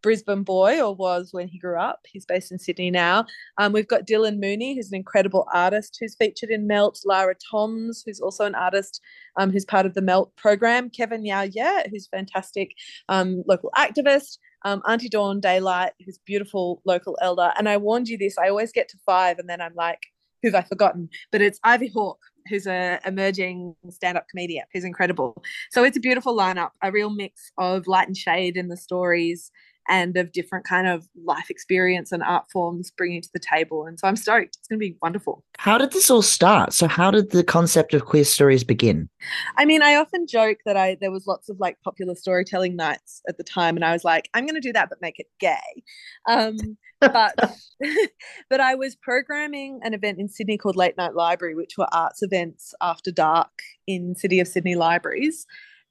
Brisbane 0.01 0.43
boy, 0.43 0.81
or 0.81 0.93
was 0.95 1.29
when 1.31 1.47
he 1.47 1.59
grew 1.59 1.79
up. 1.79 2.01
He's 2.07 2.25
based 2.25 2.51
in 2.51 2.59
Sydney 2.59 2.91
now. 2.91 3.25
Um, 3.57 3.73
we've 3.73 3.87
got 3.87 4.07
Dylan 4.07 4.39
Mooney, 4.39 4.75
who's 4.75 4.89
an 4.89 4.95
incredible 4.95 5.47
artist 5.53 5.97
who's 5.99 6.15
featured 6.15 6.49
in 6.49 6.67
Melt. 6.67 7.01
Lara 7.05 7.35
Toms, 7.51 8.03
who's 8.05 8.19
also 8.19 8.45
an 8.45 8.55
artist 8.55 9.01
um, 9.37 9.51
who's 9.51 9.65
part 9.65 9.85
of 9.85 9.93
the 9.93 10.01
Melt 10.01 10.35
program. 10.35 10.89
Kevin 10.89 11.25
Yao 11.25 11.41
Yeah, 11.41 11.83
who's 11.89 12.07
fantastic 12.07 12.73
um, 13.09 13.43
local 13.47 13.71
activist. 13.75 14.37
Um, 14.65 14.81
Auntie 14.87 15.09
Dawn 15.09 15.39
Daylight, 15.39 15.93
who's 16.03 16.17
beautiful 16.25 16.81
local 16.83 17.17
elder. 17.21 17.53
And 17.57 17.69
I 17.69 17.77
warned 17.77 18.09
you 18.09 18.17
this, 18.17 18.37
I 18.37 18.49
always 18.49 18.71
get 18.71 18.89
to 18.89 18.97
five 19.05 19.39
and 19.39 19.47
then 19.47 19.61
I'm 19.61 19.75
like, 19.75 19.99
who've 20.41 20.55
I 20.55 20.63
forgotten? 20.63 21.09
But 21.31 21.41
it's 21.41 21.59
Ivy 21.63 21.89
Hawk, 21.89 22.19
who's 22.49 22.67
a 22.67 22.99
emerging 23.05 23.75
stand-up 23.89 24.27
comedian 24.29 24.65
who's 24.73 24.83
incredible. 24.83 25.41
So 25.71 25.83
it's 25.83 25.97
a 25.97 26.01
beautiful 26.01 26.35
lineup, 26.35 26.71
a 26.81 26.91
real 26.91 27.09
mix 27.09 27.51
of 27.57 27.87
light 27.87 28.07
and 28.07 28.17
shade 28.17 28.57
in 28.57 28.67
the 28.67 28.77
stories 28.77 29.51
and 29.89 30.17
of 30.17 30.31
different 30.31 30.65
kind 30.65 30.87
of 30.87 31.07
life 31.23 31.49
experience 31.49 32.11
and 32.11 32.23
art 32.23 32.45
forms 32.51 32.91
bringing 32.91 33.21
to 33.21 33.29
the 33.33 33.39
table. 33.39 33.85
And 33.85 33.99
so 33.99 34.07
I'm 34.07 34.15
stoked. 34.15 34.57
It's 34.57 34.67
going 34.67 34.79
to 34.79 34.85
be 34.85 34.97
wonderful. 35.01 35.43
How 35.57 35.77
did 35.77 35.91
this 35.91 36.09
all 36.09 36.21
start? 36.21 36.73
So 36.73 36.87
how 36.87 37.11
did 37.11 37.31
the 37.31 37.43
concept 37.43 37.93
of 37.93 38.05
Queerstories 38.05 38.65
begin? 38.65 39.09
I 39.57 39.65
mean, 39.65 39.81
I 39.81 39.95
often 39.95 40.27
joke 40.27 40.59
that 40.65 40.77
I 40.77 40.97
there 40.99 41.11
was 41.11 41.27
lots 41.27 41.49
of 41.49 41.59
like 41.59 41.77
popular 41.83 42.15
storytelling 42.15 42.75
nights 42.75 43.21
at 43.27 43.37
the 43.37 43.43
time, 43.43 43.75
and 43.75 43.85
I 43.85 43.93
was 43.93 44.03
like, 44.03 44.29
I'm 44.33 44.45
going 44.45 44.55
to 44.55 44.67
do 44.67 44.73
that, 44.73 44.89
but 44.89 45.01
make 45.01 45.19
it 45.19 45.27
gay. 45.39 45.83
Um, 46.27 46.57
but 46.99 47.35
but 48.49 48.59
I 48.59 48.75
was 48.75 48.95
programming 48.95 49.79
an 49.83 49.93
event 49.93 50.19
in 50.19 50.29
Sydney 50.29 50.57
called 50.57 50.75
Late 50.75 50.97
Night 50.97 51.15
Library, 51.15 51.55
which 51.55 51.77
were 51.77 51.87
arts 51.93 52.21
events 52.21 52.73
after 52.81 53.11
dark 53.11 53.51
in 53.85 54.15
City 54.15 54.39
of 54.39 54.47
Sydney 54.47 54.75
libraries 54.75 55.45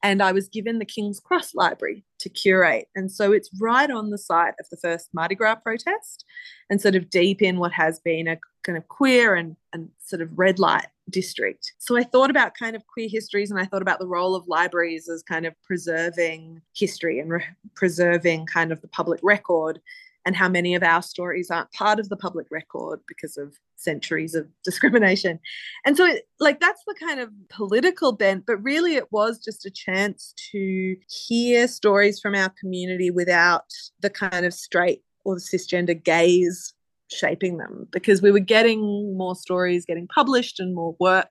and 0.06 0.22
I 0.22 0.30
was 0.30 0.48
given 0.48 0.78
the 0.78 0.84
King's 0.84 1.18
Cross 1.18 1.56
Library 1.56 2.04
to 2.20 2.28
curate. 2.28 2.86
And 2.94 3.10
so 3.10 3.32
it's 3.32 3.50
right 3.60 3.90
on 3.90 4.10
the 4.10 4.18
site 4.18 4.54
of 4.60 4.68
the 4.70 4.76
first 4.76 5.08
Mardi 5.12 5.34
Gras 5.34 5.56
protest 5.56 6.24
and 6.70 6.80
sort 6.80 6.94
of 6.94 7.10
deep 7.10 7.42
in 7.42 7.58
what 7.58 7.72
has 7.72 7.98
been 7.98 8.28
a 8.28 8.38
kind 8.62 8.78
of 8.78 8.86
queer 8.86 9.34
and, 9.34 9.56
and 9.72 9.88
sort 9.98 10.22
of 10.22 10.38
red 10.38 10.60
light 10.60 10.86
district. 11.10 11.72
So 11.78 11.96
I 11.96 12.04
thought 12.04 12.30
about 12.30 12.54
kind 12.56 12.76
of 12.76 12.86
queer 12.86 13.08
histories 13.10 13.50
and 13.50 13.58
I 13.58 13.64
thought 13.64 13.82
about 13.82 13.98
the 13.98 14.06
role 14.06 14.36
of 14.36 14.46
libraries 14.46 15.08
as 15.08 15.24
kind 15.24 15.44
of 15.44 15.60
preserving 15.64 16.62
history 16.72 17.18
and 17.18 17.30
re- 17.32 17.44
preserving 17.74 18.46
kind 18.46 18.70
of 18.70 18.80
the 18.82 18.88
public 18.88 19.18
record 19.24 19.80
and 20.26 20.34
how 20.34 20.48
many 20.48 20.74
of 20.74 20.82
our 20.82 21.00
stories 21.00 21.50
aren't 21.50 21.72
part 21.72 22.00
of 22.00 22.08
the 22.08 22.16
public 22.16 22.48
record 22.50 23.00
because 23.06 23.36
of 23.36 23.56
centuries 23.76 24.34
of 24.34 24.48
discrimination. 24.64 25.38
And 25.86 25.96
so, 25.96 26.04
it, 26.04 26.28
like, 26.40 26.60
that's 26.60 26.82
the 26.86 26.96
kind 26.98 27.20
of 27.20 27.30
political 27.48 28.12
bent, 28.12 28.44
but 28.44 28.62
really 28.62 28.96
it 28.96 29.10
was 29.12 29.38
just 29.38 29.64
a 29.64 29.70
chance 29.70 30.34
to 30.52 30.96
hear 31.08 31.68
stories 31.68 32.20
from 32.20 32.34
our 32.34 32.52
community 32.60 33.10
without 33.10 33.72
the 34.00 34.10
kind 34.10 34.44
of 34.44 34.52
straight 34.52 35.02
or 35.24 35.36
cisgender 35.36 36.02
gaze 36.02 36.74
shaping 37.08 37.56
them 37.58 37.86
because 37.92 38.20
we 38.20 38.32
were 38.32 38.40
getting 38.40 39.16
more 39.16 39.36
stories 39.36 39.84
getting 39.84 40.08
published 40.08 40.58
and 40.58 40.74
more 40.74 40.96
work 40.98 41.28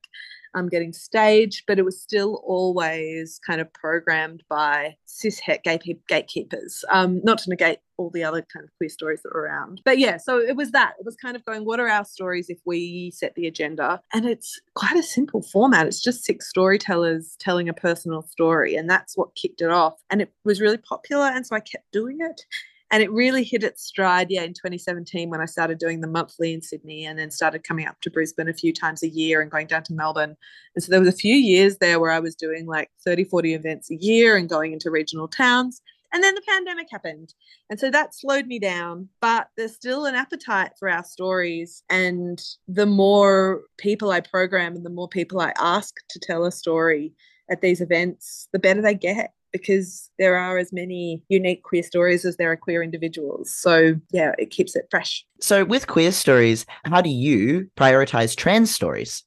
um, 0.55 0.69
getting 0.69 0.93
staged, 0.93 1.63
but 1.67 1.77
it 1.77 1.85
was 1.85 2.01
still 2.01 2.41
always 2.45 3.39
kind 3.45 3.61
of 3.61 3.71
programmed 3.73 4.43
by 4.49 4.95
cis 5.05 5.39
het 5.39 5.63
gatekeepers, 5.63 6.83
um, 6.89 7.21
not 7.23 7.37
to 7.39 7.49
negate 7.49 7.79
all 7.97 8.09
the 8.09 8.23
other 8.23 8.41
kind 8.41 8.63
of 8.63 8.69
queer 8.77 8.89
stories 8.89 9.21
that 9.23 9.33
were 9.33 9.41
around. 9.41 9.81
But 9.85 9.99
yeah, 9.99 10.17
so 10.17 10.39
it 10.39 10.55
was 10.55 10.71
that. 10.71 10.95
It 10.99 11.05
was 11.05 11.15
kind 11.15 11.35
of 11.35 11.45
going, 11.45 11.65
what 11.65 11.79
are 11.79 11.87
our 11.87 12.05
stories 12.05 12.49
if 12.49 12.59
we 12.65 13.11
set 13.11 13.35
the 13.35 13.47
agenda? 13.47 14.01
And 14.13 14.25
it's 14.25 14.59
quite 14.75 14.97
a 14.97 15.03
simple 15.03 15.41
format. 15.41 15.87
It's 15.87 16.01
just 16.01 16.25
six 16.25 16.49
storytellers 16.49 17.35
telling 17.39 17.69
a 17.69 17.73
personal 17.73 18.21
story. 18.23 18.75
And 18.75 18.89
that's 18.89 19.15
what 19.15 19.35
kicked 19.35 19.61
it 19.61 19.69
off. 19.69 19.95
And 20.09 20.21
it 20.21 20.31
was 20.43 20.61
really 20.61 20.77
popular. 20.77 21.25
And 21.25 21.45
so 21.45 21.55
I 21.55 21.59
kept 21.59 21.91
doing 21.91 22.17
it. 22.19 22.45
And 22.91 23.01
it 23.01 23.11
really 23.11 23.43
hit 23.43 23.63
its 23.63 23.83
stride, 23.83 24.27
yeah, 24.29 24.43
in 24.43 24.53
2017 24.53 25.29
when 25.29 25.41
I 25.41 25.45
started 25.45 25.79
doing 25.79 26.01
the 26.01 26.07
monthly 26.07 26.53
in 26.53 26.61
Sydney 26.61 27.05
and 27.05 27.17
then 27.17 27.31
started 27.31 27.63
coming 27.63 27.87
up 27.87 27.99
to 28.01 28.11
Brisbane 28.11 28.47
a 28.47 28.53
few 28.53 28.71
times 28.71 29.01
a 29.01 29.09
year 29.09 29.41
and 29.41 29.49
going 29.49 29.67
down 29.67 29.83
to 29.83 29.93
Melbourne. 29.93 30.37
And 30.75 30.83
so 30.83 30.91
there 30.91 30.99
was 30.99 31.09
a 31.09 31.17
few 31.17 31.35
years 31.35 31.77
there 31.77 31.99
where 31.99 32.11
I 32.11 32.19
was 32.19 32.35
doing 32.35 32.67
like 32.67 32.91
30, 33.03 33.23
40 33.23 33.53
events 33.53 33.89
a 33.89 33.95
year 33.95 34.37
and 34.37 34.47
going 34.47 34.71
into 34.71 34.91
regional 34.91 35.27
towns. 35.27 35.81
And 36.13 36.23
then 36.23 36.35
the 36.35 36.41
pandemic 36.47 36.87
happened. 36.89 37.33
And 37.69 37.79
so 37.79 37.89
that 37.91 38.15
slowed 38.15 38.45
me 38.45 38.59
down. 38.59 39.09
But 39.19 39.49
there's 39.57 39.73
still 39.73 40.05
an 40.05 40.15
appetite 40.15 40.71
for 40.79 40.87
our 40.87 41.03
stories. 41.03 41.83
And 41.89 42.41
the 42.67 42.85
more 42.85 43.63
people 43.77 44.11
I 44.11 44.21
program 44.21 44.75
and 44.75 44.85
the 44.85 44.91
more 44.91 45.09
people 45.09 45.41
I 45.41 45.53
ask 45.57 45.93
to 46.09 46.19
tell 46.19 46.45
a 46.45 46.51
story 46.51 47.13
at 47.49 47.61
these 47.61 47.81
events, 47.81 48.47
the 48.53 48.59
better 48.59 48.81
they 48.81 48.93
get 48.93 49.33
because 49.61 50.09
there 50.17 50.35
are 50.37 50.57
as 50.57 50.71
many 50.73 51.23
unique 51.29 51.63
queer 51.63 51.83
stories 51.83 52.25
as 52.25 52.37
there 52.37 52.51
are 52.51 52.57
queer 52.57 52.83
individuals. 52.83 53.51
So, 53.51 53.95
yeah, 54.11 54.33
it 54.37 54.49
keeps 54.49 54.75
it 54.75 54.87
fresh. 54.89 55.25
So, 55.39 55.65
with 55.65 55.87
Queerstories, 55.87 56.65
how 56.85 57.01
do 57.01 57.09
you 57.09 57.69
prioritize 57.77 58.35
trans 58.35 58.73
stories? 58.73 59.23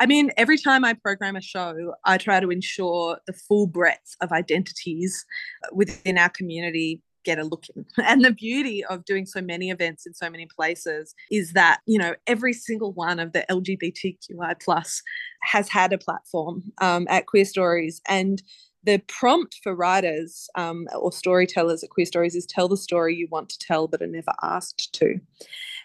I 0.00 0.06
mean, 0.06 0.30
every 0.36 0.58
time 0.58 0.84
I 0.84 0.92
program 0.94 1.34
a 1.34 1.40
show, 1.40 1.94
I 2.04 2.18
try 2.18 2.38
to 2.38 2.50
ensure 2.50 3.18
the 3.26 3.32
full 3.32 3.66
breadth 3.66 4.14
of 4.20 4.30
identities 4.30 5.26
within 5.72 6.18
our 6.18 6.28
community 6.28 7.02
get 7.24 7.38
a 7.38 7.44
look 7.44 7.64
in. 7.74 7.84
And 8.04 8.24
the 8.24 8.30
beauty 8.30 8.84
of 8.84 9.04
doing 9.04 9.26
so 9.26 9.40
many 9.40 9.70
events 9.70 10.06
in 10.06 10.14
so 10.14 10.30
many 10.30 10.46
places 10.46 11.14
is 11.30 11.52
that, 11.52 11.80
you 11.86 11.98
know, 11.98 12.14
every 12.26 12.52
single 12.52 12.92
one 12.92 13.18
of 13.18 13.32
the 13.32 13.44
LGBTQI 13.50 14.60
plus 14.62 15.02
has 15.42 15.68
had 15.68 15.92
a 15.92 15.98
platform 15.98 16.62
um, 16.80 17.06
at 17.10 17.26
Queerstories. 17.26 18.00
And 18.08 18.42
the 18.88 18.98
prompt 19.06 19.60
for 19.62 19.74
writers 19.74 20.48
um, 20.54 20.86
or 20.98 21.12
storytellers 21.12 21.84
at 21.84 21.90
Queerstories 21.90 22.34
is 22.34 22.46
tell 22.46 22.68
the 22.68 22.76
story 22.76 23.14
you 23.14 23.28
want 23.30 23.50
to 23.50 23.58
tell 23.58 23.86
but 23.86 24.00
are 24.00 24.06
never 24.06 24.32
asked 24.42 24.94
to. 24.94 25.20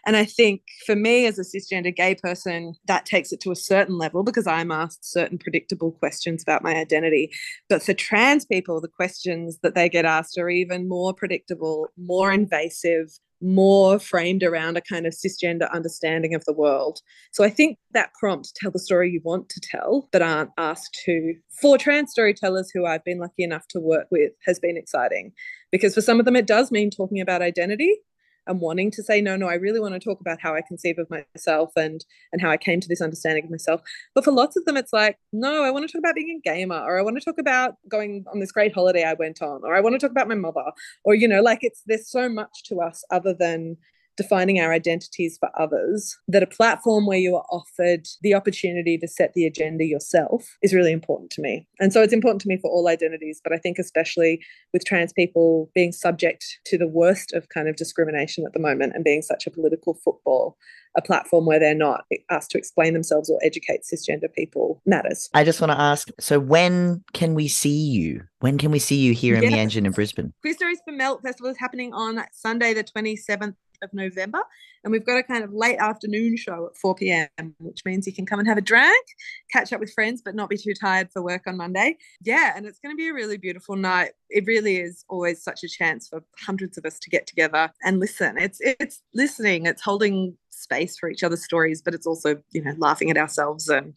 And 0.06 0.16
I 0.16 0.24
think 0.24 0.62
for 0.86 0.96
me 0.96 1.26
as 1.26 1.38
a 1.38 1.42
cisgender 1.42 1.94
gay 1.94 2.16
person, 2.16 2.76
that 2.86 3.06
takes 3.06 3.34
it 3.34 3.42
to 3.42 3.52
a 3.52 3.58
certain 3.58 3.98
level 3.98 4.24
because 4.24 4.48
I'm 4.48 4.72
asked 4.72 5.04
certain 5.04 5.38
predictable 5.38 5.92
questions 5.92 6.42
about 6.42 6.64
my 6.64 6.76
identity. 6.76 7.30
But 7.68 7.84
for 7.84 7.94
trans 7.94 8.46
people, 8.46 8.80
the 8.80 8.88
questions 8.88 9.60
that 9.64 9.76
they 9.76 9.90
get 9.90 10.06
asked 10.06 10.38
are 10.38 10.50
even 10.50 10.88
more 10.88 11.14
predictable, 11.14 11.90
more 11.98 12.32
invasive, 12.32 13.10
more 13.44 14.00
framed 14.00 14.42
around 14.42 14.78
a 14.78 14.82
kind 14.82 15.06
of 15.06 15.14
cisgender 15.14 15.72
understanding 15.72 16.34
of 16.34 16.44
the 16.46 16.54
world. 16.54 17.02
So 17.32 17.44
I 17.44 17.50
think 17.50 17.78
that 17.92 18.14
prompt, 18.20 18.54
tell 18.56 18.72
the 18.72 18.80
story 18.80 19.12
you 19.12 19.22
want 19.24 19.50
to 19.50 19.60
tell, 19.60 20.10
but 20.12 20.22
aren't 20.22 20.52
asked 20.58 21.00
to, 21.06 21.36
for 21.62 21.78
trans 21.78 22.12
storytellers 22.12 22.72
who 22.74 22.86
I've 22.86 23.04
been 23.04 23.20
lucky 23.20 23.44
enough 23.44 23.68
to 23.70 23.80
work 23.80 24.08
with, 24.10 24.32
has 24.46 24.60
been 24.60 24.78
exciting. 24.78 25.34
Because 25.72 25.94
for 25.94 26.02
some 26.02 26.20
of 26.20 26.26
them, 26.26 26.36
it 26.36 26.48
does 26.48 26.72
mean 26.72 26.90
talking 26.90 27.20
about 27.20 27.42
identity 27.42 28.00
and 28.48 28.60
wanting 28.60 28.92
to 28.92 29.04
say 29.04 29.22
no 29.22 29.36
no 29.36 29.48
i 29.48 29.54
really 29.54 29.80
want 29.80 29.94
to 29.94 30.00
talk 30.00 30.20
about 30.20 30.40
how 30.42 30.56
i 30.56 30.62
conceive 30.62 30.98
of 30.98 31.10
myself 31.10 31.72
and 31.76 32.06
and 32.32 32.42
how 32.42 32.50
i 32.50 32.58
came 32.58 32.80
to 32.80 32.88
this 32.88 33.02
understanding 33.02 33.44
of 33.44 33.50
myself. 33.50 33.82
But 34.14 34.24
for 34.24 34.32
lots 34.32 34.56
of 34.56 34.66
them 34.66 34.78
it's 34.78 34.94
like 34.94 35.18
no 35.32 35.64
i 35.64 35.72
want 35.72 35.88
to 35.88 35.92
talk 35.92 36.00
about 36.00 36.16
being 36.16 36.40
a 36.40 36.50
gamer 36.50 36.80
or 36.80 37.00
i 37.00 37.02
want 37.02 37.18
to 37.18 37.24
talk 37.24 37.38
about 37.38 37.76
going 37.88 38.26
on 38.32 38.40
this 38.40 38.52
great 38.52 38.74
holiday 38.74 39.04
i 39.04 39.14
went 39.14 39.42
on 39.42 39.62
or 39.64 39.76
i 39.76 39.82
want 39.82 39.94
to 39.94 40.00
talk 40.00 40.12
about 40.12 40.28
my 40.28 40.36
mother 40.36 40.72
or 41.04 41.16
you 41.16 41.28
know 41.28 41.42
like 41.42 41.60
it's 41.62 41.82
there's 41.86 42.10
so 42.10 42.30
much 42.30 42.64
to 42.64 42.82
us 42.82 43.04
other 43.12 43.34
than 43.34 43.78
defining 44.18 44.60
our 44.60 44.72
identities 44.72 45.38
for 45.38 45.50
others, 45.60 46.18
that 46.28 46.44
a 46.44 46.48
platform 46.48 47.06
where 47.06 47.18
you 47.18 47.36
are 47.36 47.46
offered 47.52 48.08
the 48.22 48.34
opportunity 48.34 48.98
to 48.98 49.08
set 49.08 49.34
the 49.34 49.46
agenda 49.46 49.86
yourself 49.86 50.58
is 50.62 50.74
really 50.74 50.92
important 50.92 51.32
to 51.32 51.42
me. 51.42 51.68
And 51.80 51.92
so 51.92 52.02
it's 52.02 52.14
important 52.14 52.42
to 52.42 52.48
me 52.48 52.58
for 52.58 52.70
all 52.70 52.88
identities, 52.88 53.42
but 53.44 53.54
I 53.54 53.58
think 53.58 53.80
especially 53.80 54.42
with 54.72 54.86
trans 54.86 55.14
people 55.14 55.72
being 55.74 55.92
subject 55.92 56.60
to 56.66 56.78
the 56.78 56.88
worst 56.88 57.34
of 57.34 57.50
kind 57.50 57.68
of 57.68 57.76
discrimination 57.76 58.46
at 58.46 58.54
the 58.54 58.60
moment 58.60 58.94
and 58.96 59.04
being 59.04 59.22
such 59.22 59.48
a 59.48 59.52
political 59.52 59.94
football, 59.96 60.58
a 60.96 61.02
platform 61.02 61.46
where 61.46 61.60
they're 61.60 61.74
not 61.74 62.06
asked 62.30 62.52
to 62.52 62.58
explain 62.58 62.94
themselves 62.94 63.30
or 63.30 63.40
educate 63.44 63.82
cisgender 63.82 64.32
people 64.34 64.82
matters. 64.86 65.30
I 65.34 65.44
just 65.44 65.60
want 65.60 65.72
to 65.72 65.80
ask 65.80 66.10
so, 66.20 66.40
when 66.40 67.04
can 67.14 67.34
we 67.34 67.48
see 67.48 67.70
you? 67.70 68.24
When 68.40 68.58
can 68.58 68.72
we 68.72 68.80
see 68.80 68.98
you 68.98 69.14
here 69.14 69.36
in 69.36 69.44
Yes. 69.44 69.52
the 69.52 69.60
engine 69.60 69.86
in 69.86 69.92
Brisbane? 69.92 70.34
Queerstories 70.46 70.78
for 70.86 70.92
Melt 70.92 71.22
Festival 71.24 71.50
is 71.50 71.58
happening 71.58 71.94
on 71.94 72.24
Sunday, 72.32 72.74
the 72.74 72.84
27th 72.84 73.56
of 73.84 73.94
November. 73.94 74.42
And 74.84 74.92
we've 74.92 75.06
got 75.06 75.18
a 75.18 75.24
kind 75.24 75.44
of 75.44 75.54
late 75.54 75.78
afternoon 75.78 76.36
show 76.36 76.68
at 76.68 76.78
4 76.78 76.96
p.m., 76.96 77.56
which 77.60 77.86
means 77.86 78.06
you 78.06 78.14
can 78.14 78.26
come 78.26 78.40
and 78.40 78.48
have 78.48 78.58
a 78.58 78.62
drink, 78.62 79.06
catch 79.52 79.72
up 79.72 79.80
with 79.80 79.94
friends, 79.94 80.22
but 80.24 80.36
not 80.36 80.50
be 80.50 80.58
too 80.58 80.74
tired 80.74 81.10
for 81.12 81.22
work 81.22 81.44
on 81.48 81.58
Monday. 81.58 81.98
Yeah, 82.22 82.54
and 82.56 82.66
it's 82.66 82.80
going 82.80 82.94
to 82.94 82.98
be 82.98 83.10
a 83.10 83.14
really 83.14 83.38
beautiful 83.38 83.76
night. 83.76 84.12
It 84.30 84.46
really 84.46 84.78
is 84.78 85.06
always 85.08 85.44
such 85.44 85.64
a 85.64 85.70
chance 85.70 86.08
for 86.08 86.24
hundreds 86.38 86.78
of 86.78 86.86
us 86.86 87.00
to 87.00 87.10
get 87.10 87.28
together 87.28 87.72
and 87.84 88.00
listen. 88.00 88.38
It's 88.38 88.60
it's 88.62 89.02
listening, 89.14 89.66
it's 89.66 89.82
holding 89.82 90.38
space 90.50 90.98
for 90.98 91.10
each 91.10 91.24
other's 91.24 91.44
stories, 91.44 91.82
but 91.82 91.94
it's 91.94 92.08
also, 92.08 92.42
you 92.52 92.64
know, 92.64 92.74
laughing 92.78 93.10
at 93.10 93.18
ourselves 93.18 93.70
and 93.70 93.94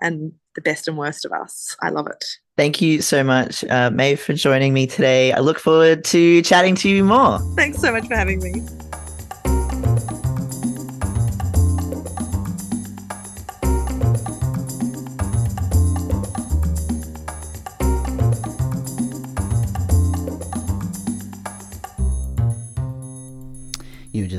and 0.00 0.32
the 0.54 0.60
best 0.60 0.88
and 0.88 0.96
worst 0.96 1.24
of 1.24 1.32
us. 1.32 1.76
I 1.82 1.90
love 1.90 2.06
it. 2.06 2.24
Thank 2.56 2.80
you 2.80 3.02
so 3.02 3.22
much, 3.22 3.64
uh, 3.64 3.90
Maeve, 3.90 4.20
for 4.20 4.32
joining 4.32 4.74
me 4.74 4.86
today. 4.86 5.32
I 5.32 5.40
look 5.40 5.58
forward 5.58 6.04
to 6.06 6.42
chatting 6.42 6.74
to 6.76 6.88
you 6.88 7.04
more. 7.04 7.38
Thanks 7.54 7.80
so 7.80 7.92
much 7.92 8.06
for 8.06 8.16
having 8.16 8.40
me. 8.40 8.99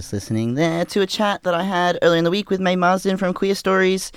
Just 0.02 0.14
listening 0.14 0.56
there 0.56 0.84
to 0.84 1.02
a 1.02 1.06
chat 1.06 1.44
that 1.44 1.54
I 1.54 1.62
had 1.62 2.00
earlier 2.02 2.18
in 2.18 2.24
the 2.24 2.32
week 2.32 2.50
with 2.50 2.60
Maeve 2.60 2.80
Marsden 2.80 3.18
from 3.18 3.36
Queerstories. 3.36 4.10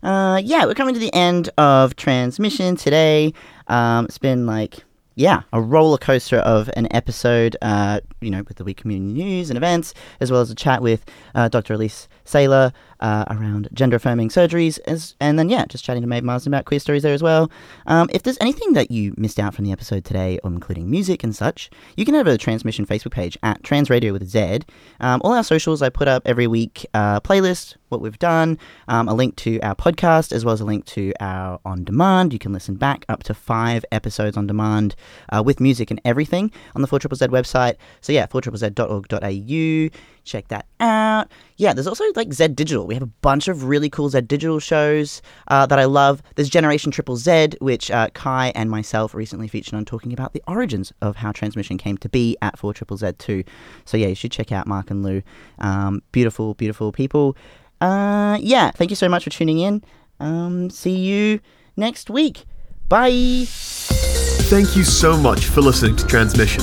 Uh, 0.00 0.40
yeah, 0.40 0.64
we're 0.64 0.74
coming 0.74 0.94
to 0.94 1.00
the 1.00 1.12
end 1.12 1.50
of 1.58 1.96
Tranzmission 1.96 2.78
today. 2.78 3.34
Um, 3.66 4.04
it's 4.04 4.16
been 4.16 4.46
like, 4.46 4.84
yeah, 5.16 5.42
a 5.52 5.60
roller 5.60 5.98
coaster 5.98 6.38
of 6.38 6.68
an 6.76 6.88
episode, 6.90 7.56
uh, 7.62 8.00
you 8.20 8.30
know, 8.30 8.42
with 8.48 8.56
the 8.56 8.64
week 8.64 8.78
community 8.78 9.12
news 9.12 9.50
and 9.50 9.56
events, 9.56 9.94
as 10.20 10.30
well 10.30 10.40
as 10.40 10.50
a 10.50 10.54
chat 10.54 10.82
with 10.82 11.04
uh, 11.34 11.48
Dr. 11.48 11.74
Alys 11.74 12.08
Saylor 12.24 12.72
uh, 13.00 13.24
around 13.30 13.68
gender 13.72 13.96
affirming 13.96 14.28
surgeries, 14.28 14.78
as, 14.86 15.14
and 15.20 15.38
then, 15.38 15.48
yeah, 15.48 15.66
just 15.66 15.84
chatting 15.84 16.02
to 16.02 16.08
Maeve 16.08 16.24
Marsden 16.24 16.52
about 16.52 16.64
Queerstories 16.64 17.02
there 17.02 17.14
as 17.14 17.22
well. 17.22 17.50
Um, 17.86 18.08
if 18.12 18.22
there's 18.22 18.38
anything 18.40 18.72
that 18.72 18.90
you 18.90 19.14
missed 19.16 19.38
out 19.38 19.54
from 19.54 19.64
the 19.64 19.72
episode 19.72 20.04
today, 20.04 20.38
um, 20.42 20.54
including 20.54 20.90
music 20.90 21.22
and 21.22 21.34
such, 21.34 21.70
you 21.96 22.04
can 22.04 22.14
head 22.14 22.20
over 22.20 22.32
the 22.32 22.38
Tranzmission 22.38 22.86
Facebook 22.86 23.12
page 23.12 23.38
at 23.42 23.62
Trans 23.62 23.90
Radio 23.90 24.12
with 24.12 24.28
Z. 24.28 24.60
Um, 25.00 25.20
all 25.24 25.32
our 25.32 25.44
socials 25.44 25.82
I 25.82 25.90
put 25.90 26.08
up 26.08 26.22
every 26.24 26.46
week, 26.46 26.86
uh, 26.94 27.20
playlist, 27.20 27.76
what 27.94 28.02
we've 28.02 28.18
done, 28.18 28.58
um, 28.88 29.08
a 29.08 29.14
link 29.14 29.36
to 29.36 29.60
our 29.60 29.74
podcast, 29.74 30.32
as 30.32 30.44
well 30.44 30.52
as 30.52 30.60
a 30.60 30.64
link 30.64 30.84
to 30.86 31.12
our 31.20 31.60
on 31.64 31.84
demand. 31.84 32.32
You 32.32 32.38
can 32.38 32.52
listen 32.52 32.74
back 32.74 33.04
up 33.08 33.22
to 33.24 33.34
five 33.34 33.84
episodes 33.92 34.36
on 34.36 34.46
demand 34.46 34.94
uh, 35.30 35.42
with 35.44 35.60
music 35.60 35.90
and 35.90 36.00
everything 36.04 36.50
on 36.74 36.82
the 36.82 36.88
4ZZZ 36.88 37.28
website. 37.28 37.76
So, 38.00 38.12
yeah, 38.12 38.26
4ZZZ.org.au. 38.26 39.98
Check 40.24 40.48
that 40.48 40.66
out. 40.80 41.30
Yeah, 41.56 41.74
there's 41.74 41.86
also 41.86 42.04
like 42.16 42.32
Z 42.32 42.48
Digital. 42.48 42.86
We 42.86 42.94
have 42.94 43.02
a 43.02 43.06
bunch 43.06 43.46
of 43.46 43.64
really 43.64 43.90
cool 43.90 44.08
Z 44.08 44.22
Digital 44.22 44.58
shows 44.58 45.20
uh, 45.48 45.66
that 45.66 45.78
I 45.78 45.84
love. 45.84 46.22
There's 46.34 46.48
Generation 46.48 46.90
Triple 46.90 47.16
Z, 47.16 47.50
which 47.60 47.90
uh, 47.90 48.08
Kai 48.14 48.50
and 48.54 48.70
myself 48.70 49.14
recently 49.14 49.48
featured 49.48 49.74
on 49.74 49.84
talking 49.84 50.12
about 50.12 50.32
the 50.32 50.42
origins 50.48 50.92
of 51.02 51.16
how 51.16 51.30
Tranzmission 51.30 51.78
came 51.78 51.98
to 51.98 52.08
be 52.08 52.36
at 52.40 52.58
4 52.58 52.72
Triple 52.72 52.96
Z 52.96 53.12
too. 53.18 53.44
So 53.84 53.96
yeah, 53.98 54.08
you 54.08 54.14
should 54.14 54.32
check 54.32 54.50
out 54.50 54.66
Mark 54.66 54.90
and 54.90 55.02
Lou. 55.02 55.22
Um, 55.58 56.02
beautiful, 56.10 56.54
beautiful 56.54 56.90
people. 56.90 57.36
Uh, 57.80 58.38
yeah, 58.40 58.70
thank 58.70 58.90
you 58.90 58.96
so 58.96 59.08
much 59.08 59.24
for 59.24 59.30
tuning 59.30 59.58
in. 59.58 59.82
Um, 60.20 60.70
see 60.70 60.96
you 60.96 61.40
next 61.76 62.10
week. 62.10 62.44
Bye. 62.88 63.44
Thank 63.46 64.76
you 64.76 64.84
so 64.84 65.16
much 65.16 65.46
for 65.46 65.60
listening 65.60 65.96
to 65.96 66.04
Tranzmission. 66.04 66.62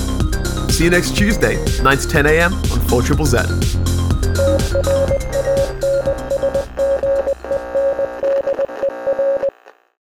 See 0.72 0.86
you 0.86 0.89
next 0.89 1.16
Tuesday, 1.16 1.64
9 1.84 1.97
to 1.97 2.07
10 2.07 2.26
a.m. 2.28 2.53
on 2.53 2.80
4 2.88 3.01
Triple 3.01 3.26
Z. 3.26 3.38